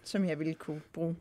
som 0.04 0.24
jeg 0.24 0.38
ville 0.38 0.54
kunne 0.54 0.80
bruge. 0.94 1.16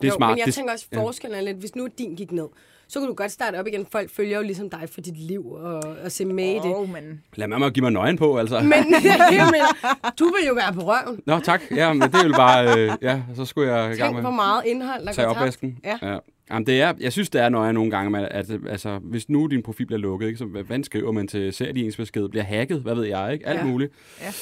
Det 0.00 0.04
er 0.04 0.08
jo, 0.08 0.14
smart. 0.16 0.30
Men 0.30 0.38
jeg 0.38 0.46
det, 0.46 0.54
tænker 0.54 0.72
også, 0.72 0.86
forskellen 0.94 1.38
er 1.38 1.42
lidt, 1.42 1.56
hvis 1.56 1.74
nu 1.76 1.88
din 1.98 2.14
gik 2.14 2.32
ned, 2.32 2.46
så 2.88 3.00
kan 3.00 3.08
du 3.08 3.14
godt 3.14 3.32
starte 3.32 3.56
op 3.60 3.66
igen. 3.66 3.86
Folk 3.92 4.10
følger 4.10 4.36
jo 4.36 4.42
ligesom 4.42 4.70
dig 4.70 4.88
for 4.92 5.00
dit 5.00 5.16
liv 5.18 5.46
og, 5.52 5.82
og 6.04 6.12
se 6.12 6.24
med 6.24 6.44
i 6.44 6.54
det. 6.54 6.64
Oh, 6.64 6.92
men 6.92 7.22
Lad 7.34 7.48
mig 7.48 7.72
give 7.72 7.82
mig 7.82 7.92
nøgen 7.92 8.16
på, 8.18 8.38
altså. 8.38 8.60
Men 8.60 8.72
jeg 9.40 9.48
mener, 9.52 10.10
du 10.18 10.24
vil 10.24 10.46
jo 10.48 10.54
være 10.54 10.72
på 10.72 10.80
røven. 10.80 11.20
Nå, 11.26 11.38
tak. 11.38 11.60
Ja, 11.70 11.92
men 11.92 12.02
det 12.02 12.14
er 12.14 12.26
jo 12.26 12.32
bare... 12.32 12.78
Øh, 12.78 12.92
ja, 13.02 13.22
så 13.34 13.44
skulle 13.44 13.72
jeg 13.74 13.84
i 13.84 13.96
gang 13.96 13.98
Tænk, 13.98 14.12
med 14.14 14.22
hvor 14.22 14.30
meget 14.30 14.62
indhold, 14.66 15.06
der 15.06 15.12
tabt. 15.12 15.28
opvasken. 15.28 15.78
Ja. 15.84 15.98
ja. 16.02 16.18
Jamen, 16.50 16.66
det 16.66 16.80
er, 16.80 16.94
jeg 17.00 17.12
synes, 17.12 17.30
det 17.30 17.40
er 17.40 17.48
nøje 17.48 17.72
nogle 17.72 17.90
gange, 17.90 18.28
at, 18.28 18.50
at 18.50 18.60
altså, 18.68 18.98
hvis 18.98 19.28
nu 19.28 19.46
din 19.46 19.62
profil 19.62 19.86
bliver 19.86 20.00
lukket, 20.00 20.26
ikke, 20.26 20.38
så 20.38 20.44
hvad, 20.44 20.84
skriver 20.84 21.12
man 21.12 21.28
til? 21.28 21.52
Ser 21.52 21.72
de 21.72 21.84
ens 21.84 21.96
besked? 21.96 22.28
Bliver 22.28 22.44
hacket? 22.44 22.80
Hvad 22.82 22.94
ved 22.94 23.04
jeg? 23.04 23.32
Ikke? 23.32 23.46
Alt 23.46 23.58
Ja. 23.60 23.64
muligt. 23.64 23.92
Ja. 24.20 24.32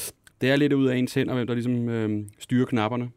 Det 0.41 0.51
er 0.51 0.57
lidt 0.57 0.73
ud 0.73 0.87
af 0.87 0.97
ens 0.97 1.15
hænder, 1.15 1.35
hvem 1.35 1.47
der 1.47 1.55
ligesom 1.55 1.89
øh, 1.89 2.25
styrer 2.39 2.67
knapperne. 2.67 3.09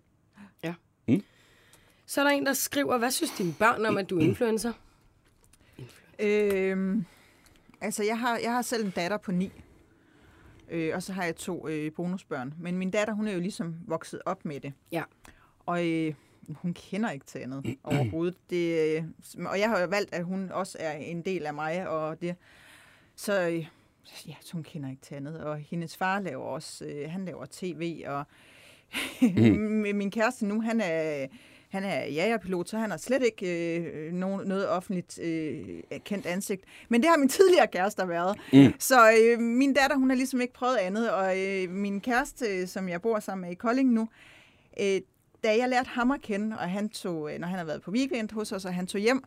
Så 2.10 2.22
er 2.22 2.26
der 2.26 2.32
en, 2.32 2.46
der 2.46 2.54
skriver, 2.54 2.98
hvad 2.98 3.12
synes 3.12 3.32
dine 3.38 3.54
børn 3.60 3.86
om, 3.86 3.98
at 3.98 4.10
du 4.10 4.18
er 4.18 4.22
influencer? 4.22 4.72
Øhm, 6.20 7.06
altså, 7.82 8.04
jeg 8.04 8.20
har, 8.20 8.38
jeg 8.38 8.52
har 8.54 8.62
selv 8.62 8.86
en 8.86 8.92
datter 8.92 9.18
på 9.18 9.32
ni. 9.32 9.52
Øh, 10.70 10.96
og 10.96 11.04
så 11.04 11.14
har 11.14 11.24
jeg 11.24 11.36
to 11.36 11.68
øh, 11.68 11.92
bonusbørn. 11.94 12.54
Men 12.60 12.78
min 12.78 12.92
datter, 12.92 13.14
hun 13.14 13.28
er 13.28 13.32
jo 13.34 13.40
ligesom 13.40 13.76
vokset 13.88 14.22
op 14.26 14.46
med 14.46 14.60
det. 14.60 14.74
Ja. 14.92 15.04
Og 15.66 15.88
øh, 15.88 16.14
hun 16.50 16.74
kender 16.74 17.12
ikke 17.12 17.26
til 17.26 17.40
andet 17.40 17.76
overhovedet. 17.84 18.36
Det, 18.50 18.98
øh, 18.98 19.04
og 19.46 19.60
jeg 19.60 19.70
har 19.70 19.80
jo 19.80 19.88
valgt, 19.88 20.14
at 20.14 20.24
hun 20.24 20.52
også 20.52 20.78
er 20.82 20.92
en 20.94 21.22
del 21.22 21.46
af 21.46 21.54
mig. 21.54 21.90
Og 21.90 22.22
det, 22.22 22.36
så 23.16 23.48
øh, 23.50 23.68
ja, 24.28 24.34
så 24.42 24.54
hun 24.54 24.64
kender 24.64 24.90
ikke 24.90 25.02
til 25.02 25.16
andet. 25.16 25.40
Og 25.40 25.58
hendes 25.58 25.98
far 25.98 26.20
laver 26.20 26.44
også, 26.46 26.86
øh, 26.86 27.12
han 27.12 27.26
laver 27.26 27.46
tv. 27.52 28.04
Og 28.08 28.26
Mm. 29.22 29.86
min 29.96 30.12
kæreste 30.12 30.46
nu, 30.46 30.62
han 30.62 30.82
er, 30.82 31.28
han 31.70 31.84
er 31.84 32.06
jagerpilot, 32.06 32.70
så 32.70 32.78
han 32.78 32.92
har 32.92 32.98
slet 32.98 33.24
ikke 33.24 33.78
øh, 33.78 34.14
nogen, 34.14 34.48
noget 34.48 34.70
offentligt 34.70 35.20
øh, 35.20 35.66
kendt 36.06 36.26
ansigt. 36.26 36.64
Men 36.90 37.02
det 37.02 37.10
har 37.10 37.18
min 37.18 37.30
tidligere 37.38 37.68
kæreste 37.68 38.08
været. 38.08 38.38
Mm. 38.54 38.74
Så 38.80 39.12
øh, 39.12 39.40
min 39.40 39.74
datter, 39.74 39.98
hun 39.98 40.10
har 40.10 40.18
ligesom 40.18 40.42
ikke 40.42 40.54
prøvet 40.54 40.78
andet, 40.78 41.12
og 41.12 41.40
øh, 41.40 41.70
min 41.70 42.02
kæreste, 42.02 42.68
som 42.68 42.90
jeg 42.90 43.02
bor 43.02 43.20
sammen 43.20 43.42
med 43.42 43.52
i 43.52 43.56
Kolding 43.56 43.92
nu, 43.92 44.10
øh, 44.80 45.02
da 45.44 45.58
jeg 45.58 45.70
lærte 45.70 45.90
ham 45.90 46.12
at 46.12 46.22
kende, 46.22 46.58
og 46.60 46.70
han 46.70 46.90
tog, 46.90 47.34
øh, 47.34 47.40
når 47.40 47.48
han 47.48 47.58
har 47.58 47.66
været 47.66 47.82
på 47.82 47.92
weekend 47.92 48.32
hos 48.32 48.52
os, 48.52 48.66
og 48.66 48.74
han 48.74 48.88
tog 48.88 49.02
hjem, 49.02 49.24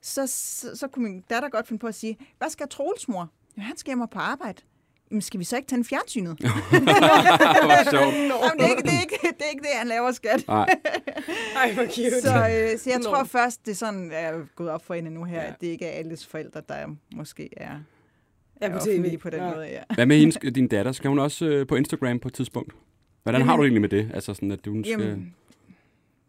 så, 0.00 0.26
så, 0.26 0.76
så 0.76 0.88
kunne 0.88 1.08
min 1.08 1.24
datter 1.30 1.48
godt 1.48 1.66
finde 1.66 1.80
på 1.80 1.86
at 1.86 1.94
sige, 1.94 2.18
hvad 2.38 2.50
skal 2.50 2.68
Troels 2.68 3.08
mor? 3.08 3.28
Ja, 3.56 3.62
han 3.62 3.76
skal 3.76 3.90
hjem 3.90 4.00
og 4.00 4.10
på 4.10 4.18
arbejde. 4.18 4.62
Jamen, 5.10 5.22
skal 5.22 5.40
vi 5.40 5.44
så 5.44 5.56
ikke 5.56 5.68
tænde 5.68 5.84
fjernsynet? 5.84 6.38
Hvor 6.40 7.90
sjovt. 7.90 8.14
Jamen, 8.14 8.58
det, 8.58 8.64
er 8.64 8.70
ikke, 8.70 8.82
det, 8.82 8.92
er 8.92 9.00
ikke, 9.00 9.18
det 9.22 9.44
er 9.46 9.50
ikke 9.50 9.62
det, 9.62 9.70
han 9.74 9.86
laver, 9.86 10.12
skat. 10.12 10.44
Nej. 10.48 10.68
Ej, 11.62 11.72
hvor 11.74 11.84
cute. 11.84 12.20
Så, 12.22 12.34
øh, 12.72 12.78
så 12.78 12.90
jeg 12.90 13.00
tror 13.04 13.24
først, 13.24 13.64
det 13.66 13.70
er 13.72 13.76
sådan, 13.76 14.10
er 14.12 14.32
gået 14.56 14.70
op 14.70 14.84
for 14.86 14.94
hende 14.94 15.10
nu 15.10 15.24
her, 15.24 15.40
Ja. 15.42 15.46
at 15.48 15.54
det 15.60 15.66
ikke 15.66 15.84
er 15.86 15.98
alles 15.98 16.26
forældre, 16.26 16.62
der 16.68 16.86
måske 17.16 17.48
er, 17.56 17.78
er 18.60 18.72
på 18.72 18.78
TV. 18.84 19.18
på 19.18 19.30
den 19.30 19.40
Ja. 19.40 19.54
måde. 19.54 19.66
Ja. 19.66 19.82
Hvad 19.94 20.06
med 20.06 20.18
hendes, 20.18 20.38
din 20.54 20.68
datter? 20.68 20.92
Skal 20.92 21.08
hun 21.08 21.18
også 21.18 21.44
øh, 21.46 21.66
på 21.66 21.74
Instagram 21.76 22.18
på 22.18 22.28
et 22.28 22.34
tidspunkt? 22.34 22.72
Hvordan 23.22 23.42
har 23.42 23.46
Jamen- 23.52 23.56
du 23.58 23.62
det 23.62 23.68
egentlig 23.68 23.80
med 23.80 24.04
det? 24.04 24.14
Altså 24.14 24.34
sådan, 24.34 24.50
at 24.50 24.66
hun 24.66 24.84
skal... 24.84 25.00
Jamen, 25.00 25.34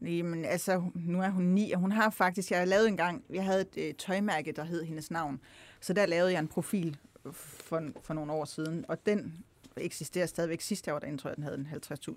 jamen, 0.01 0.45
altså, 0.45 0.81
nu 0.95 1.21
er 1.21 1.29
hun 1.29 1.43
ni, 1.43 1.71
og 1.71 1.79
hun 1.79 1.91
har 1.91 2.09
faktisk, 2.09 2.51
jeg 2.51 2.59
har 2.59 2.65
lavet 2.65 2.87
en 2.87 2.97
gang, 2.97 3.23
jeg 3.33 3.43
havde 3.43 3.61
et 3.61 3.87
øh, 3.87 3.93
tøjmærke, 3.93 4.51
der 4.55 4.63
hed 4.63 4.83
hendes 4.83 5.11
navn, 5.11 5.39
så 5.81 5.93
der 5.93 6.05
lavede 6.05 6.31
jeg 6.31 6.39
en 6.39 6.47
profil 6.47 6.97
for, 7.33 7.81
for 8.03 8.13
nogle 8.13 8.31
år 8.31 8.45
siden, 8.45 8.85
og 8.87 8.97
den 9.05 9.33
eksisterer 9.81 10.25
stadigvæk. 10.25 10.61
Sidste 10.61 10.93
år, 10.93 10.99
der 10.99 11.17
tror 11.17 11.29
jeg, 11.29 11.35
den 11.35 11.43
havde 11.43 11.57
en 11.57 11.67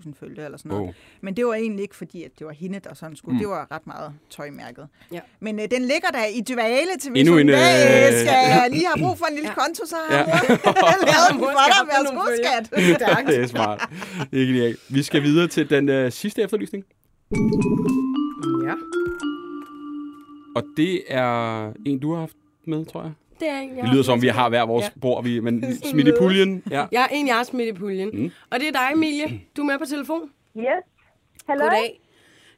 50.000 0.05 0.13
følgere 0.19 0.45
eller 0.45 0.57
sådan 0.57 0.69
noget. 0.69 0.87
Oh. 0.87 0.93
Men 1.21 1.35
det 1.35 1.45
var 1.45 1.53
egentlig 1.53 1.83
ikke 1.83 1.95
fordi, 1.95 2.23
at 2.23 2.31
det 2.39 2.47
var 2.47 2.53
hende, 2.53 2.79
der 2.79 2.93
sådan 2.93 3.15
skulle. 3.15 3.33
Mm. 3.33 3.39
Det 3.39 3.47
var 3.49 3.67
ret 3.71 3.87
meget 3.87 4.13
tøjmærket. 4.29 4.87
Ja. 5.11 5.19
Men 5.39 5.59
øh, 5.59 5.67
den 5.71 5.81
ligger 5.81 6.07
der 6.07 6.25
i 6.25 6.41
dvale 6.53 6.89
til, 7.01 7.11
hvis 7.11 7.19
Endnu 7.19 7.37
en, 7.37 7.49
øh, 7.49 7.55
skal 7.55 8.71
lige 8.71 8.85
have 8.95 8.99
brug 9.07 9.17
for 9.17 9.25
en 9.25 9.33
lille 9.33 9.49
Ja. 9.49 9.53
ja. 9.59 9.65
konto, 9.65 9.85
så 9.85 9.95
har 10.09 10.17
Ja. 10.17 10.23
hun 10.23 10.31
lavet 10.31 11.31
den 11.31 11.39
for 11.39 11.51
skal 11.67 11.83
dig. 11.83 11.91
Værsgo, 11.91 12.21
skat. 12.43 13.27
Det 13.27 13.39
er 13.43 13.47
smart. 13.55 13.89
Det 14.31 14.41
er 14.41 14.45
genialt. 14.47 14.79
Vi 14.89 15.03
skal 15.03 15.23
videre 15.23 15.47
til 15.47 15.69
den 15.69 15.89
øh, 15.89 16.11
sidste 16.11 16.41
efterlysning. 16.41 16.85
Ja. 18.67 18.73
Og 20.55 20.63
det 20.77 21.01
er 21.07 21.71
en, 21.85 21.99
du 21.99 22.13
har 22.13 22.19
haft 22.19 22.35
med, 22.67 22.85
tror 22.85 23.01
jeg. 23.03 23.11
Det 23.41 23.49
er 23.49 23.57
en, 23.59 23.75
jeg 23.77 23.83
Det 23.83 23.93
lyder 23.93 24.03
som, 24.03 24.21
vi 24.21 24.27
har 24.27 24.49
hver 24.49 24.65
vores 24.65 24.85
Ja. 24.85 24.99
bord, 25.01 25.23
vi, 25.23 25.39
men 25.39 25.63
smidt 25.91 26.07
i 26.07 26.11
puljen. 26.19 26.63
Ja. 26.71 26.85
Jeg 26.91 27.01
er 27.03 27.07
en, 27.11 27.27
jeg 27.27 27.35
har 27.35 27.43
smidt 27.43 27.75
i 27.75 27.79
puljen. 27.79 28.09
Mm. 28.13 28.31
Og 28.51 28.59
det 28.59 28.67
er 28.67 28.71
dig, 28.71 28.87
Emilie. 28.93 29.27
Du 29.57 29.61
er 29.61 29.65
med 29.65 29.79
på 29.79 29.85
telefon. 29.85 30.31
Yes. 30.57 30.65
Hallo? 31.49 31.63
Goddag. 31.63 31.99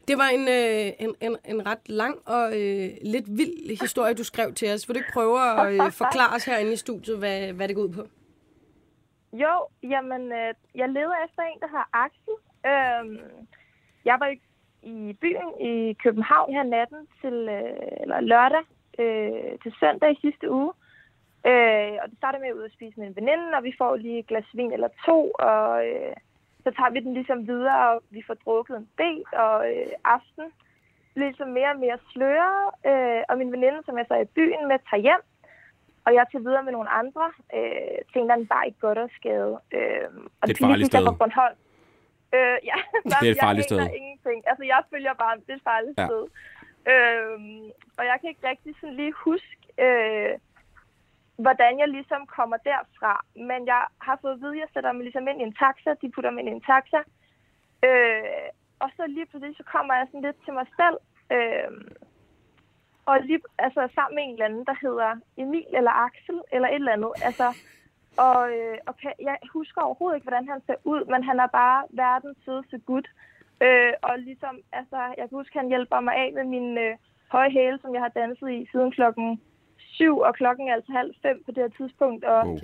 Det 0.08 0.18
var 0.18 0.28
en, 0.38 0.48
øh, 0.48 0.92
en, 1.00 1.16
en, 1.22 1.38
en 1.46 1.66
ret 1.68 1.90
lang 1.90 2.16
og 2.26 2.46
øh, 2.62 2.90
lidt 3.14 3.26
vild 3.38 3.80
historie, 3.82 4.14
du 4.14 4.24
skrev 4.24 4.54
til 4.54 4.74
os. 4.74 4.88
Vil 4.90 4.96
du 4.96 5.00
ikke 5.00 5.12
prøve 5.14 5.36
at 5.60 5.74
øh, 5.74 5.92
forklare 6.04 6.36
os 6.36 6.46
herinde 6.46 6.74
i 6.74 6.76
studiet, 6.76 7.18
hvad, 7.18 7.54
hvad 7.54 7.68
det 7.68 7.76
går 7.76 7.84
ud 7.84 7.90
på? 7.90 8.04
Jo, 9.34 9.54
jamen, 9.84 10.22
øh, 10.22 10.54
jeg 10.76 10.90
leder 10.90 11.18
efter 11.26 11.42
en, 11.44 11.60
der 11.60 11.68
har 11.78 11.90
Axel. 11.94 12.36
Øhm, 12.72 13.18
jeg 14.06 14.16
var 14.20 14.28
i, 14.28 14.38
i 14.84 15.14
byen 15.22 15.50
i 15.72 15.94
København 16.04 16.54
her 16.54 16.64
natten 16.64 16.98
til 17.22 17.34
øh, 17.34 18.02
eller 18.02 18.22
lørdag 18.22 18.64
øh, 19.00 19.60
til 19.64 19.74
søndag 19.80 20.12
i 20.12 20.22
sidste 20.22 20.52
uge. 20.52 20.74
Øh, 21.50 21.94
og 22.02 22.10
det 22.10 22.18
starter 22.18 22.40
med 22.40 22.48
at 22.48 22.54
ud 22.54 22.70
og 22.70 22.76
spise 22.78 23.00
med 23.00 23.08
en 23.08 23.16
veninde, 23.16 23.58
og 23.58 23.64
vi 23.64 23.74
får 23.78 23.96
lige 23.96 24.20
et 24.20 24.28
glas 24.28 24.50
vin 24.54 24.72
eller 24.74 24.90
to, 25.06 25.32
og 25.32 25.88
øh, 25.88 26.14
så 26.64 26.70
tager 26.78 26.90
vi 26.90 27.00
den 27.00 27.14
ligesom 27.14 27.48
videre, 27.48 27.90
og 27.90 28.04
vi 28.10 28.24
får 28.28 28.34
drukket 28.34 28.78
en 28.78 28.90
del, 28.98 29.24
og 29.34 29.58
øh, 29.72 29.88
aften 30.06 30.46
bliver 31.14 31.28
ligesom 31.28 31.50
mere 31.50 31.70
og 31.76 31.80
mere 31.80 31.98
sløret, 32.12 32.64
øh, 32.90 33.22
og 33.30 33.38
min 33.38 33.52
veninde, 33.52 33.80
som 33.86 33.98
jeg 33.98 34.06
så 34.08 34.14
er 34.14 34.22
i 34.22 34.34
byen 34.38 34.68
med, 34.68 34.78
tager 34.90 35.02
hjem, 35.08 35.24
og 36.06 36.14
jeg 36.14 36.26
tager 36.32 36.44
videre 36.48 36.64
med 36.64 36.72
nogle 36.78 36.90
andre 36.90 37.26
øh, 37.58 37.98
til 38.10 38.18
en 38.18 38.22
eller 38.26 38.34
anden 38.34 38.48
bar 38.54 38.64
i 38.64 38.74
Goddersgade. 38.82 39.54
Øh, 39.78 40.08
og 40.40 40.44
Det 40.48 40.54
er 40.54 40.58
et 40.58 40.68
farligt 40.70 40.88
sted. 40.88 41.06
Fra 41.06 41.20
Bornholm. 41.22 41.58
Øh, 42.36 42.58
ja, 42.70 42.78
Det 43.22 43.28
er 43.30 43.36
et 43.38 43.44
farligt 43.48 43.66
sted. 43.70 43.80
ingenting. 44.00 44.40
Altså, 44.50 44.64
jeg 44.74 44.82
følger 44.92 45.14
bare, 45.14 45.36
det 45.46 45.50
er 45.50 45.60
et 45.62 45.68
farligt 45.72 45.96
ja. 45.98 46.06
sted. 46.08 46.24
Øh, 46.88 47.40
og 47.98 48.04
jeg 48.06 48.18
kan 48.20 48.30
ikke 48.30 48.48
rigtig 48.48 48.76
sådan 48.80 48.96
lige 48.96 49.14
huske, 49.26 49.58
øh, 49.86 50.40
hvordan 51.36 51.80
jeg 51.80 51.88
ligesom 51.88 52.28
kommer 52.28 52.58
derfra. 52.58 53.26
Men 53.36 53.66
jeg 53.66 53.86
har 54.02 54.18
fået 54.22 54.34
at 54.34 54.42
vide, 54.42 54.56
at 54.56 54.60
jeg 54.60 54.68
sætter 54.74 54.92
mig 54.92 55.04
ligesom 55.04 55.28
ind 55.28 55.42
i 55.42 55.44
en 55.44 55.54
taxa. 55.54 55.94
De 56.02 56.12
putter 56.12 56.32
mig 56.32 56.40
ind 56.42 56.50
i 56.50 56.52
en 56.52 56.68
taxa. 56.72 57.02
Øh, 57.88 58.48
og 58.80 58.90
så 58.98 59.04
lige 59.08 59.26
pludselig, 59.26 59.58
så 59.58 59.64
kommer 59.64 59.94
jeg 59.94 60.08
sådan 60.08 60.22
lidt 60.22 60.44
til 60.46 60.54
mig 60.54 60.68
selv. 60.80 60.98
Øh, 61.36 61.72
og 63.06 63.20
lige, 63.22 63.42
altså 63.58 63.90
sammen 63.96 64.16
med 64.16 64.24
en 64.24 64.34
eller 64.34 64.46
anden, 64.46 64.66
der 64.66 64.76
hedder 64.82 65.12
Emil 65.38 65.66
eller 65.74 65.92
Axel 65.92 66.42
eller 66.52 66.68
et 66.68 66.76
eller 66.76 66.92
andet. 66.92 67.12
Altså, 67.28 67.48
og, 68.18 68.52
øh, 68.58 68.78
og 68.88 68.94
jeg 69.20 69.38
husker 69.54 69.82
overhovedet 69.82 70.16
ikke, 70.18 70.26
hvordan 70.30 70.48
han 70.48 70.62
ser 70.68 70.76
ud, 70.84 71.06
men 71.06 71.24
han 71.24 71.40
er 71.40 71.48
bare 71.48 71.84
verdens 71.90 72.38
sødeste 72.46 72.80
gut. 72.80 73.08
Øh, 73.08 73.33
og 74.02 74.20
ligesom, 74.20 74.56
altså, 74.72 74.98
jeg 74.98 75.30
kan 75.30 75.38
huske, 75.42 75.60
han 75.60 75.68
hjælper 75.68 76.00
mig 76.00 76.16
af 76.16 76.34
med 76.34 76.44
min 76.44 76.78
øh, 76.78 76.96
høje 77.32 77.52
hæle, 77.52 77.80
som 77.82 77.94
jeg 77.94 78.02
har 78.02 78.10
danset 78.10 78.52
i 78.52 78.68
siden 78.72 78.92
klokken 78.92 79.42
syv, 79.78 80.18
og 80.18 80.36
klokken 80.36 80.68
er 80.68 80.74
altså 80.74 80.92
halv 80.92 81.16
fem 81.22 81.44
på 81.46 81.52
det 81.52 81.64
her 81.64 81.70
tidspunkt, 81.78 82.26
og 82.26 82.48
Wow. 82.48 82.58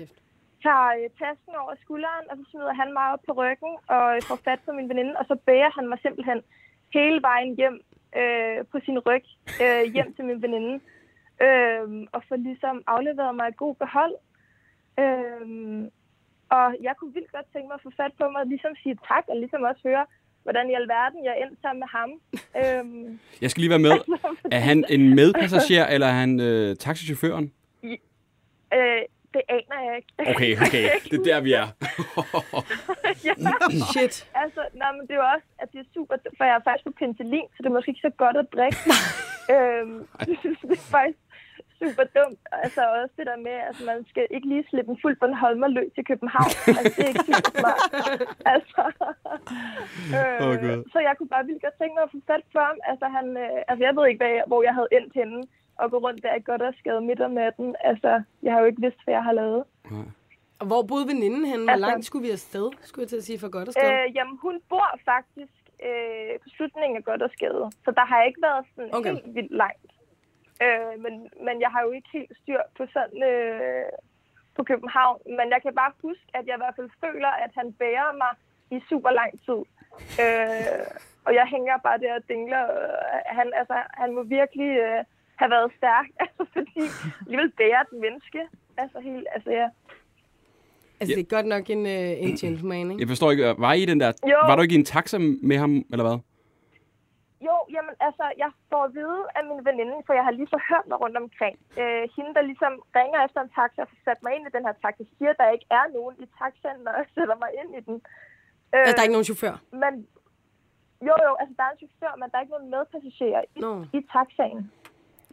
tager 0.64 0.90
øh, 1.04 1.10
tasken 1.20 1.56
over 1.56 1.74
skulderen, 1.82 2.26
og 2.30 2.38
så 2.38 2.44
smider 2.52 2.74
han 2.74 2.94
mig 2.94 3.06
op 3.14 3.20
på 3.28 3.34
ryggen 3.34 3.74
og 3.88 4.16
øh, 4.16 4.22
får 4.22 4.40
fat 4.46 4.60
på 4.66 4.72
min 4.72 4.90
veninde, 4.90 5.16
og 5.20 5.26
så 5.26 5.36
bærer 5.36 5.72
han 5.78 5.88
mig 5.90 6.00
simpelthen 6.02 6.42
hele 6.94 7.22
vejen 7.22 7.56
hjem 7.56 7.82
øh, 8.20 8.66
på 8.72 8.78
sin 8.86 9.00
ryg, 9.00 9.26
øh, 9.64 9.84
hjem 9.94 10.14
til 10.14 10.26
min 10.26 10.42
veninde, 10.42 10.74
øh, 11.46 12.08
og 12.12 12.24
får 12.28 12.36
ligesom 12.36 12.84
afleveret 12.88 13.36
mig 13.36 13.48
et 13.48 13.58
god 13.58 13.76
behold. 13.76 14.16
Øh, 15.04 15.46
og 16.50 16.76
jeg 16.82 16.94
kunne 16.98 17.14
vildt 17.14 17.32
godt 17.32 17.46
tænke 17.54 17.68
mig 17.68 17.76
at 17.76 17.86
få 17.88 17.92
fat 17.98 18.14
på 18.20 18.30
mig, 18.30 18.42
og 18.42 18.48
ligesom 18.48 18.74
sige 18.84 18.98
tak, 19.08 19.24
og 19.28 19.36
ligesom 19.36 19.64
også 19.64 19.82
høre, 19.84 20.06
hvordan 20.50 20.70
i 20.70 20.74
alverden 20.74 21.20
jeg 21.24 21.36
endte 21.42 21.58
sammen 21.62 21.80
med 21.80 21.90
ham. 21.98 22.10
Øh, 22.60 22.84
Jeg 23.42 23.52
skal 23.52 23.62
lige 23.62 23.70
være 23.70 23.80
med. 23.90 23.92
Er 24.56 24.60
han 24.60 24.86
en 24.90 25.16
medpassager, 25.16 25.86
eller 25.88 26.08
er 26.08 26.12
han 26.24 26.40
øh, 26.40 26.76
taxichaufføren? 26.76 27.54
øh, 28.78 29.02
det 29.34 29.42
aner 29.50 29.80
jeg 29.88 29.94
ikke. 29.98 30.12
Okay, 30.36 30.52
okay. 30.66 30.84
Det 31.12 31.18
er 31.20 31.24
der, 31.24 31.40
vi 31.48 31.54
er. 31.54 31.68
ja. 33.28 33.34
Shit. 33.94 34.14
Altså, 34.44 34.62
nej, 34.82 34.92
men 34.96 35.02
det 35.08 35.12
er 35.12 35.16
jo 35.24 35.28
også, 35.36 35.48
at 35.60 35.68
det 35.74 35.80
er 35.80 35.88
super, 35.94 36.16
for 36.38 36.44
jeg 36.44 36.56
er 36.56 36.64
faktisk 36.68 36.86
på 36.86 36.94
penicillin, 37.00 37.48
så 37.54 37.58
det 37.60 37.66
er 37.66 37.74
måske 37.78 37.90
ikke 37.90 38.02
så 38.10 38.14
godt 38.24 38.38
at 38.44 38.48
drikke. 38.56 38.78
øhm, 39.56 39.98
jeg 40.28 40.38
synes, 40.44 40.60
det 40.62 40.72
er 40.72 40.86
faktisk 40.98 41.20
super 41.82 42.06
dumt. 42.18 42.40
Altså 42.64 42.82
også 43.02 43.14
det 43.20 43.26
der 43.32 43.38
med, 43.48 43.56
at 43.62 43.68
altså, 43.68 43.84
man 43.92 44.00
skal 44.12 44.26
ikke 44.36 44.48
lige 44.52 44.66
slippe 44.70 44.92
en 44.92 45.00
fuld 45.04 45.16
Bornholmer 45.22 45.68
løs 45.78 45.92
til 45.96 46.06
København. 46.12 46.52
Altså, 46.80 46.94
det 46.98 47.04
er 47.06 47.12
ikke 47.14 47.28
super 47.30 47.52
smart. 47.60 47.82
Altså, 48.54 48.82
øh, 50.18 50.38
Gud. 50.62 50.84
så 50.94 51.00
jeg 51.08 51.14
kunne 51.18 51.32
bare 51.36 51.46
vildt 51.50 51.62
godt 51.66 51.78
tænke 51.80 51.94
mig 51.98 52.04
at 52.08 52.12
få 52.16 52.20
fat 52.32 52.44
på 52.54 52.60
ham. 52.68 52.78
Altså, 52.92 53.06
han, 53.18 53.26
øh, 53.44 53.60
altså 53.70 53.84
jeg 53.88 53.94
ved 53.98 54.06
ikke, 54.10 54.22
hvad 54.24 54.34
jeg, 54.38 54.44
hvor 54.52 54.62
jeg 54.68 54.74
havde 54.78 54.92
endt 54.98 55.14
henne 55.20 55.40
og 55.82 55.86
gå 55.92 55.98
rundt 56.06 56.24
der 56.24 56.36
i 56.36 56.42
godt 56.50 56.62
og 56.62 56.74
skade 56.80 57.02
midt 57.10 57.22
om 57.28 57.32
natten. 57.32 57.76
Altså, 57.90 58.12
jeg 58.44 58.52
har 58.54 58.60
jo 58.60 58.66
ikke 58.72 58.82
vidst, 58.86 59.00
hvad 59.04 59.14
jeg 59.14 59.24
har 59.30 59.36
lavet. 59.42 59.64
Og 60.62 60.66
hvor 60.68 60.82
boede 60.92 61.08
veninden 61.14 61.46
henne? 61.52 61.64
Hvor 61.64 61.72
Altså- 61.72 61.88
langt 61.88 62.06
skulle 62.06 62.26
vi 62.28 62.32
afsted? 62.40 62.68
Skulle 62.82 63.04
jeg 63.04 63.10
til 63.10 63.18
at 63.22 63.28
sige 63.30 63.40
for 63.40 63.50
godt 63.58 63.68
og 63.68 63.74
skade? 63.74 63.94
Øh, 63.94 64.16
jamen, 64.16 64.36
hun 64.46 64.56
bor 64.70 64.90
faktisk 65.12 65.56
øh, 65.88 66.34
på 66.44 66.48
slutningen 66.56 66.98
af 66.98 67.04
godt 67.04 67.22
og 67.28 67.32
skade. 67.38 67.64
Så 67.86 67.90
der 68.00 68.06
har 68.12 68.24
ikke 68.24 68.42
været 68.48 68.66
sådan 68.76 68.96
okay. 68.98 69.14
helt 69.14 69.36
vildt 69.36 69.52
langt. 69.64 69.92
Øh, 70.66 70.94
men, 71.04 71.14
men 71.46 71.56
jeg 71.64 71.70
har 71.74 71.82
jo 71.86 71.92
ikke 71.92 72.10
helt 72.14 72.34
styr 72.42 72.62
på 72.78 72.84
sådan 72.94 73.22
øh, 73.32 73.90
på 74.56 74.64
København. 74.64 75.18
Men 75.38 75.48
jeg 75.54 75.60
kan 75.66 75.74
bare 75.82 75.92
huske, 76.02 76.28
at 76.38 76.44
jeg 76.48 76.56
i 76.56 76.62
hvert 76.64 76.78
fald 76.78 76.90
føler, 77.06 77.32
at 77.46 77.52
han 77.60 77.68
bærer 77.74 78.12
mig 78.24 78.32
i 78.76 78.78
super 78.90 79.12
lang 79.20 79.32
tid. 79.46 79.62
Øh, 80.24 80.86
og 81.26 81.32
jeg 81.40 81.46
hænger 81.54 81.78
bare 81.88 82.00
der 82.04 82.14
og 82.20 82.24
dingler. 82.30 82.64
Øh, 82.64 83.38
Han, 83.38 83.48
altså, 83.62 83.76
han 84.02 84.10
må 84.16 84.22
virkelig 84.24 84.70
øh, 84.88 85.04
have 85.36 85.52
været 85.56 85.72
stærk, 85.78 86.06
altså, 86.24 86.44
fordi 86.54 86.82
alligevel 87.26 87.52
bærer 87.62 87.82
et 87.82 87.94
menneske. 88.06 88.42
Altså, 88.78 89.00
helt, 89.00 89.28
altså, 89.36 89.52
ja. 89.52 89.68
Altså, 91.00 91.16
det 91.16 91.24
er 91.26 91.36
godt 91.36 91.46
nok 91.46 91.70
en, 91.70 91.86
øh, 91.86 92.12
en 92.26 92.36
gentleman, 92.36 92.92
ikke? 92.92 93.02
Jeg 93.02 93.08
forstår 93.08 93.32
ikke, 93.32 93.56
var 93.58 93.74
I 93.74 93.82
i 93.84 93.86
den 93.86 94.00
der... 94.00 94.12
Jo. 94.32 94.38
Var 94.48 94.56
du 94.56 94.62
ikke 94.62 94.76
i 94.76 94.78
en 94.78 94.86
taxa 94.86 95.18
med 95.18 95.58
ham, 95.58 95.86
eller 95.92 96.06
hvad? 96.08 96.20
Jo, 97.48 97.56
jamen 97.76 97.96
altså, 98.08 98.26
jeg 98.44 98.50
får 98.72 98.84
at 98.88 98.94
vide 99.00 99.22
af 99.38 99.44
min 99.50 99.62
veninde, 99.70 99.98
for 100.06 100.14
jeg 100.18 100.26
har 100.28 100.34
lige 100.40 100.54
forhørt 100.56 100.86
mig 100.90 100.98
rundt 101.04 101.18
omkring. 101.24 101.56
Øh, 101.82 102.04
hende, 102.16 102.32
der 102.38 102.44
ligesom 102.52 102.74
ringer 103.00 103.20
efter 103.26 103.40
en 103.42 103.52
taxa 103.58 103.80
og 103.84 103.90
får 103.92 104.00
sat 104.08 104.20
mig 104.24 104.32
ind 104.36 104.44
i 104.48 104.56
den 104.56 104.64
her 104.68 104.76
taxa, 104.84 105.04
siger, 105.18 105.32
at 105.34 105.40
der 105.42 105.56
ikke 105.56 105.68
er 105.80 105.86
nogen 105.98 106.16
i 106.24 106.28
taxaen, 106.42 106.80
når 106.86 106.94
jeg 107.00 107.06
sætter 107.16 107.38
mig 107.44 107.52
ind 107.62 107.72
i 107.80 107.82
den. 107.88 107.98
Øh, 108.74 108.80
Altså, 108.80 108.94
der 108.96 109.02
er 109.02 109.08
ikke 109.08 109.18
nogen 109.18 109.30
chauffør? 109.30 109.56
Men, 109.84 109.94
jo, 111.08 111.14
jo, 111.26 111.32
altså 111.42 111.54
der 111.58 111.64
er 111.68 111.72
en 111.76 111.82
chauffør, 111.84 112.14
men 112.20 112.26
der 112.30 112.36
er 112.38 112.44
ikke 112.46 112.56
nogen 112.56 112.70
medpassagerer 112.76 113.42
i, 113.58 113.60
Nå. 113.66 113.72
i 113.98 114.00
taxaen. 114.16 114.62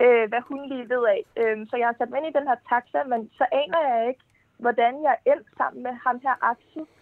Øh, 0.05 0.25
hvad 0.31 0.43
hun 0.49 0.61
lige 0.73 0.87
ved 0.93 1.03
af. 1.15 1.21
Øh, 1.41 1.57
så 1.71 1.75
jeg 1.81 1.87
har 1.91 1.97
sat 1.99 2.11
mig 2.11 2.19
ind 2.21 2.29
i 2.33 2.39
den 2.39 2.47
her 2.51 2.59
taxa, 2.71 3.01
men 3.13 3.21
så 3.39 3.45
aner 3.63 3.81
jeg 3.91 4.01
ikke, 4.11 4.23
hvordan 4.65 4.93
jeg 5.07 5.13
er 5.17 5.23
endt 5.33 5.49
sammen 5.59 5.81
med 5.87 5.95
ham 6.05 6.17
her 6.27 6.37
Axel. 6.53 6.85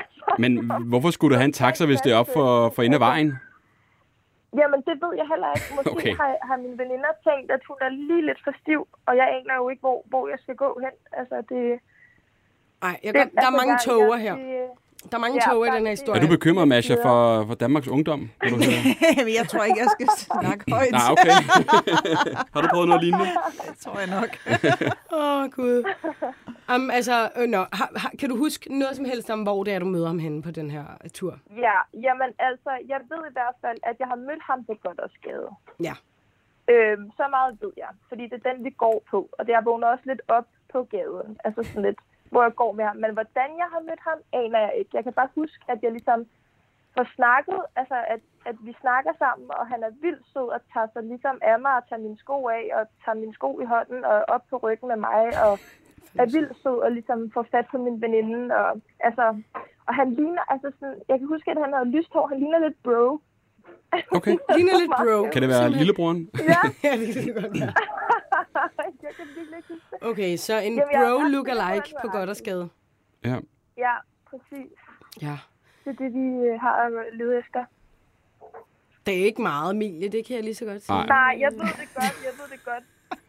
Altså, 0.00 0.34
Men 0.38 0.52
hvorfor 0.92 1.10
skulle 1.10 1.32
du 1.34 1.38
have 1.38 1.44
en 1.52 1.52
taxa, 1.52 1.86
hvis 1.86 2.00
det 2.00 2.12
er 2.12 2.16
op 2.16 2.26
for, 2.36 2.48
for 2.74 2.82
ende 2.82 2.94
af 2.94 3.00
vejen? 3.00 3.30
Jamen, 4.60 4.80
det 4.88 4.94
ved 5.02 5.12
jeg 5.20 5.26
heller 5.32 5.50
ikke. 5.56 5.68
Måske 5.76 5.90
Okay. 5.90 6.16
har, 6.16 6.30
har 6.48 6.56
mine 6.56 6.78
veninder 6.78 7.12
tænkt, 7.28 7.50
at 7.56 7.62
hun 7.68 7.76
er 7.80 7.88
lige 7.88 8.26
lidt 8.26 8.40
for 8.44 8.54
stiv, 8.60 8.88
og 9.06 9.16
jeg 9.16 9.26
aner 9.36 9.54
jo 9.54 9.68
ikke, 9.68 9.80
hvor, 9.80 10.02
hvor 10.06 10.28
jeg 10.28 10.38
skal 10.42 10.56
gå 10.56 10.80
hen. 10.84 10.94
Altså, 11.20 11.36
det, 11.48 11.80
Ej, 12.82 13.00
jeg 13.04 13.14
det, 13.14 13.32
der 13.34 13.46
er 13.46 13.56
mange 13.60 13.72
jeg, 13.72 14.20
her. 14.26 14.34
Det, 14.36 14.68
Der 15.10 15.16
er 15.16 15.20
mange 15.20 15.40
Ja, 15.46 15.52
toger 15.52 15.66
i 15.72 15.76
den 15.76 15.86
her 15.86 15.90
historie. 15.90 16.20
Er 16.20 16.24
du 16.26 16.30
bekymret, 16.30 16.68
Masha, 16.68 16.94
for, 16.94 17.46
for 17.46 17.54
Danmarks 17.54 17.88
ungdom? 17.88 18.30
Du 18.48 18.56
jeg 19.38 19.48
tror 19.48 19.64
ikke, 19.64 19.80
jeg 19.80 19.90
skal 19.96 20.08
snakke 20.16 20.72
højt. 20.72 20.90
Nej, 20.90 21.00
okay. 21.10 21.38
Har 22.54 22.60
du 22.62 22.68
prøvet 22.72 22.88
noget 22.88 23.02
lignende? 23.04 23.26
Det 23.68 23.78
tror 23.78 23.98
jeg 23.98 24.10
nok. 24.18 24.30
Åh, 25.18 25.42
oh, 25.42 25.50
Gud. 25.50 25.84
Um, 26.74 26.90
altså, 26.90 27.30
øh, 27.36 27.48
nå, 27.48 27.58
har, 27.72 27.90
har, 27.96 28.12
kan 28.18 28.28
du 28.28 28.36
huske 28.36 28.78
noget 28.78 28.96
som 28.96 29.04
helst 29.04 29.30
om, 29.30 29.42
hvor 29.42 29.64
det 29.64 29.72
er, 29.74 29.78
du 29.78 29.86
møder 29.86 30.06
ham 30.06 30.18
henne 30.18 30.42
på 30.42 30.50
den 30.50 30.70
her 30.70 30.84
øh, 31.04 31.10
tur? 31.10 31.38
ja, 31.56 31.76
jamen 31.94 32.30
altså, 32.38 32.70
jeg 32.88 33.00
ved 33.10 33.22
i 33.30 33.32
hvert 33.32 33.56
fald, 33.60 33.78
at 33.82 33.96
jeg 33.98 34.08
har 34.08 34.16
mødt 34.16 34.42
ham 34.50 34.64
på 34.64 34.74
Goddersgade. 34.82 35.48
Ja. 35.82 35.94
Øhm, 36.68 37.10
så 37.16 37.24
meget 37.30 37.58
ved 37.60 37.72
jeg, 37.76 37.92
fordi 38.08 38.22
det 38.22 38.36
er 38.44 38.52
den, 38.52 38.64
vi 38.64 38.70
går 38.70 39.02
på. 39.10 39.28
Og 39.32 39.46
det 39.46 39.52
jeg 39.52 39.64
vågner 39.64 39.86
også 39.86 40.04
lidt 40.06 40.22
op 40.28 40.46
på 40.72 40.82
gaden. 40.84 41.38
Altså 41.44 41.62
sådan 41.62 41.82
lidt, 41.82 41.98
hvor 42.32 42.42
jeg 42.46 42.54
går 42.62 42.72
med 42.78 42.84
ham. 42.88 42.96
Men 43.04 43.12
hvordan 43.16 43.50
jeg 43.62 43.68
har 43.72 43.80
mødt 43.88 44.02
ham, 44.08 44.18
aner 44.40 44.60
jeg 44.66 44.72
ikke. 44.78 44.90
Jeg 44.96 45.04
kan 45.04 45.12
bare 45.20 45.36
huske, 45.40 45.62
at 45.72 45.78
jeg 45.82 45.92
ligesom 45.92 46.20
får 46.96 47.06
snakket, 47.16 47.60
altså 47.80 47.98
at, 48.14 48.22
at 48.50 48.56
vi 48.66 48.72
snakker 48.82 49.12
sammen, 49.22 49.48
og 49.58 49.64
han 49.72 49.80
er 49.88 49.92
vildt 50.04 50.24
sød 50.32 50.48
og 50.56 50.60
tager 50.72 50.88
sig 50.92 51.02
ligesom 51.12 51.36
af 51.50 51.56
mig 51.64 51.74
og 51.78 51.84
tager 51.88 52.02
mine 52.06 52.18
sko 52.24 52.36
af, 52.58 52.64
og 52.78 52.82
tager 53.04 53.20
mine 53.22 53.34
sko 53.38 53.50
i 53.64 53.66
hånden 53.72 54.04
og 54.10 54.16
op 54.34 54.44
på 54.50 54.56
ryggen 54.64 54.88
med 54.92 55.00
mig, 55.08 55.24
og 55.46 55.52
er 56.22 56.26
vildt 56.36 56.56
sød 56.62 56.78
og 56.86 56.90
ligesom 56.92 57.18
får 57.34 57.46
fat 57.52 57.66
på 57.70 57.78
min 57.78 58.02
veninde. 58.04 58.56
Og, 58.62 58.70
altså, 59.08 59.24
og 59.86 59.94
han 60.00 60.08
ligner, 60.18 60.44
altså 60.52 60.68
sådan, 60.78 60.98
jeg 61.08 61.18
kan 61.18 61.28
huske, 61.28 61.50
at 61.50 61.60
han 61.64 61.72
har 61.72 61.84
lyst 61.84 62.12
hår, 62.12 62.26
han 62.26 62.38
ligner 62.38 62.58
lidt 62.58 62.82
bro. 62.82 63.20
Okay. 64.18 64.36
Ligner 64.56 64.74
lidt 64.82 64.92
bro. 65.02 65.16
Kan 65.32 65.42
det 65.42 65.48
være 65.48 65.70
lillebroren? 65.70 66.30
Ja, 66.52 66.62
ja, 66.84 66.92
det 67.00 67.06
kan 67.14 67.22
det 67.26 67.34
godt 67.42 67.60
være. 67.60 67.72
jeg 69.02 69.12
kan 69.16 69.26
virkelig 69.36 69.56
ikke 69.56 69.68
huske 69.68 69.86
det. 69.90 70.08
Okay, 70.08 70.36
så 70.36 70.54
en 70.58 70.62
Jamen, 70.74 70.84
bro 70.94 70.98
ret 71.00 71.30
look 71.30 71.46
sikker 71.46 72.00
på, 72.02 72.08
godt 72.08 72.30
og 72.30 72.36
skade. 72.36 72.68
Ja. 73.24 73.36
Ja, 73.76 73.94
præcis. 74.30 74.72
Ja. 75.22 75.38
Det 75.84 75.90
er 75.90 75.96
det, 76.04 76.14
vi 76.14 76.46
øh, 76.48 76.60
har 76.60 76.74
at 76.86 76.92
lede 77.12 77.38
efter. 77.38 77.64
Det 79.06 79.20
er 79.20 79.24
ikke 79.24 79.42
meget, 79.42 79.74
Emilie, 79.74 80.08
det 80.08 80.24
kan 80.26 80.36
jeg 80.36 80.44
lige 80.44 80.54
så 80.54 80.64
godt 80.64 80.82
sige. 80.82 80.96
Nej. 80.96 81.06
Nej, 81.06 81.36
jeg 81.40 81.52
ved 81.52 81.60
det 81.82 81.88
godt, 81.94 82.16
jeg 82.24 82.32
ved 82.40 82.48
det 82.56 82.64
godt. 82.64 82.84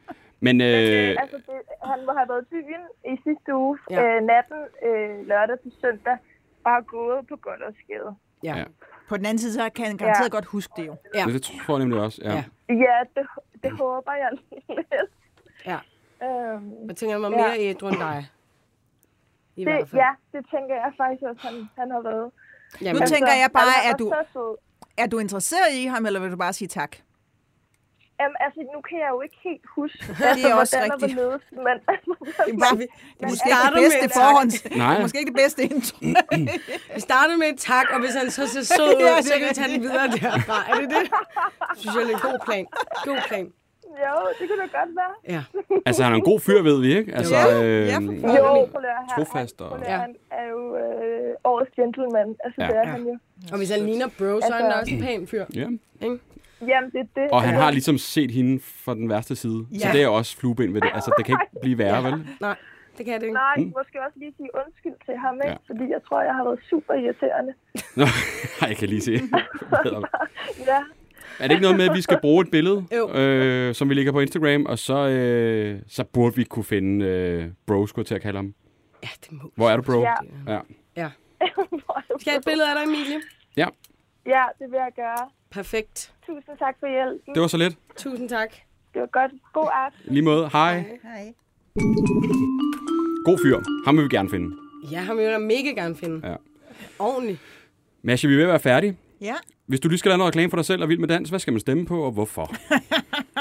Men 0.45 0.61
Øh, 0.61 1.09
øh, 1.09 1.15
altså, 1.23 1.37
det, 1.37 1.59
han 1.83 2.05
må 2.05 2.11
have 2.11 2.29
været 2.29 2.41
i 2.43 2.49
byen 2.49 3.13
i 3.13 3.17
sidste 3.23 3.55
uge, 3.55 3.77
Ja. 3.89 4.03
øh, 4.15 4.23
natten 4.23 4.61
øh, 4.87 5.27
lørdag 5.27 5.59
til 5.59 5.71
søndag, 5.81 6.17
og 6.63 6.71
har 6.71 6.81
gået 6.81 7.27
på 7.27 7.35
godt 7.35 7.61
og 7.61 7.73
skade. 7.83 8.15
Ja. 8.43 8.55
Ja. 8.57 8.63
På 9.09 9.17
den 9.17 9.25
anden 9.25 9.37
side, 9.39 9.53
så 9.53 9.69
kan 9.75 9.85
han 9.85 9.97
garanteret 9.97 10.29
Ja. 10.29 10.35
godt 10.37 10.45
huske 10.45 10.73
det 10.77 10.87
jo. 10.87 10.95
Ja. 11.15 11.23
det 11.25 11.41
tror 11.43 11.73
jeg 11.77 11.79
nemlig 11.79 11.99
også. 12.01 12.21
Ja. 12.25 12.31
Ja. 12.33 12.43
Ja, 12.73 12.97
det, 13.15 13.27
det 13.63 13.71
håber 13.71 14.13
jeg 14.13 14.29
lidt. 14.69 14.87
Ja. 15.65 15.79
Øhm, 16.23 16.87
Jeg 16.87 16.95
tænker 16.95 17.17
mig 17.17 17.31
Ja. 17.31 17.37
mere 17.37 17.59
ædru 17.59 17.87
end 17.87 17.97
dig. 17.99 18.29
I 19.55 19.63
hvert 19.63 19.79
det, 19.81 19.89
fald. 19.89 20.01
ja, 20.01 20.37
det 20.37 20.45
tænker 20.51 20.75
jeg 20.75 20.93
faktisk 20.97 21.23
også, 21.23 21.47
han, 21.47 21.69
han 21.77 21.91
har 21.91 22.01
været. 22.01 22.31
Jamen, 22.81 23.01
Nu 23.01 23.07
tænker 23.07 23.33
jeg 23.33 23.49
bare, 23.53 23.63
han 23.71 23.93
er 23.93 24.07
var 24.09 24.23
du, 24.33 24.57
er 24.97 25.07
du 25.07 25.19
interesseret 25.19 25.73
i 25.73 25.85
ham, 25.85 26.05
eller 26.05 26.19
vil 26.19 26.31
du 26.31 26.37
bare 26.37 26.53
sige 26.53 26.67
tak? 26.67 26.95
Jamen, 28.21 28.37
altså, 28.45 28.59
nu 28.75 28.79
kan 28.89 28.97
jeg 29.03 29.09
jo 29.15 29.19
ikke 29.25 29.37
helt 29.47 29.65
huske, 29.77 29.99
Det 30.35 30.45
er 30.51 30.55
også 30.61 30.75
hvordan 30.77 30.91
og 30.91 31.01
rigtigt. 31.01 31.13
hvorledes, 31.19 31.43
men... 31.51 31.75
Det 32.47 32.53
er, 32.53 32.59
bare, 32.65 32.75
det 33.17 33.23
er 33.25 33.27
måske 33.33 33.47
ikke 33.51 33.65
det 33.67 33.75
bedste 33.83 34.05
forhånds. 34.19 34.55
Nej. 34.83 34.93
Det 34.93 35.01
måske 35.05 35.19
ikke 35.21 35.31
det 35.33 35.39
bedste 35.43 35.61
intro. 35.63 35.97
Vi 36.95 36.99
starter 37.09 37.35
med 37.41 37.47
et 37.53 37.59
tak, 37.71 37.85
og 37.93 37.99
hvis 38.03 38.13
han 38.21 38.27
så 38.37 38.43
ser 38.53 38.63
sød 38.77 38.89
ud, 38.97 39.01
Ja, 39.07 39.15
det 39.17 39.25
så 39.29 39.33
kan 39.39 39.45
vi 39.49 39.53
tage 39.59 39.69
den 39.73 39.81
videre 39.87 40.07
derfra. 40.07 40.57
Er 40.71 40.75
det 40.81 40.89
det? 40.97 41.03
Synes 41.79 41.95
jeg, 41.95 42.03
det 42.07 42.11
er 42.13 42.19
en 42.21 42.25
god 42.31 42.39
plan. 42.47 42.65
God 43.09 43.21
plan. 43.29 43.45
Jo, 44.05 44.15
det 44.39 44.43
kunne 44.49 44.61
da 44.65 44.67
godt 44.79 44.91
være. 45.01 45.13
Ja. 45.35 45.41
Altså, 45.85 46.03
han 46.03 46.11
er 46.13 46.17
en 46.17 46.23
god 46.31 46.39
fyr, 46.39 46.61
ved 46.61 46.77
vi, 46.81 46.89
ikke? 46.97 47.15
Altså, 47.15 47.35
Ja. 47.35 47.63
øh, 47.63 47.87
Ja, 47.87 47.97
for 47.97 48.37
Jo, 48.37 48.65
prøv 48.71 48.81
at 48.81 48.81
høre, 48.81 48.99
han, 49.09 49.25
Trofast 49.25 49.61
og- 49.61 49.79
Ja. 49.85 49.97
han 49.97 50.15
er 50.31 50.45
jo 50.53 50.77
øh, 50.77 51.33
årets 51.43 51.71
gentleman. 51.75 52.35
Altså, 52.45 52.61
Ja. 52.61 52.67
det 52.67 52.75
er 52.75 52.79
Ja. 52.87 52.91
han 52.95 53.01
jo. 53.03 53.17
Og 53.51 53.57
hvis 53.57 53.69
han 53.69 53.79
ligner 53.85 54.07
bro, 54.17 54.31
så 54.41 54.47
er 54.49 54.53
han 54.53 54.65
Altså- 54.65 54.79
også 54.79 54.93
en 54.95 55.01
pæn 55.01 55.27
fyr. 55.27 55.45
ja. 55.55 55.67
Jamen, 56.61 56.91
det 56.91 57.07
det. 57.15 57.31
Og 57.31 57.41
han 57.41 57.49
Altså, 57.49 57.63
har 57.63 57.71
ligesom 57.71 57.97
set 57.97 58.31
hende 58.31 58.59
fra 58.59 58.93
den 58.95 59.09
værste 59.09 59.35
side. 59.35 59.65
Så 59.79 59.87
Ja. 59.87 59.91
det 59.93 60.03
er 60.03 60.07
også 60.07 60.37
flueben 60.37 60.73
ved 60.73 60.81
det. 60.81 60.89
Altså, 60.93 61.11
det 61.17 61.25
kan 61.25 61.33
ikke 61.33 61.59
blive 61.61 61.77
værre, 61.77 62.03
vel? 62.03 62.27
Nej, 62.41 62.55
det 62.97 63.05
kan 63.05 63.13
det 63.19 63.23
ikke. 63.23 63.33
Nej, 63.33 63.55
måske 63.57 63.97
også 64.05 64.19
lige 64.19 64.33
sige 64.37 64.49
undskyld 64.65 65.05
til 65.05 65.17
ham, 65.17 65.35
ikke? 65.35 65.47
Ja. 65.47 65.55
Fordi 65.67 65.83
jeg 65.91 65.99
tror, 66.07 66.21
jeg 66.21 66.33
har 66.35 66.43
været 66.43 66.59
super 66.69 66.93
irriterende. 66.93 67.53
Nå, 67.99 68.05
jeg 68.69 68.77
kan 68.77 68.89
lige 68.89 69.01
se. 69.01 69.11
Ja, 70.67 70.79
Er 71.39 71.47
det 71.47 71.51
ikke 71.51 71.61
noget 71.61 71.77
med, 71.77 71.89
at 71.89 71.95
vi 71.95 72.01
skal 72.01 72.19
bruge 72.21 72.41
et 72.45 72.51
billede, 72.51 72.85
Jo. 72.95 73.09
øh, 73.13 73.75
som 73.75 73.89
vi 73.89 73.93
lægger 73.93 74.11
på 74.11 74.19
Instagram, 74.19 74.65
og 74.65 74.79
så, 74.79 75.07
øh, 75.07 75.79
så 75.87 76.03
burde 76.03 76.35
vi 76.35 76.43
kunne 76.43 76.63
finde 76.65 77.05
øh, 77.05 77.45
bro, 77.67 77.87
skulle 77.87 78.03
jeg 78.03 78.07
til 78.07 78.15
at 78.15 78.21
kalde 78.21 78.37
ham. 78.37 78.53
Ja, 79.03 79.09
det 79.23 79.31
må 79.31 79.51
Hvor 79.55 79.69
er 79.69 79.77
du, 79.77 79.81
bro? 79.83 80.01
Ja. 80.01 80.13
ja. 80.53 80.59
Ja. 80.97 81.09
Skal 82.19 82.31
jeg 82.31 82.37
et 82.37 82.45
billede 82.45 82.69
af 82.69 82.75
dig, 82.75 82.83
Emilie? 82.83 83.21
ja. 83.57 83.67
ja, 84.25 84.43
det 84.59 84.71
vil 84.71 84.77
jeg 84.77 84.91
gøre. 84.95 85.29
Perfekt. 85.53 86.13
Tusind 86.25 86.57
tak 86.59 86.75
for 86.79 86.87
hjælpen. 86.87 87.33
Det 87.33 87.41
var 87.41 87.47
så 87.47 87.57
lidt. 87.57 87.77
Tusind 87.97 88.29
tak. 88.29 88.49
Det 88.93 89.01
var 89.01 89.07
godt. 89.07 89.31
God 89.53 89.69
aften. 89.73 90.13
Lige 90.13 90.21
måde. 90.21 90.49
Hej. 90.53 90.79
Hej. 91.03 91.33
God 93.25 93.37
fyr. 93.43 93.59
Ham 93.85 93.97
vil 93.97 94.03
vi 94.03 94.09
gerne 94.09 94.29
finde. 94.29 94.55
Ja, 94.91 94.99
ham 94.99 95.17
vil 95.17 95.23
jeg 95.23 95.33
da 95.33 95.37
mega 95.37 95.69
gerne 95.69 95.95
finde. 95.95 96.27
Ja. 96.29 96.35
Ordentligt. 96.99 97.39
Masha, 98.01 98.27
vi 98.27 98.33
er 98.33 98.37
ved 98.37 98.43
at 98.43 98.49
være 98.49 98.59
færdige. 98.59 98.97
Ja. 99.21 99.35
Hvis 99.65 99.79
du 99.79 99.87
lige 99.89 99.99
skal 99.99 100.09
lave 100.09 100.17
noget 100.17 100.27
reklame 100.27 100.49
for 100.49 100.57
dig 100.57 100.65
selv 100.65 100.81
og 100.83 100.89
vild 100.89 100.99
med 100.99 101.07
dans, 101.07 101.29
hvad 101.29 101.39
skal 101.39 101.53
man 101.53 101.59
stemme 101.59 101.85
på, 101.85 102.03
og 102.03 102.11
hvorfor? 102.11 102.55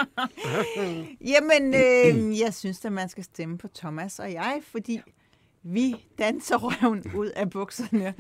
Jamen, 1.33 1.75
øh, 1.75 2.41
jeg 2.41 2.55
synes, 2.55 2.85
at 2.85 2.93
man 2.93 3.09
skal 3.09 3.25
stemme 3.25 3.59
på 3.59 3.69
Thomas 3.75 4.19
og 4.19 4.33
jeg, 4.33 4.61
fordi 4.63 5.01
vi 5.63 5.95
danser 6.19 6.57
røven 6.59 7.13
ud 7.15 7.27
af 7.27 7.51
bukserne. 7.51 8.15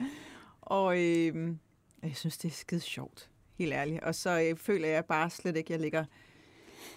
Og 0.60 0.96
øh, 0.96 1.48
jeg 2.02 2.12
synes, 2.14 2.38
det 2.38 2.48
er 2.48 2.52
skide 2.52 2.80
sjovt, 2.80 3.28
helt 3.58 3.72
ærligt. 3.72 4.00
Og 4.00 4.14
så 4.14 4.40
øh, 4.40 4.56
føler 4.56 4.88
jeg 4.88 5.04
bare 5.04 5.30
slet 5.30 5.56
ikke, 5.56 5.66
at 5.66 5.70
jeg 5.70 5.80
ligger 5.80 6.04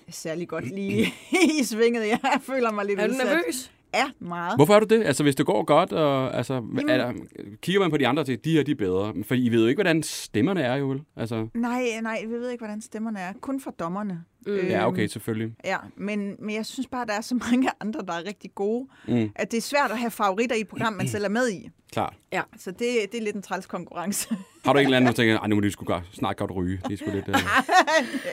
særlig 0.10 0.48
godt 0.48 0.66
lige 0.70 1.14
i 1.60 1.64
svinget. 1.64 2.08
Jeg 2.08 2.40
føler 2.42 2.72
mig 2.72 2.86
lidt 2.86 3.00
Er 3.00 3.08
du 3.08 3.14
udsat. 3.14 3.26
nervøs? 3.28 3.72
Ja, 3.96 4.06
meget. 4.20 4.56
Hvorfor 4.56 4.76
er 4.76 4.80
du 4.80 4.96
det? 4.96 5.04
Altså, 5.06 5.24
hvis 5.24 5.36
det 5.36 5.46
går 5.46 5.64
godt, 5.64 5.92
og, 5.94 6.38
altså, 6.38 6.54
er 6.54 6.98
der, 6.98 7.14
kigger 7.62 7.82
man 7.82 7.92
på 7.92 7.98
de 7.98 8.08
andre 8.08 8.22
og 8.24 8.28
de 8.28 8.38
her, 8.46 8.64
de 8.64 8.72
er 8.72 8.76
bedre. 8.76 9.14
For 9.28 9.36
I 9.36 9.50
ved 9.50 9.62
jo 9.62 9.68
ikke, 9.68 9.78
hvordan 9.78 10.04
stemmerne 10.04 10.62
er, 10.62 10.76
jo 10.76 10.86
vel? 10.90 11.02
Altså, 11.18 11.48
Nej, 11.54 11.84
nej, 12.02 12.24
vi 12.28 12.34
ved 12.34 12.50
ikke, 12.50 12.62
hvordan 12.62 12.82
stemmerne 12.82 13.20
er. 13.20 13.34
Kun 13.42 13.62
for 13.62 13.72
dommerne. 13.72 14.24
Mm. 14.48 14.56
ja, 14.56 14.88
okay, 14.88 15.08
selvfølgelig. 15.08 15.54
Ja, 15.66 15.78
men, 15.98 16.36
men 16.40 16.56
jeg 16.56 16.66
synes 16.66 16.88
bare, 16.88 17.06
der 17.06 17.14
er 17.14 17.22
så 17.22 17.36
mange 17.52 17.70
andre, 17.82 18.02
der 18.08 18.14
er 18.14 18.26
rigtig 18.28 18.52
gode, 18.56 18.88
Mm, 19.08 19.30
at 19.36 19.52
det 19.52 19.58
er 19.58 19.62
svært 19.62 19.92
at 19.92 19.98
have 19.98 20.12
favoritter 20.12 20.56
i 20.56 20.60
et 20.62 20.68
program, 20.68 20.94
man 20.94 21.08
selv 21.08 21.26
er 21.26 21.30
med 21.30 21.50
i. 21.50 21.70
klart. 21.92 22.14
Så 22.58 22.72
det, 22.72 22.80
det 23.12 23.18
er 23.18 23.22
lidt 23.22 23.36
en 23.36 23.42
træls 23.42 23.66
konkurrence. 23.66 24.36
Har 24.66 24.74
du 24.74 24.80
ikke 24.80 24.88
en 24.88 24.94
eller 24.94 24.98
anden, 24.98 25.08
der 25.08 25.14
tænker, 25.22 25.40
"Ej, 25.40 25.48
nu 25.48 25.56
må 25.56 25.62
de 25.62 25.72
sgu 25.72 25.86
godt, 25.86 26.04
snart 26.14 26.38
godt 26.38 26.52
ryge. 26.56 26.80
Det 26.88 26.94
er 26.94 26.98
sgu 26.98 27.12
lidt... 27.16 27.28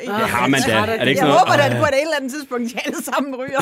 Uh... 0.09 0.23
Ah, 0.23 0.29
har 0.31 0.49
man 0.49 0.61
da. 0.67 0.73
Er 0.73 0.87
det 0.87 1.09
ikke 1.09 1.21
jeg 1.21 1.29
noget? 1.29 1.41
håber 1.41 1.57
da, 1.57 1.67
at 1.67 1.77
på 1.77 1.85
et 1.85 2.01
eller 2.03 2.17
andet 2.17 2.33
tidspunkt, 2.33 2.73
de 2.75 2.79
alle 2.87 3.03
sammen 3.03 3.37
ryger. 3.37 3.61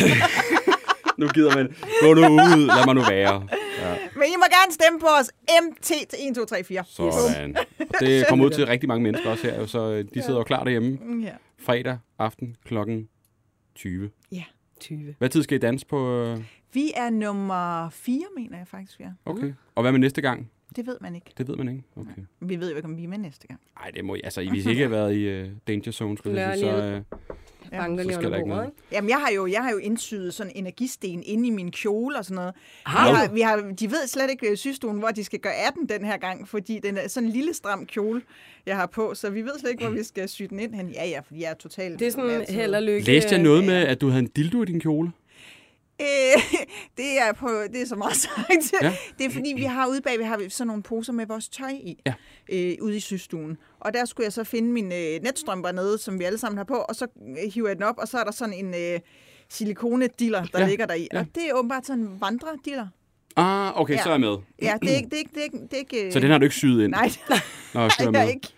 Nu 1.21 1.27
gider 1.29 1.57
man. 1.57 1.75
Gå 2.03 2.14
nu 2.14 2.21
ud. 2.21 2.66
Lad 2.66 2.85
mig 2.87 2.95
nu 2.95 3.01
være. 3.01 3.49
Ja, 3.81 3.97
Men 4.14 4.23
I 4.23 4.37
må 4.37 4.45
gerne 4.59 4.73
stemme 4.73 5.01
på 5.01 5.07
os. 5.21 5.31
MT 5.62 5.83
til 5.83 6.18
1, 6.31 6.37
2, 6.37 6.45
3, 6.45 6.64
4. 6.64 6.85
sådan. 6.91 7.57
Det 8.01 8.25
kommer 8.29 8.45
ud 8.45 8.51
til 8.51 8.66
rigtig 8.66 8.89
mange 8.89 9.03
mennesker 9.03 9.31
også 9.31 9.43
her, 9.51 9.66
så 9.66 9.93
øh, 9.93 10.05
de 10.14 10.23
sidder 10.23 10.41
jo 10.41 10.45
klar 10.45 10.64
derhjemme. 10.64 10.99
Ja. 11.23 11.33
Fredag 11.59 11.99
aften 12.18 12.57
klokken 12.64 13.09
20. 13.75 14.11
20. 14.81 15.14
Hvad 15.18 15.29
tid 15.29 15.43
skal 15.43 15.57
I 15.57 15.59
danse 15.59 15.87
på? 15.87 16.16
øh? 16.16 16.39
Vi 16.73 16.93
er 16.97 17.11
nummer 17.11 17.91
4, 17.91 18.21
mener 18.37 18.59
jeg 18.59 18.68
faktisk, 18.68 18.99
vi 18.99 19.05
er. 19.05 19.12
Okay. 19.25 19.53
Og 19.75 19.83
hvad 19.83 19.93
med 19.93 20.01
næste 20.01 20.21
gang? 20.21 20.51
Det 20.77 20.87
ved 20.87 20.97
man 21.01 21.14
ikke. 21.14 21.33
Det 21.39 21.49
ved 21.49 21.57
man 21.57 21.68
ikke. 21.68 21.83
Okay. 21.97 22.23
Vi 22.41 22.61
ved 22.61 22.71
jo 22.71 22.77
ikke, 22.77 22.89
om 22.89 22.97
vi 22.97 23.05
er 23.05 23.09
med 23.09 23.18
næste 23.18 23.47
gang. 23.47 23.61
Nej, 23.81 23.91
det 23.91 24.05
må 24.05 24.14
I. 24.14 24.21
Altså, 24.25 24.49
hvis 24.51 24.66
I 24.66 24.71
ikke 24.71 24.83
har 24.83 24.89
været 24.89 25.14
i 25.14 25.43
uh, 25.43 25.49
danger 25.68 25.93
zone, 25.93 26.18
skulle 26.18 26.41
jeg 26.41 26.59
sige, 26.59 26.71
så... 26.71 27.03
Uh, 27.12 27.18
Banker 27.71 28.05
lige 28.05 28.14
skal 28.14 28.27
under 28.27 28.45
bordet, 28.47 28.64
ikke? 28.66 28.77
Jamen, 28.93 29.11
jeg 29.11 29.18
har 29.18 29.31
jo, 29.31 29.47
jeg 29.47 29.62
har 29.62 29.71
jo 29.71 29.77
indsyet 29.77 30.35
sådan 30.35 30.53
energisten 30.55 31.23
inde 31.27 31.47
i 31.47 31.51
min 31.51 31.71
kjole 31.71 32.18
og 32.18 32.25
sådan 32.25 32.35
noget. 32.35 32.55
Vi 32.55 32.61
Har 32.85 33.14
har, 33.14 33.27
du? 33.27 33.35
vi 33.35 33.41
har, 33.41 33.57
de 33.81 33.91
ved 33.91 34.07
slet 34.07 34.31
ikke 34.31 34.47
ved 34.49 34.57
systuen, 34.57 34.99
hvor 34.99 35.09
de 35.09 35.25
skal 35.25 35.39
gøre 35.39 35.55
af 35.55 35.73
den 35.73 35.89
den 35.89 36.05
her 36.05 36.16
gang, 36.16 36.49
fordi 36.49 36.79
den 36.83 36.97
er 36.99 37.09
sådan 37.09 37.27
en 37.27 37.33
lille 37.33 37.55
stram 37.55 37.87
kjole, 37.87 38.23
jeg 38.66 38.77
har 38.77 38.87
på, 38.87 39.14
så 39.14 39.31
vi 39.31 39.43
ved 39.43 39.59
slet 39.61 39.71
ikke, 39.71 39.85
hvor 39.85 39.95
vi 39.97 40.03
skal 40.05 40.29
sy 40.29 40.43
den 40.43 40.61
ind 40.61 40.75
hen. 40.75 40.89
Ja, 40.91 41.07
ja, 41.09 41.21
fordi 41.21 41.43
jeg 41.43 41.51
er 41.51 41.55
totalt... 41.55 41.99
Det 41.99 42.07
er 42.07 42.11
sådan 42.11 42.45
held 42.49 42.75
og 42.75 42.83
lykke. 42.83 43.07
Læste 43.07 43.35
jeg 43.35 43.43
noget 43.43 43.64
med, 43.64 43.75
at 43.75 44.01
du 44.01 44.09
havde 44.09 44.23
en 44.23 44.29
dildo 44.37 44.62
i 44.62 44.66
din 44.66 44.81
kjole? 44.81 45.12
Øh, 46.01 46.07
det 46.97 47.18
er 47.21 47.33
på, 47.33 47.49
det 47.73 47.83
er 47.83 47.87
så 47.87 47.97
meget 47.97 48.16
sagt. 48.16 48.73
Ja. 48.83 48.93
Det 49.18 49.27
er 49.27 49.31
fordi, 49.31 49.53
vi 49.57 49.62
har 49.62 49.87
ude 49.87 50.01
bag, 50.01 50.18
vi 50.18 50.25
har 50.25 50.43
sådan 50.49 50.66
nogle 50.66 50.83
poser 50.83 51.12
med 51.12 51.27
vores 51.27 51.49
tøj 51.49 51.68
i, 51.71 51.99
Ja. 52.07 52.14
øh, 52.53 52.77
ude 52.81 52.97
i 52.97 53.01
systuen. 53.01 53.57
Og 53.81 53.95
der 53.95 54.05
skulle 54.05 54.24
jeg 54.24 54.33
så 54.33 54.45
finde 54.45 54.72
mine 54.72 54.97
øh, 54.97 55.20
netstrømper 55.22 55.72
nede, 55.72 55.99
som 55.99 56.18
vi 56.18 56.24
alle 56.24 56.39
sammen 56.39 56.57
har 56.57 56.64
på, 56.64 56.74
og 56.74 56.95
så 56.95 57.07
øh, 57.45 57.53
hiver 57.55 57.68
jeg 57.68 57.76
den 57.76 57.85
op, 57.85 57.95
og 57.99 58.09
så 58.09 58.18
er 58.18 58.24
der 58.24 58.33
sådan 58.33 58.55
en 58.55 58.74
øh, 58.74 59.01
silikonediller, 59.49 60.45
der 60.45 60.61
Ja, 60.61 60.68
ligger 60.68 60.87
der 60.87 60.95
i. 60.95 61.09
ja. 61.12 61.18
Og 61.20 61.26
det 61.35 61.49
er 61.49 61.55
åbenbart 61.55 61.87
sådan 61.87 62.03
en 62.03 62.20
vandrediller. 62.20 62.87
Ah, 63.37 63.81
okay, 63.81 63.95
Ja. 63.95 64.03
så 64.03 64.09
er 64.09 64.12
jeg 64.12 64.20
med. 64.20 64.37
Ja, 64.62 64.74
det 64.83 64.93
er 64.93 64.97
ikke... 64.97 65.09
Det 65.11 65.14
er 65.14 65.18
ikke, 65.18 65.31
det 65.35 65.41
er 65.41 65.45
ikke, 65.45 65.59
det 65.59 65.72
er 65.72 65.76
ikke 65.78 66.07
øh, 66.07 66.12
Så 66.12 66.20
den 66.20 66.31
har 66.31 66.39
du 66.39 66.45
ikke 66.45 66.57
syet 66.57 66.85
ind? 66.85 66.91
Nej, 66.91 67.11
Nå, 67.74 67.81
jeg 67.81 67.91
er 68.01 68.11
med. 68.11 68.28
ikke. 68.28 68.49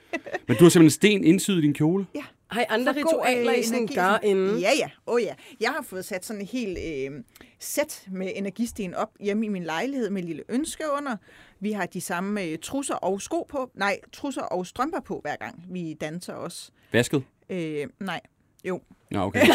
Men 0.48 0.56
du 0.56 0.64
har 0.64 0.68
simpelthen 0.70 0.90
sten 0.90 1.24
indsyet 1.24 1.58
i 1.58 1.60
din 1.60 1.74
kjole? 1.74 2.06
Ja. 2.14 2.22
Har 2.52 2.60
I 2.60 2.64
andre 2.68 2.92
ritualer, 2.92 3.52
I 3.52 3.62
sådan 3.62 3.86
gør 3.86 4.18
inden? 4.22 4.58
Ja, 4.58 4.70
ja. 4.78 4.90
Oh, 5.06 5.22
ja. 5.22 5.34
Jeg 5.60 5.70
har 5.70 5.82
fået 5.82 6.04
sat 6.04 6.24
sådan 6.24 6.42
et 6.42 6.48
helt 6.48 6.78
øh, 6.78 7.24
sæt 7.58 8.06
med 8.10 8.32
energisten 8.34 8.94
op 8.94 9.10
hjemme 9.20 9.46
i 9.46 9.48
min 9.48 9.64
lejlighed 9.64 10.10
med 10.10 10.22
lille 10.22 10.42
ønske 10.48 10.84
under. 10.98 11.16
Vi 11.60 11.72
har 11.72 11.86
de 11.86 12.00
samme 12.00 12.42
øh, 12.42 12.58
trusser 12.58 12.94
og 12.94 13.22
sko 13.22 13.46
på. 13.50 13.70
Nej, 13.74 14.00
trusser 14.12 14.42
og 14.42 14.66
strømper 14.66 15.00
på 15.00 15.20
hver 15.22 15.36
gang. 15.36 15.64
Vi 15.70 15.94
danser 16.00 16.32
også. 16.32 16.70
Vasket? 16.92 17.24
Øh, 17.50 17.86
nej. 18.00 18.20
Jo. 18.64 18.80
Ja, 19.12 19.26
okay. 19.26 19.40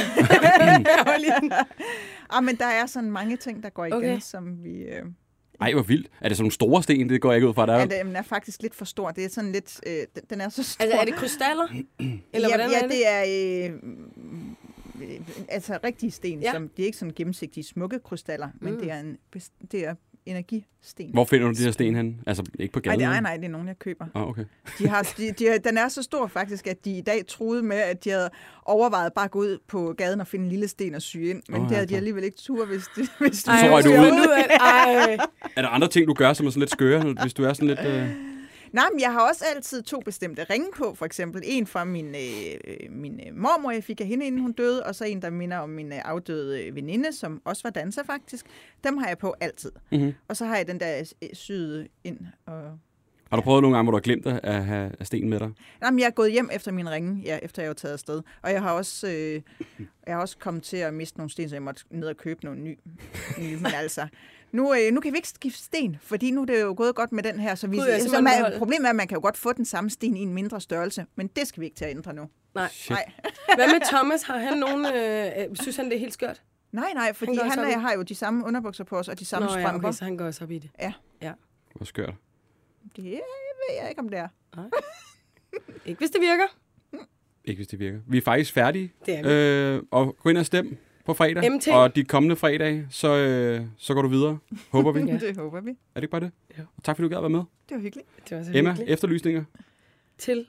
ah, 2.30 2.44
men 2.44 2.56
der 2.56 2.66
er 2.66 2.86
sådan 2.86 3.12
mange 3.12 3.38
ting, 3.38 3.64
der 3.64 3.70
går 3.70 3.86
igen, 3.86 3.98
okay. 3.98 4.20
som 4.20 4.64
vi... 4.64 4.74
Øh, 4.78 5.06
Ej, 5.62 5.74
hvor 5.74 5.82
vildt. 5.82 6.08
Er 6.22 6.28
det 6.28 6.38
sådan 6.38 6.44
nogle 6.44 6.52
store 6.52 6.84
sten? 6.84 7.10
Det 7.10 7.22
går 7.22 7.32
jeg 7.32 7.38
ikke 7.38 7.48
ud 7.48 7.54
fra, 7.54 7.66
der 7.66 7.74
er. 7.74 7.80
ja, 7.80 8.04
den 8.04 8.16
er 8.16 8.22
faktisk 8.22 8.62
lidt 8.62 8.76
for 8.76 8.86
stor. 8.86 9.12
Det 9.12 9.26
er 9.26 9.30
sådan 9.30 9.52
lidt... 9.52 9.80
Øh, 9.88 9.94
den- 10.30 10.42
er 10.42 10.50
så 10.50 10.64
stor. 10.64 10.84
Altså, 10.84 10.98
er 11.00 11.06
det 11.06 11.14
krystaller? 11.14 11.68
Eller 12.34 12.50
ja, 12.50 12.56
hvordan 12.56 12.70
ja, 12.72 12.78
er 12.78 12.82
det? 12.82 12.92
det 12.92 13.08
er... 13.08 13.70
Øh, 13.70 13.74
øh, 15.02 15.20
altså 15.50 15.80
rigtige 15.84 16.12
sten, 16.12 16.40
Ja. 16.42 16.52
som 16.54 16.68
det 16.70 16.84
er 16.84 16.86
ikke 16.86 16.98
sådan 16.98 17.14
gennemsigtige 17.16 17.64
smukke 17.64 18.00
krystaller, 18.00 18.50
men 18.62 18.74
Mm. 18.74 18.80
det 18.80 18.92
er 18.92 19.00
en 19.00 19.18
det 19.72 19.86
er 19.86 19.96
energisten. 20.30 21.10
Hvor 21.14 21.26
finder 21.26 21.48
du 21.48 21.54
de 21.54 21.64
her 21.64 21.72
sten 21.72 21.96
hen? 21.96 22.22
Altså, 22.28 22.44
ikke 22.60 22.74
på 22.74 22.80
Nej, 22.86 22.96
gaden? 22.96 23.10
det 23.12 23.18
er, 23.18 23.22
nej, 23.22 23.38
det 23.38 23.46
er 23.46 23.50
nogen, 23.50 23.68
jeg 23.68 23.80
køber. 23.80 24.06
Ah, 24.16 24.28
okay. 24.30 24.44
De 24.80 24.88
har, 24.88 25.14
de, 25.18 25.32
de, 25.32 25.46
har- 25.46 25.58
den 25.58 25.78
er 25.78 25.88
så 25.88 26.04
stor 26.04 26.28
faktisk, 26.28 26.68
at 26.68 26.86
de 26.86 26.98
i 26.98 27.02
dag 27.02 27.26
troede 27.28 27.64
med, 27.64 27.78
at 27.78 28.04
de 28.04 28.10
havde 28.10 28.30
overvejet 28.66 29.14
bare 29.14 29.26
at 29.26 29.32
gå 29.32 29.40
ud 29.40 29.58
på 29.68 29.94
gaden 29.98 30.22
og 30.22 30.28
finde 30.28 30.46
en 30.46 30.52
lille 30.52 30.68
sten 30.68 30.96
og 30.96 31.02
sy 31.02 31.18
ind. 31.18 31.42
Men 31.50 31.62
oh, 31.62 31.68
det 31.68 31.76
havde 31.78 31.88
de 31.90 31.96
alligevel 31.96 32.24
ikke 32.24 32.38
tur, 32.38 32.66
hvis 32.66 32.84
de, 32.96 33.08
hvis 33.28 33.44
de 33.44 33.52
Ej, 33.52 33.60
Så 33.68 33.74
røg 33.76 33.84
du 33.84 33.90
ud. 33.90 33.96
ud 34.12 34.44
Ej. 34.60 35.18
Er 35.56 35.62
der 35.62 35.70
andre 35.70 35.88
ting, 35.88 36.08
du 36.08 36.14
gør, 36.14 36.34
som 36.34 36.46
er 36.46 36.50
sådan 36.50 36.60
lidt 36.60 36.72
skøre, 36.72 37.16
hvis 37.22 37.34
du 37.34 37.44
er 37.44 37.54
sådan 37.54 37.68
lidt... 37.68 37.80
Øh... 37.86 38.10
Nej, 38.78 38.86
men 38.92 39.00
jeg 39.00 39.14
har 39.14 39.30
også 39.30 39.46
altid 39.56 39.84
to 39.84 40.00
bestemte 40.00 40.44
ringe 40.44 40.68
på, 40.76 40.94
for 40.96 41.06
eksempel. 41.06 41.42
En 41.46 41.68
fra 41.68 41.86
min, 41.86 42.16
øh, 42.16 42.92
min 42.92 43.20
øh, 43.28 43.36
mormor, 43.36 43.72
jeg 43.72 43.84
fik 43.84 44.02
af 44.02 44.08
hende, 44.08 44.26
inden 44.26 44.42
hun 44.42 44.52
døde, 44.52 44.84
og 44.84 44.96
så 44.96 45.06
en, 45.06 45.22
der 45.22 45.30
minder 45.30 45.58
om 45.58 45.70
min 45.70 45.94
øh, 45.94 46.00
afdøde 46.06 46.64
øh, 46.64 46.76
veninde, 46.76 47.14
som 47.14 47.42
også 47.46 47.64
var 47.64 47.70
danser 47.70 48.04
faktisk. 48.04 48.46
Dem 48.84 48.98
har 48.98 49.08
jeg 49.08 49.18
på 49.18 49.36
altid. 49.40 49.72
Mhm. 49.92 50.14
Og 50.28 50.38
så 50.38 50.46
har 50.46 50.58
jeg 50.58 50.68
den 50.68 50.80
der 50.80 51.14
øh, 51.24 51.30
syet 51.34 51.88
ind. 52.04 52.20
Og... 52.46 52.62
Har 53.30 53.38
du 53.38 53.42
prøvet 53.42 53.62
nogle 53.62 53.78
gange, 53.78 53.86
hvor 53.86 53.92
du 53.92 53.98
har 53.98 54.02
glemt 54.02 54.28
at 54.28 54.66
have 54.66 54.92
sten 55.02 55.30
med 55.30 55.40
dig? 55.40 55.50
Nej, 55.82 55.92
men 55.92 56.00
jeg 56.00 56.06
er 56.06 56.12
gået 56.12 56.32
hjem 56.32 56.50
efter 56.54 56.72
min 56.72 56.90
ringe, 56.90 57.22
ja, 57.26 57.40
efter 57.42 57.62
jeg 57.62 57.70
var 57.70 57.74
taget 57.74 57.94
afsted. 57.94 58.22
Og 58.42 58.52
jeg 58.52 58.62
har 58.62 58.72
også, 58.72 59.08
øh, 59.08 59.42
jeg 60.08 60.16
har 60.16 60.22
også 60.22 60.38
kommet 60.38 60.64
til 60.64 60.78
at 60.78 60.94
miste 60.94 61.18
nogle 61.18 61.32
sten, 61.32 61.50
så 61.50 61.56
jeg 61.56 61.64
måtte 61.64 61.84
ned 61.90 62.08
og 62.08 62.18
købe 62.18 62.46
nogle 62.46 62.62
nye. 62.62 62.78
nye. 63.40 63.58
Men 63.58 63.72
altså, 63.76 64.08
nu, 64.52 64.74
øh, 64.74 64.94
nu 64.94 65.02
kan 65.02 65.12
vi 65.14 65.18
ikke 65.18 65.28
skifte 65.28 65.64
sten, 65.64 65.98
fordi 66.02 66.32
nu 66.32 66.42
er 66.42 66.46
det 66.46 66.62
jo 66.62 66.74
gået 66.78 66.96
godt 66.96 67.12
med 67.12 67.24
den 67.24 67.40
her. 67.40 67.56
Så 67.56 67.68
vi, 67.68 67.78
Gud, 67.78 67.86
jeg 67.86 68.02
så 68.02 68.22
man 68.22 68.34
problemet 68.58 68.86
er, 68.86 68.90
at 68.90 68.96
man 68.96 69.08
kan 69.08 69.16
jo 69.16 69.22
godt 69.22 69.38
få 69.38 69.54
den 69.54 69.66
samme 69.66 69.90
sten 69.90 70.18
i 70.18 70.20
en 70.20 70.34
mindre 70.34 70.62
størrelse, 70.62 71.06
men 71.16 71.28
det 71.28 71.48
skal 71.48 71.62
vi 71.62 71.66
ikke 71.66 71.78
til 71.78 71.86
at 71.86 71.92
ændre 71.92 72.14
nu. 72.14 72.30
Nej. 72.56 72.70
Shit. 72.72 72.90
Nej. 72.90 73.12
Hvad 73.56 73.68
med 73.68 73.88
Thomas? 73.88 74.24
Har 74.24 74.38
han 74.38 74.58
nogen... 74.58 74.86
Øh, 74.86 75.26
øh, 75.38 75.56
synes 75.56 75.76
han, 75.76 75.86
det 75.86 75.96
er 75.96 76.00
helt 76.00 76.14
skørt? 76.14 76.44
Nej, 76.72 76.94
nej, 76.94 77.14
fordi 77.14 77.36
han, 77.36 77.50
han 77.50 77.60
og 77.60 77.70
jeg 77.70 77.82
har 77.82 77.94
jo 77.94 78.02
de 78.02 78.16
samme 78.16 78.46
underbukser 78.46 78.84
på 78.84 78.98
os, 78.98 79.08
og 79.08 79.20
de 79.20 79.26
samme 79.26 79.48
Nå, 79.48 79.54
ja, 79.54 79.62
strømper. 79.62 79.88
okay, 79.88 79.98
så 79.98 80.06
han 80.06 80.18
går 80.18 80.26
også 80.26 80.44
op 80.44 80.52
i 80.52 80.60
det. 80.60 80.94
Hvor 81.76 81.86
skørt. 81.86 82.14
Det 82.96 83.04
ved 83.04 83.76
jeg 83.82 83.90
ikke, 83.90 84.00
om 84.00 84.10
det 84.10 84.20
er. 84.20 84.28
Ikke 85.86 86.00
hvis 86.00 86.10
det 86.10 86.22
virker. 86.22 86.58
Ikke 87.46 87.60
hvis 87.60 87.68
det 87.68 87.80
virker. 87.80 88.00
Vi 88.08 88.18
er 88.18 88.22
faktisk 88.22 88.54
færdige. 88.54 88.94
Det 89.06 89.14
er 89.18 89.24
vi. 89.24 89.30
Øh, 89.78 89.84
og 89.92 90.16
gå 90.20 90.30
ind 90.30 90.38
og 90.38 90.46
stem 90.46 90.78
på 91.08 91.14
fredag. 91.14 91.52
MT. 91.52 91.68
Og 91.68 91.96
de 91.96 92.04
kommende 92.04 92.36
fredage, 92.36 92.88
så, 92.90 93.16
øh, 93.18 93.62
så 93.78 93.94
går 93.94 94.02
du 94.02 94.08
videre. 94.08 94.38
Håber 94.72 94.92
vi. 94.92 95.00
Ja. 95.08 95.14
Er 95.14 95.18
det 95.20 95.38
håber 95.38 95.62
vi. 95.62 95.70
det 95.70 95.78
ikke 95.96 96.08
bare 96.08 96.22
det? 96.22 96.32
Ja. 96.58 96.64
Og 96.78 96.84
tak 96.84 96.96
fordi 96.96 97.04
du 97.04 97.10
gad 97.10 97.18
at 97.18 97.22
være 97.24 97.30
med. 97.30 97.40
Det 97.40 97.76
var 97.76 97.82
hyggeligt. 97.82 98.08
Det 98.30 98.38
var 98.38 98.44
så 98.44 98.52
Emma, 98.54 98.70
hyggeligt. 98.72 98.94
efterlysninger. 98.94 99.44
Til 100.18 100.46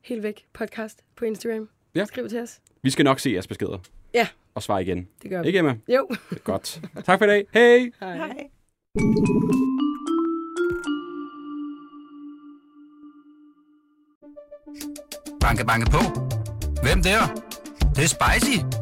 Helt 0.00 0.22
Væk 0.22 0.44
podcast 0.52 1.02
på 1.16 1.24
Instagram. 1.24 1.68
Ja. 1.94 2.04
Skriv 2.04 2.28
til 2.28 2.40
os. 2.40 2.60
Vi 2.82 2.90
skal 2.90 3.04
nok 3.04 3.20
se 3.20 3.30
jeres 3.30 3.46
beskeder. 3.46 3.78
Ja. 4.14 4.28
Og 4.54 4.62
svare 4.62 4.82
igen. 4.82 5.08
Det 5.22 5.30
gør 5.30 5.42
vi. 5.42 5.46
Ikke 5.46 5.58
Emma? 5.58 5.76
Jo. 5.88 6.08
Godt. 6.44 6.80
Tak 7.04 7.18
for 7.18 7.24
i 7.24 7.28
dag. 7.28 7.46
Hej. 7.54 7.90
Hej. 8.00 8.16
Hej. 8.16 8.48
Banke, 15.40 15.64
banke 15.66 15.90
på. 15.90 15.98
Hvem 16.82 17.02
der? 17.02 17.20
Det, 17.80 17.96
det 17.96 18.04
er 18.04 18.08
spicy. 18.08 18.81